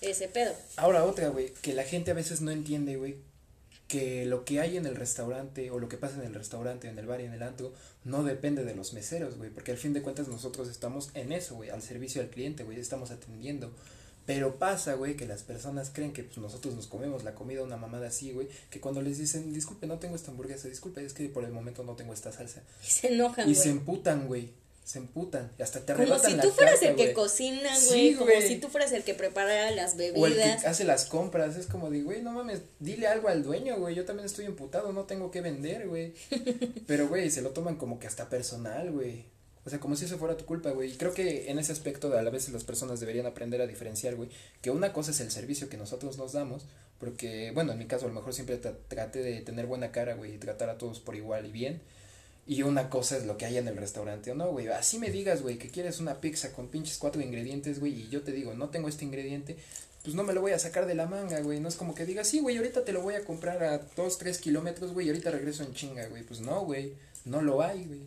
ese 0.01 0.27
pedo. 0.27 0.53
Ahora 0.75 1.03
otra, 1.03 1.29
güey, 1.29 1.51
que 1.61 1.73
la 1.73 1.83
gente 1.83 2.11
a 2.11 2.13
veces 2.13 2.41
no 2.41 2.51
entiende, 2.51 2.95
güey, 2.95 3.17
que 3.87 4.25
lo 4.25 4.45
que 4.45 4.59
hay 4.59 4.77
en 4.77 4.85
el 4.85 4.95
restaurante 4.95 5.71
o 5.71 5.79
lo 5.79 5.89
que 5.89 5.97
pasa 5.97 6.17
en 6.17 6.27
el 6.27 6.33
restaurante, 6.33 6.87
en 6.87 6.99
el 6.99 7.05
bar 7.05 7.21
y 7.21 7.25
en 7.25 7.33
el 7.33 7.41
antro, 7.41 7.73
no 8.03 8.23
depende 8.23 8.65
de 8.65 8.75
los 8.75 8.93
meseros, 8.93 9.37
güey, 9.37 9.49
porque 9.49 9.71
al 9.71 9.77
fin 9.77 9.93
de 9.93 10.01
cuentas 10.01 10.27
nosotros 10.27 10.67
estamos 10.69 11.09
en 11.13 11.31
eso, 11.31 11.55
güey, 11.55 11.69
al 11.69 11.81
servicio 11.81 12.21
al 12.21 12.29
cliente, 12.29 12.63
güey, 12.63 12.79
estamos 12.79 13.11
atendiendo. 13.11 13.71
Pero 14.27 14.59
pasa, 14.59 14.93
güey, 14.93 15.15
que 15.15 15.25
las 15.25 15.41
personas 15.41 15.89
creen 15.91 16.13
que 16.13 16.21
pues, 16.23 16.37
nosotros 16.37 16.75
nos 16.75 16.85
comemos 16.87 17.23
la 17.23 17.33
comida 17.33 17.63
una 17.63 17.77
mamada 17.77 18.07
así, 18.09 18.31
güey, 18.33 18.47
que 18.69 18.79
cuando 18.79 19.01
les 19.01 19.17
dicen, 19.17 19.51
disculpe, 19.53 19.87
no 19.87 19.97
tengo 19.97 20.15
esta 20.15 20.29
hamburguesa, 20.31 20.67
disculpe, 20.67 21.03
es 21.03 21.13
que 21.13 21.29
por 21.29 21.43
el 21.45 21.51
momento 21.51 21.83
no 21.83 21.95
tengo 21.95 22.13
esta 22.13 22.31
salsa. 22.31 22.61
Y 22.83 22.87
se 22.87 23.07
enojan, 23.07 23.49
Y 23.49 23.53
güey. 23.53 23.63
se 23.63 23.69
emputan, 23.69 24.27
güey, 24.27 24.49
se 24.83 24.99
emputan, 24.99 25.51
y 25.57 25.61
hasta 25.63 25.79
te 25.85 25.93
Como 25.93 26.19
si 26.19 26.33
la 26.33 26.43
tú 26.43 26.49
fueras 26.51 26.73
carta, 26.75 26.89
el 26.89 26.95
que 26.97 27.03
güey. 27.03 27.13
cocina, 27.13 27.75
Sí, 27.77 27.87
güey. 27.87 28.13
como 28.15 28.31
güey. 28.31 28.47
si 28.47 28.57
tú 28.57 28.67
fueras 28.67 28.91
el 28.91 29.03
que 29.05 29.13
prepara 29.13 29.71
las 29.71 29.93
O 29.93 30.01
el 30.01 30.13
bebidas. 30.13 30.61
que 30.61 30.67
hace 30.67 30.83
las 30.83 31.05
compras, 31.05 31.55
es 31.55 31.65
como 31.67 31.89
de, 31.89 32.01
güey, 32.03 32.21
no 32.21 32.33
mames, 32.33 32.59
dile 32.79 33.07
algo 33.07 33.29
al 33.29 33.43
dueño, 33.43 33.77
güey, 33.79 33.95
yo 33.95 34.03
también 34.03 34.25
estoy 34.25 34.43
emputado, 34.43 34.91
no 34.91 35.05
tengo 35.05 35.31
que 35.31 35.39
vender, 35.39 35.87
güey. 35.87 36.13
Pero, 36.85 37.07
güey, 37.07 37.31
se 37.31 37.41
lo 37.41 37.51
toman 37.51 37.77
como 37.77 37.97
que 37.97 38.07
hasta 38.07 38.27
personal, 38.29 38.91
güey. 38.91 39.25
O 39.67 39.69
sea, 39.69 39.81
como 39.81 39.97
si 39.97 40.05
eso 40.05 40.17
fuera 40.17 40.37
tu 40.37 40.45
culpa, 40.45 40.71
güey. 40.71 40.93
Y 40.93 40.95
creo 40.95 41.13
que 41.13 41.51
en 41.51 41.59
ese 41.59 41.73
aspecto 41.73 42.17
a 42.17 42.21
la 42.21 42.29
vez 42.29 42.47
las 42.47 42.63
personas 42.63 43.01
deberían 43.01 43.25
aprender 43.25 43.61
a 43.61 43.67
diferenciar, 43.67 44.15
güey, 44.15 44.29
que 44.61 44.71
una 44.71 44.93
cosa 44.93 45.11
es 45.11 45.19
el 45.19 45.29
servicio 45.29 45.67
que 45.67 45.75
nosotros 45.75 46.17
nos 46.17 46.31
damos, 46.31 46.65
porque, 47.01 47.51
bueno, 47.53 47.73
en 47.73 47.77
mi 47.77 47.85
caso 47.85 48.05
a 48.05 48.07
lo 48.07 48.13
mejor 48.13 48.33
siempre 48.33 48.61
tra- 48.61 48.77
traté 48.87 49.19
de 49.21 49.41
tener 49.41 49.65
buena 49.65 49.91
cara, 49.91 50.15
güey, 50.15 50.35
y 50.35 50.37
tratar 50.37 50.69
a 50.69 50.77
todos 50.77 51.01
por 51.01 51.17
igual 51.17 51.47
y 51.47 51.51
bien. 51.51 51.81
Y 52.47 52.61
una 52.61 52.89
cosa 52.89 53.17
es 53.17 53.25
lo 53.25 53.37
que 53.37 53.45
hay 53.45 53.57
en 53.57 53.67
el 53.67 53.75
restaurante 53.75 54.31
o 54.31 54.35
no, 54.35 54.51
güey. 54.51 54.69
Así 54.69 54.99
me 54.99 55.11
digas, 55.11 55.41
güey, 55.41 55.57
que 55.57 55.67
quieres 55.69 55.99
una 55.99 56.21
pizza 56.21 56.53
con 56.53 56.69
pinches 56.69 56.97
cuatro 56.97 57.21
ingredientes, 57.21 57.81
güey, 57.81 58.03
y 58.03 58.07
yo 58.07 58.21
te 58.23 58.31
digo, 58.31 58.53
no 58.53 58.69
tengo 58.69 58.87
este 58.87 59.03
ingrediente, 59.03 59.57
pues 60.01 60.15
no 60.15 60.23
me 60.23 60.31
lo 60.31 60.39
voy 60.39 60.53
a 60.53 60.59
sacar 60.59 60.85
de 60.85 60.95
la 60.95 61.07
manga, 61.07 61.41
güey. 61.41 61.59
No 61.59 61.67
es 61.67 61.75
como 61.75 61.93
que 61.93 62.05
digas, 62.05 62.29
sí, 62.29 62.39
güey, 62.39 62.55
ahorita 62.55 62.85
te 62.85 62.93
lo 62.93 63.01
voy 63.01 63.15
a 63.15 63.25
comprar 63.25 63.61
a 63.65 63.79
dos, 63.97 64.17
tres 64.17 64.37
kilómetros, 64.37 64.93
güey, 64.93 65.07
y 65.07 65.09
ahorita 65.09 65.29
regreso 65.29 65.63
en 65.63 65.73
chinga, 65.73 66.07
güey. 66.07 66.23
Pues 66.23 66.39
no, 66.39 66.63
güey, 66.63 66.93
no 67.25 67.41
lo 67.41 67.61
hay, 67.61 67.83
güey. 67.83 67.99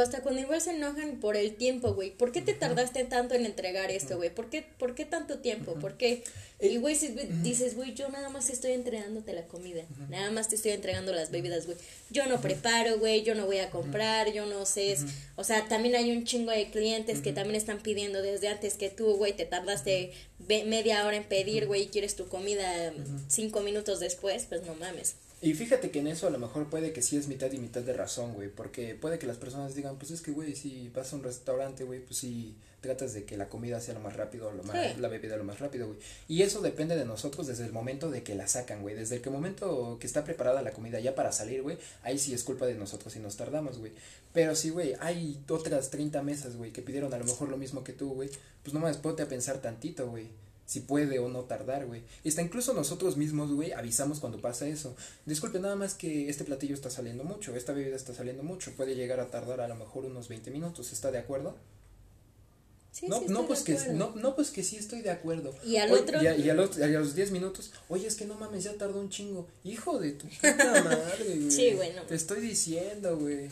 Hasta 0.00 0.20
cuando 0.20 0.40
igual 0.40 0.60
se 0.60 0.70
enojan 0.70 1.20
por 1.20 1.36
el 1.36 1.54
tiempo, 1.54 1.94
güey. 1.94 2.10
¿Por 2.10 2.32
qué 2.32 2.42
te 2.42 2.54
tardaste 2.54 3.04
tanto 3.04 3.34
en 3.34 3.46
entregar 3.46 3.90
esto, 3.92 4.16
güey? 4.16 4.34
¿Por 4.34 4.50
qué, 4.50 4.62
¿Por 4.78 4.94
qué 4.96 5.04
tanto 5.04 5.38
tiempo? 5.38 5.74
¿Por 5.74 5.96
qué? 5.96 6.24
Eh, 6.58 6.68
Y, 6.68 6.78
güey, 6.78 6.96
si 6.96 7.08
dices, 7.42 7.76
güey, 7.76 7.94
yo 7.94 8.08
nada 8.08 8.28
más 8.28 8.50
estoy 8.50 8.72
entregándote 8.72 9.32
la 9.32 9.46
comida. 9.46 9.84
Nada 10.08 10.30
más 10.32 10.48
te 10.48 10.56
estoy 10.56 10.72
entregando 10.72 11.12
las 11.12 11.30
bebidas, 11.30 11.66
güey. 11.66 11.78
Yo 12.10 12.26
no 12.26 12.40
preparo, 12.40 12.98
güey. 12.98 13.22
Yo 13.22 13.34
no 13.36 13.46
voy 13.46 13.58
a 13.58 13.70
comprar. 13.70 14.32
Yo 14.32 14.44
no 14.46 14.66
sé. 14.66 14.90
es- 14.92 15.04
O 15.36 15.44
sea, 15.44 15.68
también 15.68 15.94
hay 15.94 16.10
un 16.10 16.24
chingo 16.24 16.50
de 16.50 16.68
clientes 16.70 17.20
que 17.20 17.32
también 17.32 17.54
están 17.56 17.78
pidiendo 17.80 18.22
desde 18.22 18.48
antes 18.48 18.74
que 18.74 18.88
tú, 18.90 19.16
güey. 19.16 19.34
Te 19.34 19.44
tardaste 19.44 20.12
media 20.48 21.06
hora 21.06 21.16
en 21.16 21.24
pedir, 21.24 21.66
güey. 21.66 21.82
Y 21.82 21.86
quieres 21.88 22.16
tu 22.16 22.26
comida 22.28 22.92
cinco 23.28 23.60
minutos 23.60 24.00
después. 24.00 24.46
Pues 24.48 24.62
no 24.64 24.74
mames. 24.74 25.14
Y 25.46 25.54
fíjate 25.54 25.92
que 25.92 26.00
en 26.00 26.08
eso 26.08 26.26
a 26.26 26.30
lo 26.30 26.40
mejor 26.40 26.68
puede 26.68 26.92
que 26.92 27.02
sí 27.02 27.16
es 27.16 27.28
mitad 27.28 27.52
y 27.52 27.58
mitad 27.58 27.82
de 27.82 27.92
razón, 27.92 28.34
güey, 28.34 28.48
porque 28.48 28.96
puede 28.96 29.20
que 29.20 29.28
las 29.28 29.36
personas 29.36 29.76
digan, 29.76 29.96
pues 29.96 30.10
es 30.10 30.20
que, 30.20 30.32
güey, 30.32 30.56
si 30.56 30.88
vas 30.92 31.12
a 31.12 31.14
un 31.14 31.22
restaurante, 31.22 31.84
güey, 31.84 32.00
pues 32.00 32.18
sí 32.18 32.56
tratas 32.80 33.14
de 33.14 33.22
que 33.22 33.36
la 33.36 33.48
comida 33.48 33.80
sea 33.80 33.94
lo 33.94 34.00
más 34.00 34.16
rápido, 34.16 34.50
lo 34.50 34.64
más, 34.64 34.74
Sí. 34.94 35.00
la 35.00 35.06
bebida 35.06 35.36
lo 35.36 35.44
más 35.44 35.60
rápido, 35.60 35.86
güey. 35.86 36.00
Y 36.26 36.42
eso 36.42 36.62
depende 36.62 36.96
de 36.96 37.04
nosotros 37.04 37.46
desde 37.46 37.64
el 37.64 37.72
momento 37.72 38.10
de 38.10 38.24
que 38.24 38.34
la 38.34 38.48
sacan, 38.48 38.82
güey, 38.82 38.96
desde 38.96 39.14
el 39.16 39.22
que 39.22 39.30
momento 39.30 39.98
que 40.00 40.08
está 40.08 40.24
preparada 40.24 40.62
la 40.62 40.72
comida 40.72 40.98
ya 40.98 41.14
para 41.14 41.30
salir, 41.30 41.62
güey, 41.62 41.78
ahí 42.02 42.18
sí 42.18 42.34
es 42.34 42.42
culpa 42.42 42.66
de 42.66 42.74
nosotros 42.74 43.14
y 43.14 43.20
nos 43.20 43.36
tardamos, 43.36 43.78
güey. 43.78 43.92
Pero 44.32 44.56
sí, 44.56 44.70
güey, 44.70 44.94
hay 44.98 45.40
otras 45.48 45.90
30 45.90 46.22
mesas, 46.22 46.56
güey, 46.56 46.72
que 46.72 46.82
pidieron 46.82 47.14
a 47.14 47.18
lo 47.18 47.24
mejor 47.24 47.50
lo 47.50 47.56
mismo 47.56 47.84
que 47.84 47.92
tú, 47.92 48.14
güey, 48.14 48.30
pues 48.64 48.74
no 48.74 48.80
más, 48.80 48.96
ponte 48.96 49.22
a 49.22 49.28
pensar 49.28 49.58
tantito, 49.62 50.08
güey 50.10 50.26
si 50.66 50.80
puede 50.80 51.18
o 51.20 51.28
no 51.28 51.44
tardar, 51.44 51.86
güey. 51.86 52.02
Hasta 52.26 52.42
incluso 52.42 52.74
nosotros 52.74 53.16
mismos, 53.16 53.52
güey, 53.52 53.72
avisamos 53.72 54.18
cuando 54.20 54.40
pasa 54.40 54.66
eso. 54.66 54.96
Disculpe, 55.24 55.60
nada 55.60 55.76
más 55.76 55.94
que 55.94 56.28
este 56.28 56.44
platillo 56.44 56.74
está 56.74 56.90
saliendo 56.90 57.22
mucho, 57.24 57.54
esta 57.56 57.72
bebida 57.72 57.96
está 57.96 58.12
saliendo 58.12 58.42
mucho, 58.42 58.72
puede 58.72 58.94
llegar 58.96 59.20
a 59.20 59.30
tardar 59.30 59.60
a 59.60 59.68
lo 59.68 59.76
mejor 59.76 60.04
unos 60.04 60.28
20 60.28 60.50
minutos, 60.50 60.92
¿está 60.92 61.10
de 61.12 61.18
acuerdo? 61.18 61.54
Sí, 62.92 63.08
no, 63.08 63.18
sí, 63.18 63.26
no, 63.28 63.46
pues 63.46 63.62
que 63.62 63.74
no, 63.92 64.14
no, 64.16 64.34
pues 64.34 64.50
que 64.50 64.62
sí 64.64 64.76
estoy 64.76 65.02
de 65.02 65.10
acuerdo. 65.10 65.54
Y 65.66 65.76
al 65.76 65.92
otro- 65.92 66.22
Y 66.22 66.26
a, 66.28 66.34
y 66.36 66.48
a 66.48 66.54
los, 66.54 66.78
y 66.78 66.82
a 66.82 66.86
los 66.88 67.14
10 67.14 67.30
minutos, 67.30 67.70
oye, 67.90 68.06
es 68.06 68.16
que 68.16 68.24
no 68.24 68.36
mames, 68.36 68.64
ya 68.64 68.72
tardó 68.78 68.98
un 69.00 69.10
chingo. 69.10 69.46
Hijo 69.64 69.98
de 69.98 70.12
tu 70.12 70.26
puta 70.26 70.82
madre, 70.82 71.24
güey. 71.36 71.50
Sí, 71.50 71.72
güey, 71.74 71.92
no. 71.92 72.02
Te 72.04 72.14
estoy 72.14 72.40
diciendo, 72.40 73.18
güey. 73.18 73.50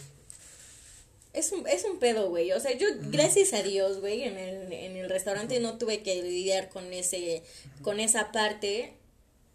Es 1.34 1.52
un, 1.52 1.66
es 1.68 1.84
un 1.84 1.98
pedo, 1.98 2.30
güey. 2.30 2.52
O 2.52 2.60
sea, 2.60 2.72
yo, 2.78 2.86
gracias 3.10 3.52
a 3.52 3.62
Dios, 3.62 4.00
güey, 4.00 4.22
en 4.22 4.38
el, 4.38 4.72
en 4.72 4.96
el 4.96 5.10
restaurante 5.10 5.58
no 5.60 5.76
tuve 5.78 6.02
que 6.02 6.22
lidiar 6.22 6.68
con 6.68 6.92
ese, 6.92 7.42
con 7.82 8.00
esa 8.00 8.32
parte 8.32 8.94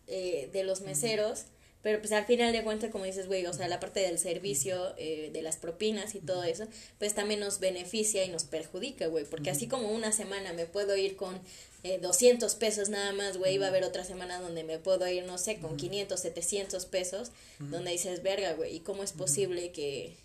eh, 0.07 0.49
de 0.51 0.63
los 0.63 0.81
meseros. 0.81 1.45
Pero 1.81 1.99
pues 1.99 2.11
al 2.11 2.25
final 2.25 2.51
de 2.51 2.61
cuentas, 2.61 2.91
como 2.91 3.05
dices, 3.05 3.27
güey, 3.27 3.45
o 3.45 3.53
sea, 3.53 3.69
la 3.69 3.79
parte 3.79 4.01
del 4.01 4.19
servicio, 4.19 4.93
eh, 4.97 5.29
de 5.31 5.41
las 5.41 5.55
propinas 5.55 6.13
y 6.13 6.19
todo 6.19 6.43
eso, 6.43 6.67
pues 6.97 7.15
también 7.15 7.39
nos 7.39 7.59
beneficia 7.59 8.25
y 8.25 8.29
nos 8.29 8.43
perjudica, 8.43 9.07
güey. 9.07 9.23
Porque 9.23 9.49
así 9.49 9.67
como 9.67 9.89
una 9.89 10.11
semana 10.11 10.51
me 10.51 10.65
puedo 10.65 10.97
ir 10.97 11.15
con 11.15 11.39
eh, 11.83 11.97
200 12.01 12.53
pesos 12.55 12.89
nada 12.89 13.13
más, 13.13 13.37
güey, 13.37 13.57
va 13.57 13.67
a 13.67 13.69
haber 13.69 13.85
otra 13.85 14.03
semana 14.03 14.41
donde 14.41 14.65
me 14.65 14.77
puedo 14.77 15.07
ir, 15.07 15.23
no 15.23 15.37
sé, 15.37 15.59
con 15.59 15.77
500, 15.77 16.19
700 16.19 16.85
pesos, 16.87 17.31
donde 17.59 17.91
dices, 17.91 18.21
verga, 18.21 18.51
güey, 18.53 18.75
¿y 18.75 18.79
cómo 18.81 19.03
es 19.03 19.13
posible 19.13 19.71
que... 19.71 20.17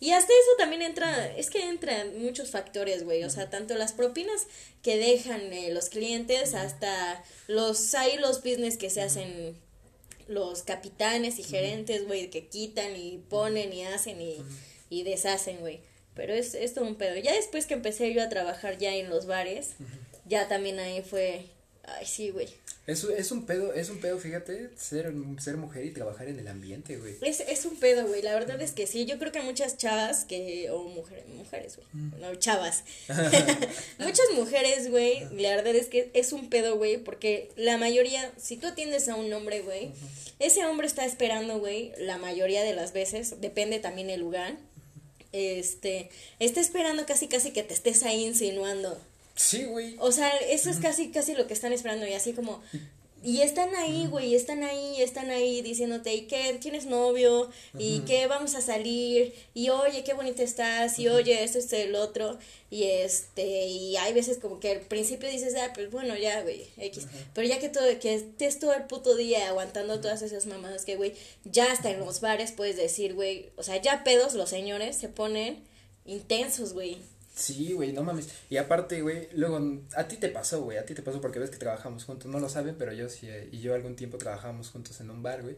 Y 0.00 0.12
hasta 0.12 0.32
eso 0.32 0.56
también 0.56 0.80
entra, 0.80 1.30
es 1.36 1.50
que 1.50 1.68
entran 1.68 2.18
muchos 2.18 2.50
factores, 2.50 3.04
güey, 3.04 3.22
o 3.22 3.30
sea, 3.30 3.50
tanto 3.50 3.74
las 3.74 3.92
propinas 3.92 4.46
que 4.82 4.96
dejan 4.96 5.52
eh, 5.52 5.72
los 5.72 5.90
clientes 5.90 6.54
hasta 6.54 7.22
los, 7.48 7.94
hay 7.94 8.16
los 8.16 8.42
business 8.42 8.78
que 8.78 8.88
se 8.88 9.02
hacen 9.02 9.58
los 10.26 10.62
capitanes 10.62 11.38
y 11.38 11.42
gerentes, 11.42 12.06
güey, 12.06 12.30
que 12.30 12.46
quitan 12.46 12.96
y 12.96 13.18
ponen 13.28 13.74
y 13.74 13.84
hacen 13.84 14.22
y, 14.22 14.38
y 14.88 15.02
deshacen, 15.02 15.58
güey. 15.58 15.80
Pero 16.14 16.32
es, 16.32 16.54
es 16.54 16.72
todo 16.72 16.86
un 16.86 16.94
pedo. 16.94 17.16
Ya 17.16 17.34
después 17.34 17.66
que 17.66 17.74
empecé 17.74 18.14
yo 18.14 18.22
a 18.22 18.28
trabajar 18.28 18.78
ya 18.78 18.94
en 18.94 19.10
los 19.10 19.26
bares, 19.26 19.72
ya 20.26 20.48
también 20.48 20.78
ahí 20.78 21.02
fue, 21.02 21.46
ay, 21.84 22.06
sí, 22.06 22.30
güey. 22.30 22.48
Es, 22.86 23.04
es 23.04 23.30
un 23.30 23.46
pedo, 23.46 23.72
es 23.72 23.88
un 23.88 24.00
pedo, 24.00 24.18
fíjate, 24.18 24.70
ser, 24.76 25.12
ser 25.38 25.56
mujer 25.56 25.84
y 25.84 25.92
trabajar 25.92 26.28
en 26.28 26.40
el 26.40 26.48
ambiente, 26.48 26.96
güey. 26.96 27.14
Es, 27.20 27.38
es 27.40 27.64
un 27.64 27.76
pedo, 27.76 28.06
güey. 28.08 28.20
La 28.20 28.32
verdad 28.34 28.60
es 28.60 28.72
que 28.72 28.86
sí. 28.86 29.04
Yo 29.04 29.18
creo 29.18 29.30
que 29.30 29.42
muchas 29.42 29.76
chavas 29.76 30.24
que. 30.24 30.70
O 30.70 30.84
mujeres, 30.88 31.28
mujeres, 31.28 31.76
güey. 31.76 31.86
No, 32.20 32.34
chavas. 32.34 32.82
muchas 33.98 34.26
mujeres, 34.34 34.90
güey. 34.90 35.20
La 35.36 35.54
verdad 35.54 35.76
es 35.76 35.86
que 35.86 36.10
es 36.14 36.32
un 36.32 36.48
pedo, 36.48 36.78
güey. 36.78 36.96
Porque 36.96 37.50
la 37.54 37.76
mayoría. 37.76 38.32
Si 38.36 38.56
tú 38.56 38.66
atiendes 38.66 39.08
a 39.08 39.14
un 39.14 39.32
hombre, 39.32 39.60
güey. 39.60 39.92
Ese 40.40 40.64
hombre 40.64 40.88
está 40.88 41.04
esperando, 41.04 41.60
güey. 41.60 41.92
La 41.98 42.18
mayoría 42.18 42.64
de 42.64 42.74
las 42.74 42.92
veces. 42.92 43.40
Depende 43.40 43.78
también 43.78 44.10
el 44.10 44.20
lugar. 44.20 44.56
Este. 45.30 46.10
Está 46.40 46.60
esperando 46.60 47.06
casi, 47.06 47.28
casi 47.28 47.52
que 47.52 47.62
te 47.62 47.74
estés 47.74 48.02
ahí 48.02 48.24
insinuando. 48.24 49.00
Sí, 49.40 49.64
güey. 49.64 49.96
O 49.98 50.12
sea, 50.12 50.28
eso 50.36 50.68
es 50.68 50.78
casi, 50.78 51.10
casi 51.10 51.34
lo 51.34 51.46
que 51.46 51.54
están 51.54 51.72
esperando 51.72 52.06
y 52.06 52.12
así 52.12 52.32
como... 52.34 52.60
Y 53.22 53.42
están 53.42 53.74
ahí, 53.74 54.06
güey, 54.06 54.34
están 54.34 54.62
ahí, 54.62 55.02
están 55.02 55.30
ahí 55.30 55.60
diciéndote, 55.60 56.14
¿y 56.14 56.22
qué? 56.22 56.56
¿Tienes 56.58 56.86
novio? 56.86 57.50
¿Y 57.78 58.00
qué? 58.00 58.26
Vamos 58.26 58.54
a 58.54 58.62
salir. 58.62 59.34
Y 59.52 59.68
oye, 59.68 60.04
qué 60.04 60.14
bonita 60.14 60.42
estás. 60.42 60.98
Y 60.98 61.08
oye, 61.08 61.44
esto, 61.44 61.58
esto, 61.58 61.76
el 61.76 61.96
otro. 61.96 62.38
Y 62.70 62.84
este, 62.84 63.66
y 63.66 63.96
hay 63.98 64.14
veces 64.14 64.38
como 64.38 64.58
que 64.58 64.70
al 64.70 64.80
principio 64.80 65.28
dices, 65.28 65.54
ah, 65.56 65.70
pues 65.74 65.90
bueno, 65.90 66.16
ya, 66.16 66.40
güey, 66.40 66.66
X. 66.78 67.08
Pero 67.34 67.46
ya 67.46 67.58
que 67.58 67.68
todo, 67.68 67.84
que 67.98 68.14
estés 68.14 68.58
todo 68.58 68.72
el 68.72 68.84
puto 68.84 69.14
día 69.14 69.48
aguantando 69.48 70.00
todas 70.00 70.22
esas 70.22 70.46
mamadas 70.46 70.86
que, 70.86 70.96
güey, 70.96 71.12
ya 71.44 71.70
hasta 71.72 71.90
en 71.90 72.00
los 72.00 72.22
bares 72.22 72.52
puedes 72.52 72.78
decir, 72.78 73.12
güey, 73.12 73.50
o 73.56 73.62
sea, 73.62 73.76
ya 73.76 74.02
pedos 74.02 74.32
los 74.32 74.48
señores 74.48 74.96
se 74.96 75.08
ponen 75.08 75.62
intensos, 76.06 76.72
güey. 76.72 76.98
Sí, 77.40 77.72
güey, 77.72 77.92
no 77.92 78.02
mames. 78.02 78.28
Y 78.50 78.58
aparte, 78.58 79.00
güey, 79.00 79.28
luego, 79.32 79.60
a 79.96 80.08
ti 80.08 80.16
te 80.16 80.28
pasó, 80.28 80.62
güey, 80.62 80.78
a 80.78 80.84
ti 80.84 80.94
te 80.94 81.02
pasó 81.02 81.20
porque 81.20 81.38
ves 81.38 81.50
que 81.50 81.56
trabajamos 81.56 82.04
juntos, 82.04 82.30
no 82.30 82.38
lo 82.38 82.48
saben, 82.48 82.76
pero 82.78 82.92
yo 82.92 83.08
sí, 83.08 83.28
eh, 83.28 83.48
y 83.50 83.60
yo 83.60 83.74
algún 83.74 83.96
tiempo 83.96 84.18
trabajamos 84.18 84.70
juntos 84.70 85.00
en 85.00 85.10
un 85.10 85.22
bar, 85.22 85.42
güey. 85.42 85.56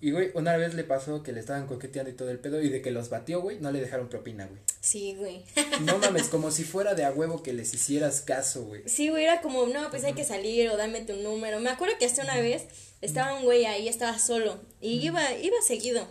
Y, 0.00 0.10
güey, 0.10 0.32
una 0.34 0.56
vez 0.56 0.74
le 0.74 0.84
pasó 0.84 1.22
que 1.22 1.32
le 1.32 1.40
estaban 1.40 1.66
coqueteando 1.66 2.10
y 2.10 2.14
todo 2.14 2.30
el 2.30 2.38
pedo, 2.38 2.60
y 2.60 2.68
de 2.68 2.82
que 2.82 2.90
los 2.90 3.08
batió, 3.08 3.40
güey, 3.40 3.58
no 3.60 3.70
le 3.70 3.80
dejaron 3.80 4.08
propina, 4.08 4.46
güey. 4.46 4.60
Sí, 4.80 5.14
güey. 5.14 5.44
No 5.80 5.98
mames, 6.00 6.28
como 6.28 6.50
si 6.50 6.64
fuera 6.64 6.94
de 6.94 7.04
a 7.04 7.12
huevo 7.12 7.42
que 7.42 7.52
les 7.52 7.72
hicieras 7.72 8.20
caso, 8.20 8.64
güey. 8.64 8.82
Sí, 8.86 9.08
güey, 9.08 9.24
era 9.24 9.40
como, 9.40 9.66
no, 9.66 9.88
pues 9.90 10.04
hay 10.04 10.12
que 10.12 10.24
salir 10.24 10.68
o 10.68 10.76
dame 10.76 11.00
tu 11.02 11.14
número. 11.14 11.60
Me 11.60 11.70
acuerdo 11.70 11.96
que 11.98 12.04
hasta 12.04 12.22
una 12.22 12.36
vez 12.38 12.64
estaba 13.00 13.38
un 13.38 13.44
güey 13.44 13.64
ahí, 13.64 13.88
estaba 13.88 14.18
solo 14.18 14.60
y 14.80 15.06
iba, 15.06 15.32
iba 15.36 15.56
seguido. 15.66 16.06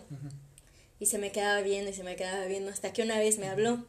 Y 0.98 1.06
se 1.06 1.18
me 1.18 1.30
quedaba 1.30 1.60
viendo 1.60 1.90
y 1.90 1.94
se 1.94 2.02
me 2.02 2.16
quedaba 2.16 2.46
viendo 2.46 2.70
hasta 2.70 2.92
que 2.92 3.02
una 3.02 3.18
vez 3.18 3.38
me 3.38 3.48
habló. 3.48 3.84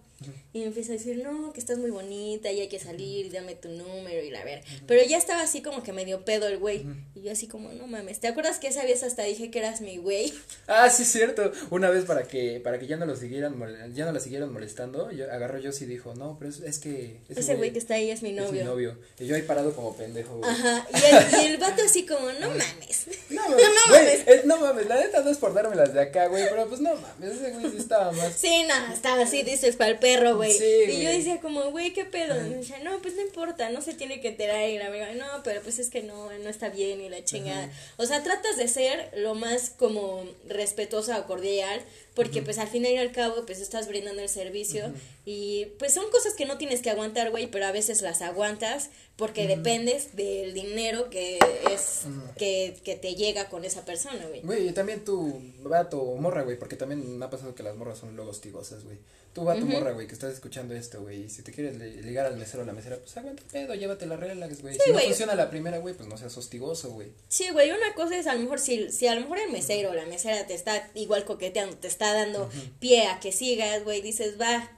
Y 0.53 0.59
me 0.59 0.67
empieza 0.67 0.93
a 0.93 0.95
decir, 0.95 1.21
no, 1.21 1.51
que 1.51 1.59
estás 1.59 1.77
muy 1.77 1.91
bonita 1.91 2.49
y 2.49 2.61
hay 2.61 2.69
que 2.69 2.79
salir, 2.79 3.31
dame 3.31 3.55
tu 3.55 3.67
número 3.67 4.23
y 4.23 4.31
la 4.31 4.43
ver. 4.45 4.63
Pero 4.87 5.03
ya 5.03 5.17
estaba 5.17 5.41
así 5.41 5.61
como 5.61 5.83
que 5.83 5.91
medio 5.91 6.23
pedo 6.23 6.47
el 6.47 6.57
güey. 6.57 6.85
Y 7.13 7.23
yo 7.23 7.31
así 7.31 7.47
como, 7.47 7.73
no 7.73 7.87
mames, 7.87 8.21
¿te 8.21 8.27
acuerdas 8.27 8.59
que 8.59 8.67
esa 8.67 8.83
vez 8.83 9.03
hasta 9.03 9.23
dije 9.23 9.51
que 9.51 9.59
eras 9.59 9.81
mi 9.81 9.97
güey? 9.97 10.33
Ah, 10.67 10.89
sí, 10.89 11.05
cierto. 11.05 11.51
Una 11.69 11.89
vez 11.89 12.05
para 12.05 12.23
que, 12.23 12.59
para 12.59 12.79
que 12.79 12.87
ya 12.87 12.97
no 12.97 13.05
lo 13.05 13.15
siguieran, 13.15 13.55
ya 13.93 14.05
no 14.05 14.11
la 14.11 14.19
siguieran 14.19 14.51
molestando, 14.51 15.11
yo 15.11 15.31
agarró 15.31 15.59
yo 15.59 15.71
y 15.79 15.85
dijo, 15.85 16.15
no, 16.15 16.37
pero 16.39 16.49
es, 16.49 16.79
que... 16.79 17.17
Ese 17.29 17.55
güey 17.55 17.71
que 17.71 17.79
está 17.79 17.95
ahí 17.95 18.09
es 18.09 18.23
mi 18.23 18.31
novio. 18.31 18.47
Es 18.47 18.53
mi 18.53 18.63
novio. 18.63 18.97
Y 19.19 19.27
yo 19.27 19.35
ahí 19.35 19.41
parado 19.41 19.75
como 19.75 19.95
pendejo, 19.95 20.37
güey. 20.37 20.49
Ajá, 20.49 20.87
y 20.93 20.95
el, 20.95 21.43
y 21.43 21.45
el 21.53 21.57
vato 21.57 21.83
así 21.83 22.05
como, 22.05 22.31
no 22.33 22.49
mames. 22.49 23.07
No, 23.29 23.41
no, 23.49 23.57
no 23.57 23.91
mames. 23.91 24.27
Eh, 24.27 24.41
no 24.45 24.57
mames, 24.59 24.87
la 24.87 24.95
neta 24.95 25.21
no 25.21 25.29
es 25.29 25.37
por 25.37 25.53
dármelas 25.53 25.93
de 25.93 26.01
acá, 26.01 26.27
güey, 26.27 26.45
pero 26.49 26.67
pues 26.67 26.81
no 26.81 26.95
mames, 26.95 27.37
ese 27.37 27.51
güey 27.51 27.71
sí 27.71 27.77
estaba 27.77 28.11
más. 28.11 28.33
Sí, 28.33 28.63
no, 28.67 28.93
estaba 28.93 29.23
así, 29.23 29.43
dices, 29.43 29.75
para 29.75 29.91
el 29.91 29.99
perro, 30.05 30.35
güey. 30.35 30.51
Sí, 30.51 30.65
y 30.89 31.03
yo 31.03 31.09
decía 31.09 31.39
como, 31.41 31.71
güey, 31.71 31.93
¿qué 31.93 32.05
pedo? 32.05 32.35
Y 32.45 32.49
decía, 32.53 32.79
no, 32.79 32.99
pues 32.99 33.15
no 33.15 33.21
importa, 33.21 33.69
no 33.69 33.81
se 33.81 33.93
tiene 33.93 34.21
que 34.21 34.29
enterar. 34.29 34.69
Y 34.69 34.77
la 34.77 34.89
verdad, 34.89 35.13
no, 35.15 35.43
pero 35.43 35.61
pues 35.61 35.79
es 35.79 35.89
que 35.89 36.03
no, 36.03 36.31
no 36.31 36.49
está 36.49 36.69
bien 36.69 37.01
y 37.01 37.09
la 37.09 37.23
chingada. 37.23 37.69
O 37.97 38.05
sea, 38.05 38.23
tratas 38.23 38.57
de 38.57 38.67
ser 38.67 39.11
lo 39.17 39.35
más 39.35 39.71
como 39.71 40.23
respetuosa 40.47 41.19
o 41.19 41.25
cordial, 41.25 41.81
porque 42.15 42.41
pues 42.41 42.57
al 42.57 42.67
fin 42.67 42.85
y 42.85 42.97
al 42.97 43.11
cabo 43.11 43.45
pues 43.45 43.59
estás 43.59 43.87
brindando 43.87 44.21
el 44.21 44.29
servicio 44.29 44.91
y 45.25 45.65
pues 45.77 45.93
son 45.93 46.09
cosas 46.11 46.33
que 46.33 46.45
no 46.45 46.57
tienes 46.57 46.81
que 46.81 46.89
aguantar, 46.89 47.29
güey, 47.29 47.47
pero 47.47 47.65
a 47.65 47.71
veces 47.71 48.01
las 48.01 48.21
aguantas 48.21 48.89
porque 49.17 49.47
dependes 49.47 50.15
del 50.15 50.53
dinero 50.53 51.09
que 51.09 51.39
es 51.71 52.03
que, 52.37 52.77
que, 52.83 52.95
te 52.95 53.15
llega 53.15 53.49
con 53.49 53.63
esa 53.63 53.85
persona, 53.85 54.25
güey. 54.27 54.41
Güey, 54.41 54.69
y 54.69 54.71
también 54.71 55.05
tu 55.05 55.41
vato 55.63 56.01
o 56.01 56.17
morra, 56.17 56.43
güey, 56.43 56.59
porque 56.59 56.75
también 56.75 57.17
me 57.17 57.25
ha 57.25 57.29
pasado 57.29 57.55
que 57.55 57.63
las 57.63 57.75
morras 57.75 57.99
son 57.99 58.15
luego 58.15 58.31
hostigosas, 58.31 58.83
güey. 58.83 58.97
Tú 59.33 59.43
vato 59.43 59.65
morra, 59.65 59.91
güey, 59.91 60.07
que 60.07 60.13
estás 60.13 60.33
escuchando 60.33 60.73
esto, 60.75 61.01
güey, 61.01 61.23
y 61.23 61.29
si 61.29 61.41
te 61.43 61.51
quieres 61.51 61.77
ligar 61.77 62.25
al 62.25 62.37
mesero 62.37 62.63
o 62.63 62.65
la 62.65 62.71
mesera, 62.71 62.97
pues 62.97 63.17
aguanta 63.17 63.43
pedo, 63.51 63.75
llévate 63.75 64.05
la 64.05 64.15
relax, 64.15 64.61
güey. 64.61 64.77
si 64.79 64.91
no 64.91 64.99
funciona 64.99 65.35
la 65.35 65.49
primera, 65.49 65.77
güey, 65.77 65.93
pues 65.93 66.07
no 66.07 66.17
seas 66.17 66.37
hostigoso, 66.37 66.91
güey. 66.91 67.11
Sí, 67.27 67.49
güey, 67.49 67.71
una 67.71 67.93
cosa 67.95 68.17
es 68.17 68.27
a 68.27 68.33
lo 68.33 68.39
mejor 68.39 68.59
si, 68.59 68.91
si 68.91 69.07
a 69.07 69.15
lo 69.15 69.21
mejor 69.21 69.39
el 69.39 69.51
mesero 69.51 69.91
o 69.91 69.93
la 69.93 70.05
mesera 70.05 70.47
te 70.47 70.53
está 70.53 70.89
igual 70.93 71.25
coqueteando, 71.25 71.75
te 71.75 71.87
está 71.87 72.04
dando 72.13 72.49
pie 72.79 73.07
a 73.07 73.19
que 73.19 73.31
sigas, 73.31 73.83
güey, 73.83 74.01
dices, 74.01 74.39
va, 74.39 74.71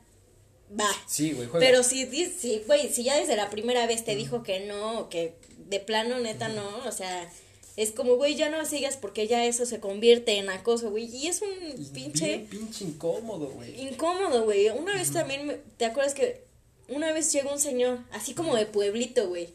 va. 0.79 0.89
Sí, 1.07 1.31
güey, 1.33 1.49
Pero 1.59 1.83
si, 1.83 2.05
si, 2.05 2.59
güey, 2.65 2.89
si 2.89 3.03
ya 3.03 3.17
desde 3.17 3.35
la 3.35 3.49
primera 3.49 3.85
vez 3.87 4.03
te 4.03 4.15
dijo 4.15 4.43
que 4.43 4.61
no, 4.61 5.09
que 5.09 5.35
de 5.57 5.79
plano 5.79 6.19
neta 6.19 6.49
no, 6.49 6.77
o 6.85 6.91
sea, 6.91 7.29
es 7.77 7.91
como, 7.91 8.15
güey, 8.15 8.35
ya 8.35 8.49
no 8.49 8.65
sigas 8.65 8.97
porque 8.97 9.27
ya 9.27 9.45
eso 9.45 9.67
se 9.67 9.79
convierte 9.79 10.39
en 10.39 10.49
acoso, 10.49 10.89
güey. 10.89 11.05
Y 11.15 11.27
es 11.27 11.43
un 11.43 11.91
pinche. 11.93 12.47
pinche 12.49 12.85
incómodo, 12.85 13.49
güey. 13.49 13.79
Incómodo, 13.79 14.45
güey. 14.45 14.69
Una 14.69 14.95
vez 14.95 15.11
también, 15.11 15.61
¿te 15.77 15.85
acuerdas 15.85 16.15
que 16.15 16.41
una 16.87 17.11
vez 17.11 17.31
llegó 17.31 17.51
un 17.51 17.59
señor, 17.59 17.99
así 18.11 18.33
como 18.33 18.55
de 18.55 18.65
pueblito, 18.65 19.27
güey? 19.27 19.49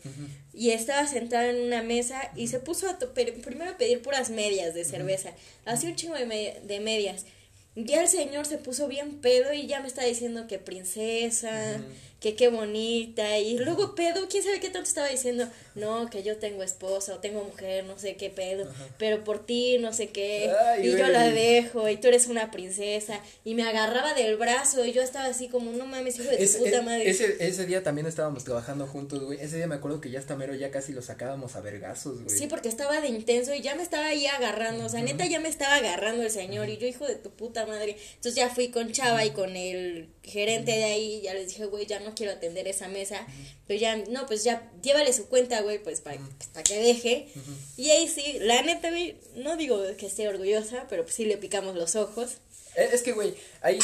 Y 0.54 0.70
estaba 0.70 1.04
sentado 1.08 1.50
en 1.50 1.62
una 1.62 1.82
mesa 1.82 2.30
y 2.36 2.46
se 2.46 2.60
puso 2.60 2.88
a 2.88 2.98
primero 2.98 3.70
a 3.70 3.76
pedir 3.76 4.02
puras 4.02 4.30
medias 4.30 4.72
de 4.72 4.84
cerveza. 4.84 5.32
Así 5.64 5.88
un 5.88 5.96
chingo 5.96 6.14
de, 6.14 6.60
de 6.62 6.80
medias. 6.80 7.26
Ya 7.74 8.02
el 8.02 8.08
señor 8.08 8.46
se 8.46 8.58
puso 8.58 8.86
bien 8.86 9.20
pedo 9.20 9.52
y 9.54 9.66
ya 9.66 9.80
me 9.80 9.88
está 9.88 10.04
diciendo 10.04 10.46
que 10.46 10.58
princesa, 10.58 11.80
que 12.22 12.36
qué 12.36 12.48
bonita. 12.48 13.36
Y 13.38 13.58
luego 13.58 13.96
pedo, 13.96 14.28
quién 14.30 14.44
sabe 14.44 14.60
qué 14.60 14.70
tanto 14.70 14.88
estaba 14.88 15.08
diciendo. 15.08 15.48
No, 15.74 16.08
que 16.08 16.22
yo 16.22 16.36
tengo 16.36 16.62
esposa 16.62 17.14
o 17.14 17.18
tengo 17.18 17.42
mujer, 17.42 17.84
no 17.84 17.98
sé 17.98 18.14
qué 18.16 18.30
pedo. 18.30 18.70
Pero 18.96 19.24
por 19.24 19.44
ti, 19.44 19.78
no 19.78 19.92
sé 19.92 20.10
qué. 20.10 20.50
y 20.80 20.92
yo 20.92 21.08
la 21.08 21.30
dejo 21.30 21.88
y 21.88 21.96
tú 21.96 22.08
eres 22.08 22.28
una 22.28 22.52
princesa. 22.52 23.20
Y 23.44 23.54
me 23.54 23.64
agarraba 23.64 24.14
del 24.14 24.36
brazo 24.36 24.84
y 24.84 24.92
yo 24.92 25.02
estaba 25.02 25.26
así 25.26 25.48
como, 25.48 25.72
no 25.72 25.84
mames, 25.84 26.18
hijo 26.20 26.30
de 26.30 26.46
tu 26.46 26.58
puta 26.58 26.82
madre. 26.82 27.10
Ese, 27.10 27.44
ese 27.44 27.66
día 27.66 27.82
también 27.82 28.06
estábamos 28.06 28.44
trabajando 28.44 28.86
juntos, 28.86 29.24
güey. 29.24 29.40
Ese 29.40 29.56
día 29.56 29.66
me 29.66 29.74
acuerdo 29.74 30.00
que 30.00 30.10
ya 30.10 30.20
hasta 30.20 30.36
mero 30.36 30.54
ya 30.54 30.70
casi 30.70 30.92
lo 30.92 31.02
sacábamos 31.02 31.56
a 31.56 31.60
vergazos, 31.60 32.22
güey. 32.22 32.38
Sí, 32.38 32.46
porque 32.46 32.68
estaba 32.68 33.00
de 33.00 33.08
intenso 33.08 33.52
y 33.52 33.62
ya 33.62 33.74
me 33.74 33.82
estaba 33.82 34.06
ahí 34.06 34.26
agarrando. 34.26 34.84
O 34.84 34.88
sea, 34.88 35.02
neta 35.02 35.26
ya 35.26 35.40
me 35.40 35.48
estaba 35.48 35.74
agarrando 35.76 36.22
el 36.22 36.30
señor. 36.30 36.68
Y 36.68 36.76
yo, 36.76 36.86
hijo 36.86 37.04
de 37.04 37.16
tu 37.16 37.30
puta 37.30 37.66
madre. 37.66 37.96
Entonces 38.14 38.36
ya 38.36 38.48
fui 38.48 38.68
con 38.68 38.92
Chava 38.92 39.24
y 39.24 39.30
con 39.30 39.56
el 39.56 40.08
gerente 40.22 40.72
de 40.72 40.84
ahí. 40.84 41.20
Ya 41.22 41.34
les 41.34 41.48
dije, 41.48 41.66
güey, 41.66 41.86
ya 41.86 42.00
no 42.00 42.14
quiero 42.14 42.32
atender 42.32 42.68
esa 42.68 42.88
mesa, 42.88 43.26
pero 43.66 43.80
ya, 43.80 43.96
no, 43.96 44.26
pues 44.26 44.44
ya, 44.44 44.70
llévale 44.82 45.12
su 45.12 45.26
cuenta, 45.28 45.60
güey, 45.62 45.82
pues 45.82 46.00
para, 46.00 46.18
para 46.52 46.62
que 46.62 46.78
deje. 46.78 47.28
Y 47.76 47.90
ahí 47.90 48.08
sí, 48.08 48.38
la 48.40 48.62
neta, 48.62 48.90
güey, 48.90 49.16
no 49.36 49.56
digo 49.56 49.80
que 49.96 50.06
esté 50.06 50.28
orgullosa, 50.28 50.86
pero 50.88 51.02
pues 51.04 51.14
sí 51.14 51.24
le 51.24 51.36
picamos 51.36 51.76
los 51.76 51.96
ojos. 51.96 52.38
Eh, 52.76 52.90
es, 52.92 53.02
que, 53.02 53.12
güey, 53.12 53.34
ahí, 53.60 53.78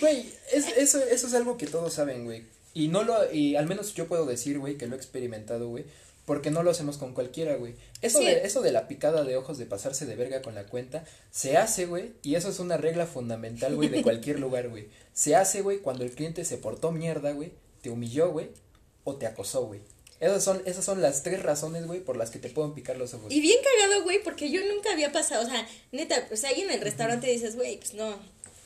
güey, 0.00 0.26
es, 0.52 0.66
eso, 0.76 1.02
eso 1.02 1.26
es 1.26 1.34
algo 1.34 1.56
que 1.56 1.66
todos 1.66 1.94
saben, 1.94 2.24
güey. 2.24 2.44
Y 2.74 2.88
no 2.88 3.02
lo, 3.02 3.32
y 3.32 3.56
al 3.56 3.66
menos 3.66 3.94
yo 3.94 4.06
puedo 4.06 4.24
decir, 4.26 4.58
güey, 4.58 4.76
que 4.76 4.86
lo 4.86 4.94
he 4.94 4.98
experimentado, 4.98 5.68
güey. 5.68 5.84
Porque 6.24 6.50
no 6.50 6.62
lo 6.62 6.70
hacemos 6.70 6.98
con 6.98 7.14
cualquiera, 7.14 7.56
güey. 7.56 7.74
Eso, 8.00 8.20
de, 8.20 8.44
eso 8.44 8.62
de 8.62 8.70
la 8.70 8.86
picada 8.86 9.24
de 9.24 9.36
ojos, 9.36 9.58
de 9.58 9.66
pasarse 9.66 10.06
de 10.06 10.14
verga 10.14 10.40
con 10.40 10.54
la 10.54 10.66
cuenta, 10.66 11.04
se 11.30 11.56
hace, 11.56 11.86
güey. 11.86 12.12
Y 12.22 12.36
eso 12.36 12.48
es 12.48 12.60
una 12.60 12.76
regla 12.76 13.06
fundamental, 13.06 13.74
güey, 13.74 13.88
de 13.88 14.02
cualquier 14.04 14.38
lugar, 14.38 14.68
güey. 14.68 14.88
Se 15.12 15.34
hace, 15.34 15.62
güey, 15.62 15.78
cuando 15.78 16.04
el 16.04 16.12
cliente 16.12 16.44
se 16.44 16.58
portó 16.58 16.92
mierda, 16.92 17.32
güey 17.32 17.52
te 17.82 17.90
humilló, 17.90 18.30
güey, 18.30 18.48
o 19.04 19.16
te 19.16 19.26
acosó, 19.26 19.66
güey. 19.66 19.80
Esas 20.20 20.44
son, 20.44 20.62
esas 20.66 20.84
son 20.84 21.02
las 21.02 21.24
tres 21.24 21.42
razones, 21.42 21.86
güey, 21.86 22.00
por 22.00 22.16
las 22.16 22.30
que 22.30 22.38
te 22.38 22.48
pueden 22.48 22.74
picar 22.74 22.96
los 22.96 23.12
ojos. 23.12 23.32
Y 23.32 23.40
bien 23.40 23.58
cagado, 23.62 24.04
güey, 24.04 24.22
porque 24.22 24.50
yo 24.50 24.64
nunca 24.64 24.92
había 24.92 25.10
pasado, 25.10 25.44
o 25.44 25.50
sea, 25.50 25.68
neta, 25.90 26.26
pues 26.28 26.44
ahí 26.44 26.60
en 26.60 26.70
el 26.70 26.80
restaurante 26.80 27.26
dices, 27.26 27.56
güey, 27.56 27.76
pues 27.78 27.94
no, 27.94 28.16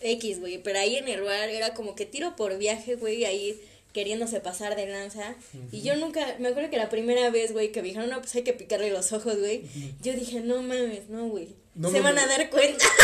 X, 0.03 0.41
güey, 0.41 0.63
pero 0.63 0.79
ahí 0.79 0.97
en 0.97 1.09
el 1.09 1.21
lugar 1.21 1.49
era 1.49 1.73
como 1.73 1.95
que 1.95 2.05
tiro 2.05 2.37
por 2.37 2.59
viaje, 2.59 2.97
güey, 2.97 3.25
ahí 3.25 3.59
queriéndose 3.97 4.41
pasar 4.41 4.77
de 4.77 4.87
lanza. 4.87 5.35
Y 5.73 5.81
yo 5.81 5.97
nunca, 5.97 6.37
me 6.39 6.49
acuerdo 6.49 6.69
que 6.69 6.77
la 6.77 6.91
primera 6.91 7.31
vez, 7.31 7.53
güey, 7.53 7.73
que 7.73 7.81
me 7.81 7.89
dijeron, 7.89 8.11
no, 8.11 8.21
pues 8.21 8.35
hay 8.35 8.43
que 8.43 8.53
picarle 8.53 8.91
los 8.91 9.15
ojos, 9.15 9.39
güey. 9.39 9.63
Yo 10.03 10.13
dije, 10.13 10.41
no 10.41 10.61
mames, 10.61 11.09
no, 11.09 11.29
güey. 11.29 11.57
se 11.91 12.01
van 12.03 12.19
a 12.19 12.27
dar 12.27 12.51
cuenta. 12.51 12.85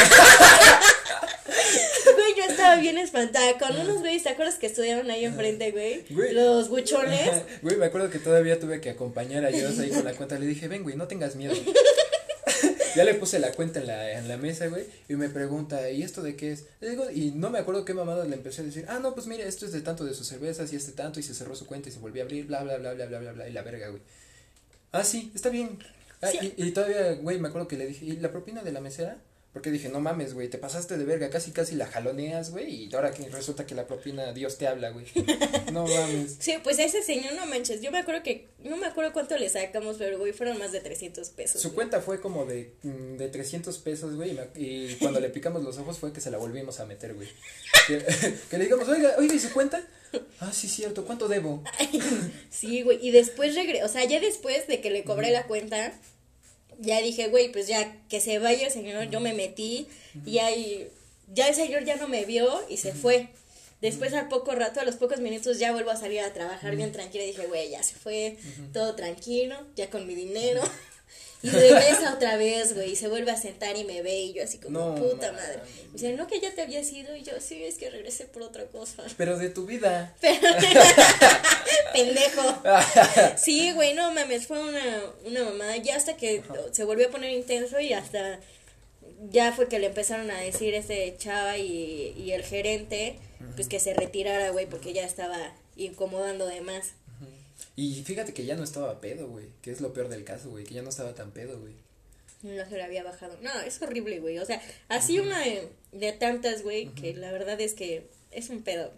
güey, 2.15 2.35
yo 2.37 2.45
estaba 2.45 2.77
bien 2.77 2.99
espantada. 2.99 3.57
Con 3.59 3.75
unos 3.75 4.01
güeyes, 4.01 4.23
¿te 4.23 4.29
acuerdas 4.29 4.57
que 4.57 4.67
estudiaron 4.67 5.11
ahí 5.11 5.25
enfrente, 5.25 5.71
güey? 5.71 6.05
Los 6.35 6.69
buchones. 6.69 7.43
Güey, 7.63 7.77
me 7.77 7.87
acuerdo 7.87 8.11
que 8.11 8.19
todavía 8.19 8.61
tuve 8.61 8.83
que 8.83 8.91
acompañar 8.91 9.47
a 9.47 9.49
ellos 9.49 9.79
ahí 9.79 9.89
con 9.89 10.05
la 10.05 10.13
cuenta. 10.13 10.39
Le 10.39 10.47
dije, 10.47 10.69
ven, 10.69 10.83
güey, 10.83 10.95
no 10.95 11.09
tengas 11.09 11.37
miedo. 11.37 11.55
Ya 12.95 13.05
le 13.05 13.15
puse 13.15 13.39
la 13.39 13.53
cuenta 13.53 13.81
en 13.81 13.87
la, 13.87 14.19
en 14.19 14.29
la 14.29 14.37
mesa, 14.37 14.67
güey, 14.69 14.85
y 15.09 15.15
me 15.15 15.29
pregunta, 15.29 15.91
¿y 15.91 16.03
esto 16.03 16.23
de 16.23 16.37
qué 16.37 16.53
es? 16.53 16.65
Le 16.81 16.91
digo, 16.91 17.11
y 17.11 17.31
no 17.33 17.51
me 17.51 17.59
acuerdo 17.59 17.85
qué 17.85 17.95
mamada 17.95 18.25
le 18.25 18.37
empecé 18.37 18.63
a 18.63 18.65
decir, 18.65 18.87
ah, 18.89 18.99
no, 18.99 19.15
pues 19.15 19.27
mire, 19.27 19.47
esto 19.47 19.67
es 19.67 19.73
de 19.73 19.81
tanto 19.81 20.05
de 20.05 20.15
sus 20.15 20.27
cervezas 20.27 20.73
y 20.73 20.77
este 20.77 20.93
tanto, 20.93 21.21
y 21.21 21.23
se 21.23 21.35
cerró 21.35 21.55
su 21.55 21.67
cuenta 21.67 21.89
y 21.89 21.93
se 21.93 21.99
volvió 21.99 22.23
a 22.23 22.25
abrir, 22.25 22.47
bla, 22.47 22.63
bla, 22.63 22.79
bla, 22.79 22.95
bla, 22.95 23.07
bla, 23.07 23.19
bla, 23.19 23.33
bla, 23.33 23.49
y 23.49 23.53
la 23.53 23.63
verga, 23.63 23.89
güey. 23.89 24.03
Ah, 24.93 25.05
sí, 25.05 25.33
está 25.35 25.49
bien. 25.49 25.79
Ah, 26.21 26.31
y, 26.41 26.55
y, 26.57 26.71
todavía, 26.73 27.15
güey, 27.15 27.39
me 27.39 27.49
acuerdo 27.49 27.67
que 27.67 27.77
le 27.77 27.87
dije, 27.87 28.05
¿y 28.05 28.17
la 28.17 28.31
propina 28.31 28.63
de 28.63 28.73
la 28.73 28.81
mesera? 28.81 29.19
Porque 29.53 29.71
dije, 29.71 29.91
no 29.91 30.01
mames, 30.01 30.33
güey, 30.33 30.49
te 30.49 30.57
pasaste 30.57 30.97
de 30.97 31.05
verga, 31.05 31.29
casi 31.29 31.51
casi 31.51 31.75
la 31.75 31.87
jaloneas, 31.87 32.53
güey, 32.53 32.87
y 32.87 32.95
ahora 32.95 33.11
que 33.11 33.29
resulta 33.29 33.67
que 33.67 33.75
la 33.75 33.87
propina 33.87 34.33
Dios 34.33 34.57
te 34.57 34.67
habla, 34.67 34.91
güey. 34.91 35.05
No 35.73 35.87
mames. 35.87 36.37
Sí, 36.39 36.55
pues 36.63 36.79
ese 36.79 37.03
señor, 37.03 37.35
no 37.35 37.47
manches, 37.47 37.83
yo 37.83 37.91
me 37.91 37.99
acuerdo 37.99 38.23
que, 38.23 38.49
no 38.61 38.79
me 38.79 38.87
acuerdo 38.87 39.13
cuánto 39.13 39.37
le 39.37 39.49
sacamos, 39.51 39.97
pero, 39.99 40.19
güey, 40.19 40.33
fueron 40.33 40.59
más 40.59 40.73
de 40.73 40.81
300 40.81 41.29
pesos. 41.31 41.61
Su 41.61 41.75
cuenta 41.75 42.01
fue 42.01 42.21
como 42.21 42.47
de, 42.47 42.75
mm, 42.83 43.17
de 43.17 43.29
300 43.29 43.77
pesos, 43.79 44.17
güey, 44.17 44.39
y, 44.57 44.95
cuando 44.95 45.21
le 45.21 45.29
picamos 45.29 45.63
los 45.63 45.77
ojos 45.79 45.99
fue 45.99 46.15
que 46.15 46.23
se 46.23 46.31
la 46.31 46.39
volvimos 46.39 46.81
a 46.81 46.87
meter, 46.87 47.15
güey. 47.15 47.29
Que, 47.87 47.99
le 48.57 48.65
digamos, 48.65 48.89
oiga, 48.89 49.15
oiga, 49.19 49.35
¿y 49.35 49.39
su 49.39 49.53
cuenta? 49.53 49.87
Ah, 50.41 50.53
sí, 50.53 50.69
cierto, 50.69 51.05
¿cuánto 51.05 51.29
debo? 51.29 51.63
sí, 52.51 52.83
güey, 52.83 52.99
y 53.07 53.11
después 53.11 53.55
regresó, 53.55 53.85
o 53.85 53.89
sea, 53.89 54.05
ya 54.05 54.19
después 54.19 54.67
de 54.67 54.81
que 54.81 54.91
le 54.91 55.05
cobré 55.05 55.31
la 55.31 55.47
cuenta 55.47 55.93
ya 56.83 57.01
dije, 57.01 57.29
güey, 57.29 57.51
pues 57.51 57.67
ya 57.67 57.97
que 58.09 58.21
se 58.21 58.39
vaya 58.39 58.67
el 58.67 58.73
señor, 58.73 59.09
yo 59.11 59.21
me 59.21 59.33
metí 59.33 59.87
y 60.27 60.39
ahí, 60.39 60.89
ya 61.33 61.49
el 61.49 61.55
señor 61.55 61.85
ya 61.85 61.97
no 61.97 62.09
me 62.09 62.25
vio 62.25 62.63
y 62.69 62.77
se 62.77 62.93
fue. 62.93 63.29
Después 63.81 64.13
al 64.15 64.29
poco 64.29 64.53
rato, 64.53 64.81
a 64.81 64.85
los 64.85 64.95
pocos 64.95 65.19
minutos 65.21 65.59
ya 65.59 65.73
vuelvo 65.73 65.91
a 65.91 65.97
salir 65.97 66.21
a 66.21 66.33
trabajar 66.33 66.77
bien 66.77 66.93
tranquila 66.93 67.25
y 67.25 67.29
dije, 67.29 67.47
güey, 67.47 67.71
ya 67.71 67.83
se 67.83 67.95
fue, 67.95 68.37
todo 68.73 68.95
tranquilo, 68.95 69.57
ya 69.75 69.91
con 69.91 70.07
mi 70.07 70.15
dinero. 70.15 70.63
Y 71.43 71.51
regresa 71.51 72.15
otra 72.15 72.37
vez, 72.37 72.73
güey, 72.75 72.93
y 72.93 72.97
se 72.97 73.09
vuelve 73.09 73.33
a 73.33 73.37
sentar 73.37 73.77
y 73.77 73.83
me 73.83 74.01
ve 74.01 74.15
y 74.21 74.33
yo 74.33 74.45
así 74.45 74.59
como, 74.59 74.95
puta 74.95 75.33
madre. 75.33 75.59
Me 75.87 75.93
dice, 75.95 76.13
no, 76.13 76.29
que 76.29 76.41
ya 76.41 76.55
te 76.55 76.63
había 76.63 76.81
ido 76.81 77.17
y 77.17 77.25
yo, 77.25 77.33
sí, 77.41 77.65
es 77.65 77.79
que 77.79 77.91
regresé 77.91 78.27
por 78.27 78.43
otra 78.43 78.67
cosa. 78.67 79.03
Pero 79.17 79.37
de 79.37 79.49
tu 79.49 79.67
vida. 79.67 80.15
Pendejo. 81.93 82.63
sí, 83.37 83.73
güey, 83.73 83.95
no 83.95 84.13
mames, 84.13 84.47
fue 84.47 84.61
una, 84.61 85.03
una 85.25 85.43
mamada. 85.45 85.77
Ya 85.79 85.97
hasta 85.97 86.17
que 86.17 86.45
se 86.71 86.85
volvió 86.85 87.09
a 87.09 87.11
poner 87.11 87.33
intenso 87.33 87.81
y 87.81 87.93
hasta 87.93 88.39
ya 89.31 89.53
fue 89.53 89.67
que 89.67 89.81
le 89.81 89.87
empezaron 89.87 90.31
a 90.31 90.39
decir 90.39 90.75
ese 90.75 91.17
chava 91.19 91.59
y, 91.59 92.15
y 92.17 92.33
el 92.33 92.45
gerente, 92.45 93.19
pues 93.57 93.67
que 93.67 93.81
se 93.81 93.95
retirara, 93.95 94.51
güey, 94.51 94.67
porque 94.67 94.93
ya 94.93 95.05
estaba 95.05 95.39
incomodando 95.77 96.47
de 96.47 96.61
más. 96.61 96.93
Y 97.77 98.03
fíjate 98.03 98.35
que 98.35 98.45
ya 98.45 98.57
no 98.57 98.65
estaba 98.65 99.01
pedo, 99.01 99.29
güey. 99.29 99.47
Que 99.63 99.71
es 99.71 99.81
lo 99.81 99.93
peor 99.93 100.09
del 100.09 100.25
caso, 100.25 100.51
güey. 100.51 100.65
Que 100.65 100.75
ya 100.75 100.83
no 100.83 100.91
estaba 100.91 101.15
tan 101.15 101.31
pedo, 101.31 101.59
güey. 101.61 101.75
No 102.43 102.69
se 102.69 102.77
le 102.77 102.83
había 102.83 103.05
bajado. 103.05 103.39
No, 103.41 103.61
es 103.61 103.81
horrible, 103.81 104.19
güey. 104.21 104.39
O 104.39 104.45
sea, 104.45 104.61
así 104.89 105.21
una 105.21 105.41
de, 105.93 106.13
tantas, 106.13 106.63
güey, 106.63 106.89
que 106.89 107.15
la 107.15 107.31
verdad 107.31 107.61
es 107.61 107.75
que 107.75 108.09
es 108.31 108.51
un 108.51 108.63
pedo. 108.63 108.93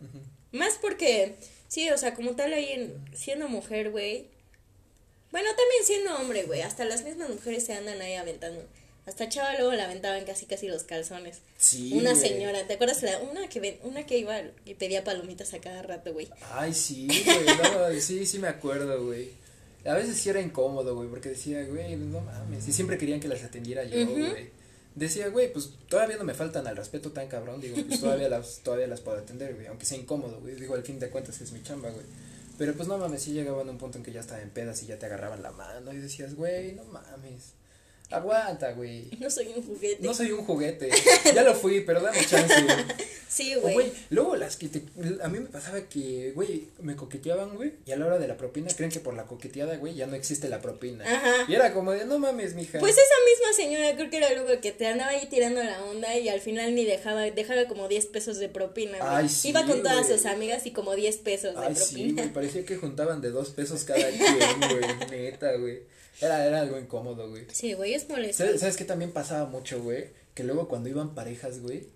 Más 0.52 0.78
porque, 0.80 1.36
sí, 1.68 1.90
o 1.90 1.98
sea, 1.98 2.14
como 2.14 2.36
tal 2.36 2.52
ahí 2.52 2.72
en, 2.72 3.04
siendo 3.14 3.48
mujer, 3.48 3.90
güey. 3.90 4.28
Bueno, 5.30 5.48
también 5.50 5.84
siendo 5.84 6.16
hombre, 6.16 6.44
güey. 6.44 6.62
Hasta 6.62 6.84
las 6.84 7.04
mismas 7.04 7.28
mujeres 7.28 7.66
se 7.66 7.74
andan 7.74 8.00
ahí 8.00 8.14
aventando. 8.14 8.64
Hasta 9.06 9.28
chava 9.28 9.52
luego 9.58 9.72
la 9.72 9.84
aventaban 9.84 10.24
casi 10.24 10.46
casi 10.46 10.66
los 10.68 10.84
calzones. 10.84 11.40
Sí. 11.58 11.92
una 11.92 12.14
señora, 12.14 12.66
¿te 12.66 12.74
acuerdas? 12.74 13.02
La, 13.02 13.18
una 13.20 13.48
que 13.48 13.60
ven- 13.60 13.78
una 13.82 14.06
que 14.06 14.18
iba 14.18 14.40
y 14.64 14.74
pedía 14.74 15.04
palomitas 15.04 15.52
a 15.54 15.60
cada 15.60 15.82
rato, 15.82 16.12
güey. 16.12 16.28
Ay, 16.52 16.72
sí, 16.72 17.06
güey, 17.06 17.46
no, 17.46 17.90
sí, 18.00 18.24
sí 18.24 18.38
me 18.38 18.48
acuerdo, 18.48 19.04
güey. 19.04 19.30
A 19.84 19.92
veces 19.92 20.16
sí 20.16 20.30
era 20.30 20.40
incómodo, 20.40 20.94
güey, 20.96 21.08
porque 21.10 21.28
decía, 21.30 21.62
güey, 21.64 21.96
no 21.96 22.20
mames, 22.22 22.66
y 22.66 22.72
siempre 22.72 22.96
querían 22.96 23.20
que 23.20 23.28
las 23.28 23.44
atendiera 23.44 23.84
yo, 23.84 24.06
güey. 24.06 24.48
Decía, 24.94 25.28
güey, 25.28 25.52
pues 25.52 25.70
todavía 25.88 26.16
no 26.16 26.24
me 26.24 26.32
faltan 26.34 26.66
al 26.66 26.76
respeto 26.76 27.10
tan 27.12 27.26
cabrón, 27.28 27.60
digo, 27.60 27.76
pues 27.86 28.00
todavía 28.00 28.28
las, 28.30 28.60
todavía 28.64 28.86
las 28.86 29.00
puedo 29.00 29.18
atender, 29.18 29.54
güey, 29.54 29.66
aunque 29.66 29.84
sea 29.84 29.98
incómodo, 29.98 30.40
güey, 30.40 30.54
digo, 30.54 30.74
al 30.76 30.84
fin 30.84 30.98
de 31.00 31.10
cuentas 31.10 31.40
es 31.42 31.52
mi 31.52 31.62
chamba, 31.62 31.90
güey. 31.90 32.06
Pero 32.56 32.72
pues 32.74 32.86
no 32.88 32.96
mames, 32.96 33.20
sí 33.22 33.32
llegaban 33.32 33.68
a 33.68 33.72
un 33.72 33.78
punto 33.78 33.98
en 33.98 34.04
que 34.04 34.12
ya 34.12 34.20
estaba 34.20 34.40
en 34.40 34.48
pedas 34.50 34.80
y 34.84 34.86
ya 34.86 34.98
te 34.98 35.06
agarraban 35.06 35.42
la 35.42 35.50
mano 35.50 35.92
y 35.92 35.98
decías, 35.98 36.36
güey, 36.36 36.72
no 36.72 36.84
mames, 36.84 37.52
aguanta, 38.10 38.72
güey. 38.72 39.10
No 39.18 39.30
soy 39.30 39.48
un 39.48 39.62
juguete. 39.62 39.98
No 40.02 40.14
soy 40.14 40.30
un 40.32 40.44
juguete, 40.44 40.90
ya 41.34 41.42
lo 41.42 41.54
fui, 41.54 41.80
pero 41.80 42.00
dame 42.00 42.24
chance. 42.24 42.54
Sí, 43.28 43.54
güey. 43.56 43.74
güey, 43.74 43.92
luego 44.10 44.36
las 44.36 44.56
que 44.56 44.68
te, 44.68 44.82
a 45.22 45.28
mí 45.28 45.40
me 45.40 45.46
pasaba 45.46 45.80
que, 45.88 46.30
güey, 46.36 46.68
me 46.80 46.94
coqueteaban, 46.94 47.56
güey, 47.56 47.72
y 47.84 47.90
a 47.90 47.96
la 47.96 48.06
hora 48.06 48.18
de 48.18 48.28
la 48.28 48.36
propina 48.36 48.68
creen 48.76 48.92
que 48.92 49.00
por 49.00 49.14
la 49.14 49.24
coqueteada, 49.24 49.76
güey, 49.76 49.94
ya 49.94 50.06
no 50.06 50.14
existe 50.14 50.48
la 50.48 50.60
propina. 50.60 51.04
Ajá. 51.04 51.44
Y 51.48 51.54
era 51.54 51.72
como 51.74 51.90
de, 51.90 52.04
no 52.04 52.18
mames, 52.20 52.54
mija. 52.54 52.78
Pues 52.78 52.92
esa 52.92 53.02
misma 53.28 53.52
señora 53.56 53.96
creo 53.96 54.10
que 54.10 54.18
era 54.18 54.28
algo 54.28 54.46
que 54.60 54.70
te 54.70 54.86
andaba 54.86 55.10
ahí 55.10 55.26
tirando 55.28 55.64
la 55.64 55.82
onda 55.84 56.16
y 56.16 56.28
al 56.28 56.40
final 56.40 56.74
ni 56.76 56.84
dejaba, 56.84 57.22
dejaba 57.22 57.64
como 57.66 57.88
10 57.88 58.06
pesos 58.06 58.38
de 58.38 58.48
propina. 58.48 58.98
güey. 58.98 59.10
Ay, 59.10 59.28
sí, 59.28 59.48
Iba 59.48 59.66
con 59.66 59.82
todas 59.82 60.06
sus 60.06 60.26
amigas 60.26 60.64
y 60.66 60.70
como 60.70 60.94
10 60.94 61.16
pesos 61.16 61.54
de 61.54 61.60
Ay, 61.66 61.74
sí, 61.74 61.94
propina. 61.94 62.22
güey, 62.22 62.32
parecía 62.34 62.64
que 62.64 62.76
juntaban 62.76 63.20
de 63.20 63.30
dos 63.30 63.50
pesos 63.50 63.82
cada 63.82 64.08
quien, 64.10 64.60
güey, 64.60 65.10
neta, 65.10 65.56
güey. 65.56 65.82
Era, 66.20 66.46
era 66.46 66.60
algo 66.60 66.78
incómodo, 66.78 67.28
güey. 67.28 67.46
Sí, 67.52 67.74
güey, 67.74 67.94
es 67.94 68.08
molesto. 68.08 68.44
¿Sabes, 68.44 68.60
¿Sabes 68.60 68.76
qué 68.76 68.84
también 68.84 69.12
pasaba 69.12 69.46
mucho, 69.46 69.82
güey? 69.82 70.08
Que 70.34 70.44
luego 70.44 70.68
cuando 70.68 70.88
iban 70.88 71.14
parejas, 71.14 71.60
güey, 71.60 71.88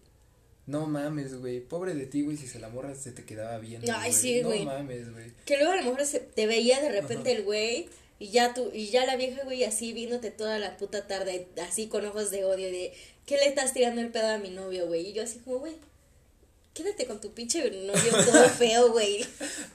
no 0.67 0.87
mames, 0.87 1.41
güey, 1.41 1.61
pobre 1.61 1.95
de 1.95 2.07
ti, 2.07 2.23
güey, 2.23 2.37
si 2.37 2.47
se 2.47 2.59
la 2.59 2.69
morra 2.69 2.95
se 2.95 3.13
te 3.13 3.25
quedaba 3.25 3.59
bien. 3.59 3.83
Ay, 3.91 4.13
sí, 4.13 4.43
güey. 4.43 4.65
No 4.65 4.73
mames, 4.73 5.13
güey. 5.13 5.33
Que 5.47 5.57
luego 5.57 5.73
a 5.73 5.77
lo 5.77 5.83
mejor 5.83 6.05
se, 6.05 6.21
te 6.21 6.47
veía 6.47 6.81
de 6.81 6.91
repente 6.91 7.31
Ajá. 7.31 7.39
el 7.39 7.45
güey 7.45 7.89
y 8.19 8.29
ya 8.31 8.53
tú, 8.53 8.71
y 8.75 8.89
ya 8.89 9.07
la 9.07 9.17
vieja, 9.17 9.45
güey, 9.45 9.65
así 9.65 9.93
viéndote 9.93 10.31
toda 10.31 10.59
la 10.59 10.77
puta 10.77 11.07
tarde, 11.07 11.47
así 11.63 11.87
con 11.87 12.05
ojos 12.05 12.31
de 12.31 12.45
odio, 12.45 12.67
de, 12.67 12.93
¿qué 13.27 13.37
le 13.37 13.47
estás 13.47 13.73
tirando 13.73 14.01
el 14.01 14.11
pedo 14.11 14.29
a 14.29 14.39
mi 14.39 14.51
novio, 14.51 14.89
güey? 14.89 15.09
Y 15.09 15.13
yo 15.13 15.23
así 15.23 15.39
como, 15.39 15.61
güey, 15.61 15.77
quédate 16.79 17.07
con 17.07 17.21
tu 17.21 17.33
pinche 17.33 17.69
novio 17.71 18.13
todo 18.25 18.49
feo, 18.59 18.93
güey. 18.93 19.27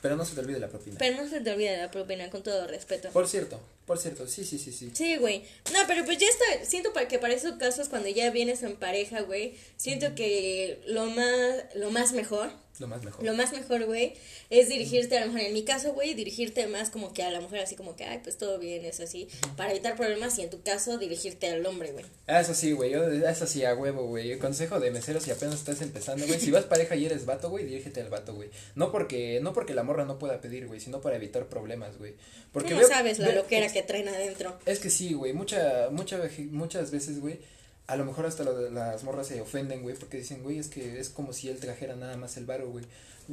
Pero 0.02 0.16
no 0.16 0.24
se 0.24 0.36
te 0.36 0.40
olvide 0.40 0.60
la 0.60 0.70
propina. 0.70 0.96
Pero 0.98 1.22
no 1.22 1.30
se 1.30 1.42
te 1.42 1.52
olvide 1.52 1.78
la 1.78 1.92
propina, 1.92 2.30
con 2.30 2.44
todo 2.44 2.66
respeto. 2.66 3.10
Por 3.10 3.28
cierto, 3.28 3.60
por 3.86 3.98
cierto, 3.98 4.26
sí, 4.28 4.46
sí, 4.46 4.58
sí, 4.58 4.72
sí. 4.72 4.90
Sí, 4.94 5.18
güey. 5.18 5.44
No, 5.74 5.80
pero 5.86 6.06
pues 6.06 6.18
ya 6.18 6.28
está. 6.28 6.66
Siento 6.66 6.94
para 6.94 7.10
que 7.10 7.20
para 7.20 7.34
esos 7.34 7.58
casos, 7.58 7.90
cuando 7.90 8.08
ya 8.08 8.32
vienes 8.32 8.64
en 8.64 8.78
pareja, 8.78 9.22
güey, 9.22 9.56
siento 9.76 10.16
que 10.16 10.82
lo 10.88 11.08
más, 11.08 11.76
lo 11.76 11.92
más 11.92 12.14
mejor, 12.14 12.52
Lo 12.80 12.88
más 12.88 13.04
mejor. 13.04 13.24
lo 13.24 13.34
más 13.36 13.52
mejor, 13.54 13.86
güey, 13.86 14.14
es 14.50 14.68
dirigirte, 14.68 15.18
a 15.18 15.22
lo 15.22 15.28
mejor 15.32 15.42
en 15.48 15.54
mi 15.54 15.64
caso, 15.64 15.94
güey, 15.94 16.16
dirigirte 16.16 16.66
más 16.66 16.90
como 16.90 17.14
que 17.14 17.22
a 17.22 17.30
la 17.30 17.40
mujer, 17.40 17.60
así 17.62 17.76
como 17.76 17.96
que, 17.96 18.04
ay, 18.06 18.20
pues 18.24 18.38
todo 18.38 18.58
bien, 18.58 18.84
es 18.84 19.00
así, 19.00 19.28
para 19.56 19.72
evitar 19.72 19.96
problemas, 19.96 20.40
y 20.40 20.42
en 20.42 20.50
tu 20.50 20.62
caso, 20.64 20.98
dirigirte 20.98 21.48
al 21.50 21.64
hombre, 21.68 21.92
güey. 21.92 22.04
Ah, 22.26 22.42
eso 22.42 22.56
sí, 22.56 22.72
güey, 22.72 22.90
yo, 22.92 23.04
eso 23.12 23.46
sí, 23.46 23.64
a 23.64 23.76
huevo, 23.76 24.08
güey. 24.08 24.40
Consejo 24.40 24.80
de 24.80 24.90
meseros 24.90 25.22
si 25.24 25.30
apenas 25.32 25.56
estás 25.56 25.82
empezando, 25.82 26.26
güey. 26.26 26.40
Si 26.40 26.50
vas 26.50 26.64
pareja 26.66 26.96
y 26.96 27.06
eres 27.06 27.26
vato, 27.28 27.50
güey, 27.52 27.64
dirígete 27.64 28.02
al 28.02 28.10
vato, 28.10 28.34
güey. 28.34 28.50
No 28.74 28.92
porque, 28.92 29.40
no 29.42 29.54
porque 29.54 29.76
la 29.76 29.84
morra 29.84 30.06
no 30.06 30.18
pueda 30.18 30.42
pedir, 30.42 30.66
güey, 30.68 30.80
sino 30.80 31.00
para 31.00 31.16
evitar 31.18 31.46
problemas, 31.48 31.98
güey. 32.00 32.16
Porque 32.52 32.72
no 32.72 32.80
veo- 32.80 32.88
sabes 32.88 33.20
la 33.20 33.28
veo- 33.28 33.36
loquera 33.44 33.68
es, 33.68 33.74
que 33.74 33.84
traen 33.84 34.08
adentro. 34.08 34.58
es 34.66 34.80
que 34.80 34.90
sí, 34.90 35.14
güey, 35.14 35.34
mucha, 35.34 35.90
mucha, 35.92 36.20
muchas 36.50 36.90
veces, 36.90 37.20
güey, 37.22 37.40
a 37.88 37.96
lo 37.96 38.06
mejor 38.06 38.26
hasta 38.26 38.44
lo- 38.44 38.70
las 38.70 39.04
morras 39.04 39.28
se 39.28 39.42
ofenden, 39.42 39.82
güey, 39.84 39.96
porque 39.96 40.18
dicen, 40.18 40.42
güey, 40.44 40.58
es 40.60 40.68
que 40.68 41.00
es 41.00 41.10
como 41.10 41.34
si 41.34 41.50
él 41.50 41.60
trajera 41.60 41.96
nada 41.96 42.18
más 42.18 42.38
el 42.38 42.46
varo, 42.46 42.70
güey. 42.70 42.86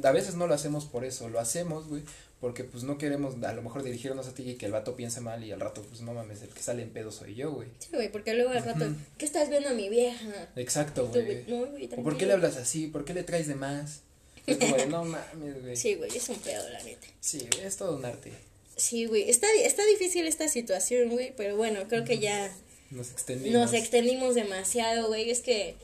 A 0.03 0.11
veces 0.11 0.35
no 0.35 0.47
lo 0.47 0.53
hacemos 0.53 0.85
por 0.85 1.03
eso, 1.05 1.27
lo 1.29 1.39
hacemos, 1.39 1.87
güey, 1.87 2.03
porque 2.39 2.63
pues 2.63 2.83
no 2.83 2.97
queremos 2.97 3.35
a 3.43 3.53
lo 3.53 3.61
mejor 3.61 3.83
dirigirnos 3.83 4.27
a 4.27 4.33
ti 4.33 4.43
y 4.49 4.55
que 4.55 4.65
el 4.65 4.71
vato 4.71 4.95
piense 4.95 5.19
mal 5.21 5.43
y 5.43 5.51
al 5.51 5.59
rato, 5.59 5.81
pues 5.83 6.01
no 6.01 6.13
mames, 6.13 6.41
el 6.41 6.49
que 6.49 6.61
sale 6.63 6.81
en 6.83 6.89
pedo 6.91 7.11
soy 7.11 7.35
yo, 7.35 7.51
güey. 7.51 7.67
Sí, 7.79 7.89
güey, 7.93 8.09
porque 8.11 8.33
luego 8.33 8.51
al 8.51 8.63
rato. 8.63 8.85
¿qué 9.17 9.25
estás 9.25 9.49
viendo 9.49 9.69
a 9.69 9.73
mi 9.73 9.89
vieja? 9.89 10.49
Exacto, 10.55 11.07
güey. 11.09 11.43
No, 11.47 11.65
güey, 11.67 11.89
¿O 11.97 12.03
por 12.03 12.17
qué 12.17 12.25
le 12.25 12.33
hablas 12.33 12.55
así? 12.57 12.87
¿Por 12.87 13.03
qué 13.05 13.13
le 13.13 13.23
traes 13.23 13.47
de 13.47 13.55
más? 13.55 14.01
Es 14.47 14.57
como 14.57 14.75
de, 14.75 14.87
no 14.87 15.03
mames, 15.05 15.61
güey. 15.61 15.75
Sí. 15.75 15.89
Sí, 15.89 15.95
güey, 15.95 16.15
es 16.17 16.29
un 16.29 16.39
pedo, 16.39 16.67
la 16.69 16.81
neta. 16.83 17.07
güey, 17.33 17.65
es 17.65 17.77
todo 17.77 17.95
un 17.97 18.05
arte. 18.05 18.31
Sí, 18.77 19.05
güey, 19.05 19.29
está, 19.29 19.47
está 19.63 19.85
difícil 19.85 20.25
esta 20.25 20.47
situación, 20.47 21.09
güey, 21.09 21.33
pero 21.35 21.55
bueno, 21.57 21.81
creo 21.89 22.03
que 22.05 22.17
ya 22.19 22.51
Nos 22.91 23.11
extendimos. 23.11 23.61
nos 23.61 23.73
extendimos 23.73 24.35
demasiado, 24.35 25.07
güey, 25.07 25.31
es 25.31 25.39
que 25.39 25.75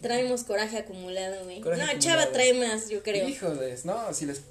traemos 0.00 0.44
coraje 0.44 0.78
acumulado, 0.78 1.44
güey. 1.44 1.60
No, 1.60 1.98
Chava 1.98 2.32
trae 2.32 2.52
más, 2.54 2.88
yo 2.88 3.02
creo. 3.02 3.28
Híjoles, 3.28 3.84
no, 3.84 4.12
si 4.12 4.26
les... 4.26 4.42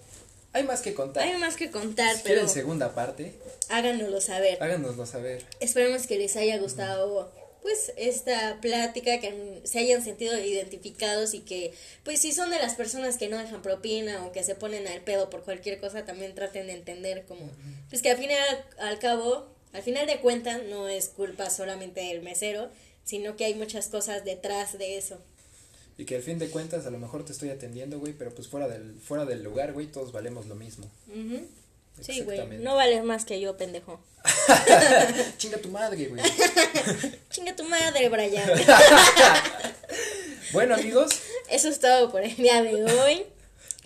Hay 0.54 0.64
más 0.64 0.82
que 0.82 0.94
contar. 0.94 1.24
Hay 1.24 1.38
más 1.38 1.58
que 1.58 1.70
contar, 1.70 2.16
si 2.16 2.24
pero 2.24 2.36
quieren 2.36 2.50
segunda 2.50 2.96
parte, 2.96 3.34
háganoslo 3.68 4.22
saber. 4.22 4.58
háganoslo 4.64 5.06
saber. 5.06 5.46
Esperemos 5.60 6.08
que 6.08 6.18
les 6.18 6.38
haya 6.38 6.58
gustado 6.60 7.30
pues 7.62 7.92
esta 7.98 8.60
plática, 8.62 9.20
que 9.20 9.62
se 9.64 9.80
hayan 9.80 10.04
sentido 10.04 10.38
identificados 10.40 11.34
y 11.34 11.40
que 11.40 11.74
pues 12.04 12.22
si 12.22 12.32
son 12.32 12.52
de 12.52 12.60
las 12.60 12.76
personas 12.76 13.18
que 13.18 13.28
no 13.28 13.40
dejan 13.40 13.64
propina 13.64 14.24
o 14.24 14.32
que 14.32 14.44
se 14.44 14.54
ponen 14.54 14.88
al 14.88 15.02
pedo 15.02 15.32
por 15.32 15.44
cualquier 15.44 15.80
cosa, 15.80 16.06
también 16.06 16.36
traten 16.36 16.68
de 16.68 16.74
entender 16.74 17.26
como 17.26 17.50
pues 17.90 18.04
que 18.04 18.12
al 18.12 18.18
final 18.18 18.66
al 18.78 19.00
cabo, 19.00 19.48
al 19.76 19.84
final 19.84 20.08
de 20.08 20.20
cuentas 20.20 20.62
no 20.70 20.88
es 20.88 21.10
culpa 21.10 21.50
solamente 21.50 22.02
del 22.02 22.22
mesero, 22.22 22.70
sino 23.04 23.36
que 23.36 23.46
hay 23.46 23.56
muchas 23.56 23.88
cosas 23.88 24.24
detrás 24.24 24.78
de 24.78 24.98
eso. 24.98 25.20
Y 25.98 26.06
que 26.06 26.16
al 26.16 26.24
fin 26.24 26.40
de 26.40 26.50
cuentas 26.50 26.86
a 26.86 26.92
lo 26.92 26.98
mejor 26.98 27.26
te 27.26 27.34
estoy 27.34 27.50
atendiendo, 27.50 28.00
güey, 28.00 28.14
pero 28.14 28.34
pues 28.34 28.48
fuera 28.48 28.68
del, 28.68 28.96
fuera 29.00 29.26
del 29.26 29.44
lugar, 29.44 29.74
güey, 29.74 29.88
todos 29.88 30.12
valemos 30.12 30.46
lo 30.48 30.56
mismo. 30.56 30.90
Sí, 32.02 32.22
güey, 32.22 32.40
no 32.60 32.76
vales 32.76 33.04
más 33.04 33.26
que 33.26 33.40
yo, 33.40 33.58
pendejo. 33.58 34.02
Chinga 35.38 35.58
tu 35.58 35.70
madre, 35.70 36.08
güey. 36.08 36.22
Chinga 37.30 37.56
tu 37.56 37.64
madre, 37.64 38.10
Brian. 38.10 38.50
bueno, 40.54 40.76
amigos, 40.76 41.12
Eso 41.50 41.70
es 41.70 41.80
todo 41.80 42.12
por 42.12 42.24
el 42.24 42.36
día 42.36 42.64
de 42.64 42.84
hoy. 42.84 43.26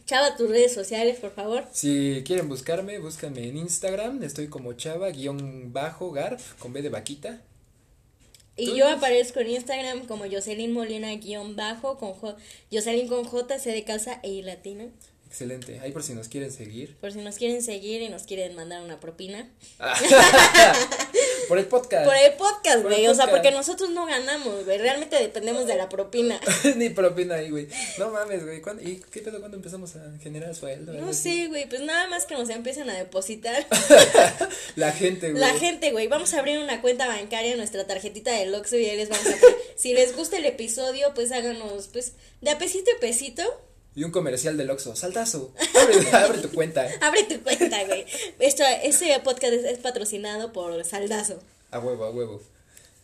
Chava, 0.10 0.36
tus 0.36 0.49
redes 0.49 0.74
sociales, 0.74 1.20
por 1.20 1.30
favor. 1.30 1.68
si 1.72 2.24
quieren 2.26 2.49
buscarme, 2.49 2.97
búscanme 2.97 3.47
en 3.47 3.57
Instagram. 3.57 4.24
Estoy 4.24 4.47
como 4.47 4.74
chava-garf 4.74 6.55
con 6.55 6.74
B 6.74 6.82
de 6.82 6.89
vaquita. 6.89 7.43
Y 8.57 8.76
yo 8.76 8.89
aparezco 8.89 9.39
en 9.41 9.51
Instagram 9.51 10.07
como 10.07 10.26
Jocelyn 10.26 10.74
Molina 10.74 11.14
guion 11.18 11.55
bajo 11.55 11.99
con 11.99 12.14
J, 12.14 12.38
Jocelyn 12.72 13.07
con 13.07 13.24
J, 13.24 13.60
C 13.60 13.72
de 13.72 13.84
casa 13.84 14.20
e 14.24 14.32
I 14.32 14.41
latina. 14.41 14.86
Excelente. 15.28 15.80
Ahí 15.80 15.91
por 15.91 16.01
si 16.01 16.16
nos 16.16 16.28
quieren 16.28 16.51
seguir. 16.51 16.97
Por 16.97 17.12
si 17.12 17.20
nos 17.20 17.36
quieren 17.36 17.62
seguir 17.62 18.01
y 18.01 18.10
nos 18.10 18.24
quieren 18.24 18.55
mandar 18.55 18.82
una 18.82 18.99
propina. 18.99 19.47
por 21.50 21.58
el 21.58 21.66
podcast. 21.66 22.06
Por 22.06 22.16
el 22.16 22.34
podcast, 22.34 22.84
güey. 22.84 23.06
O 23.08 23.14
sea, 23.14 23.28
porque 23.30 23.52
nosotros 23.52 23.89
no 23.89 24.06
ganamos, 24.06 24.64
güey. 24.64 24.78
Realmente 24.78 25.18
dependemos 25.18 25.68
de 25.68 25.76
la 25.76 25.89
propina. 25.89 26.39
Ni 26.78 26.89
propina 26.89 27.36
ahí, 27.36 27.50
güey. 27.50 27.68
No 27.97 28.10
mames, 28.12 28.45
güey. 28.45 28.62
¿Cuándo- 28.62 28.82
¿Y 28.84 29.04
qué 29.12 29.20
pedo 29.20 29.39
cuando 29.39 29.58
empezamos 29.58 29.95
a 29.97 30.18
generar 30.24 30.56
sueldo? 30.56 30.93
No 30.93 31.12
sé, 31.12 31.47
güey. 31.47 31.68
Pues 31.68 31.82
nada 31.82 32.08
más 32.08 32.26
que 32.26 32.36
nos 32.36 32.47
empiecen 32.50 32.89
a 32.89 32.93
depositar. 32.97 33.68
La 34.76 34.91
gente, 34.93 35.32
güey. 35.32 35.41
La 35.41 35.54
gente, 35.56 35.91
güey, 35.91 36.08
vamos 36.08 36.34
a 36.34 36.39
abrir 36.39 36.60
una 36.60 36.82
cuenta 36.82 37.08
bancaria, 37.08 37.56
nuestra 37.58 37.86
tarjetita 37.86 38.32
del 38.32 38.54
Oxxo 38.56 38.78
y 38.78 38.86
ahí 38.86 38.95
les 38.97 39.10
vamos 39.10 39.28
a. 39.28 39.36
Si 39.76 39.93
les 39.93 40.16
gusta 40.16 40.38
el 40.38 40.45
episodio, 40.45 41.14
pues 41.14 41.32
háganos, 41.32 41.88
pues, 41.91 42.14
de 42.41 42.52
a 42.52 42.58
pesito 42.58 42.91
a 42.95 43.00
pesito, 43.00 43.43
Y 43.96 44.04
un 44.04 44.12
comercial 44.12 44.56
del 44.58 44.70
Oxxo. 44.70 44.96
Saltazo. 44.96 45.54
Abre, 45.76 46.12
abre 46.14 46.38
tu 46.40 46.50
cuenta. 46.52 46.88
abre 47.02 47.24
tu 47.24 47.42
cuenta, 47.42 47.84
güey. 47.86 48.06
Esto, 48.40 48.64
este 48.84 49.20
podcast 49.22 49.54
es, 49.54 49.66
es 49.66 49.80
patrocinado 49.80 50.54
por 50.54 50.84
Saldazo. 50.86 51.40
A 51.72 51.80
huevo, 51.80 52.06
a 52.06 52.12
huevo. 52.12 52.42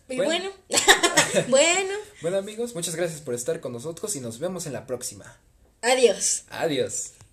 Y 0.08 0.18
Bueno. 0.18 0.52
bueno, 0.70 0.86
bueno, 1.50 1.94
Bueno, 2.22 2.38
amigos, 2.38 2.76
muchas 2.76 2.96
gracias 2.96 3.22
por 3.22 3.34
estar 3.34 3.60
con 3.60 3.74
nosotros 3.74 4.16
y 4.16 4.20
nos 4.20 4.38
vemos 4.40 4.68
en 4.68 4.74
la 4.74 4.86
próxima. 4.86 5.38
adiós. 5.82 6.44
Adiós. 6.50 7.12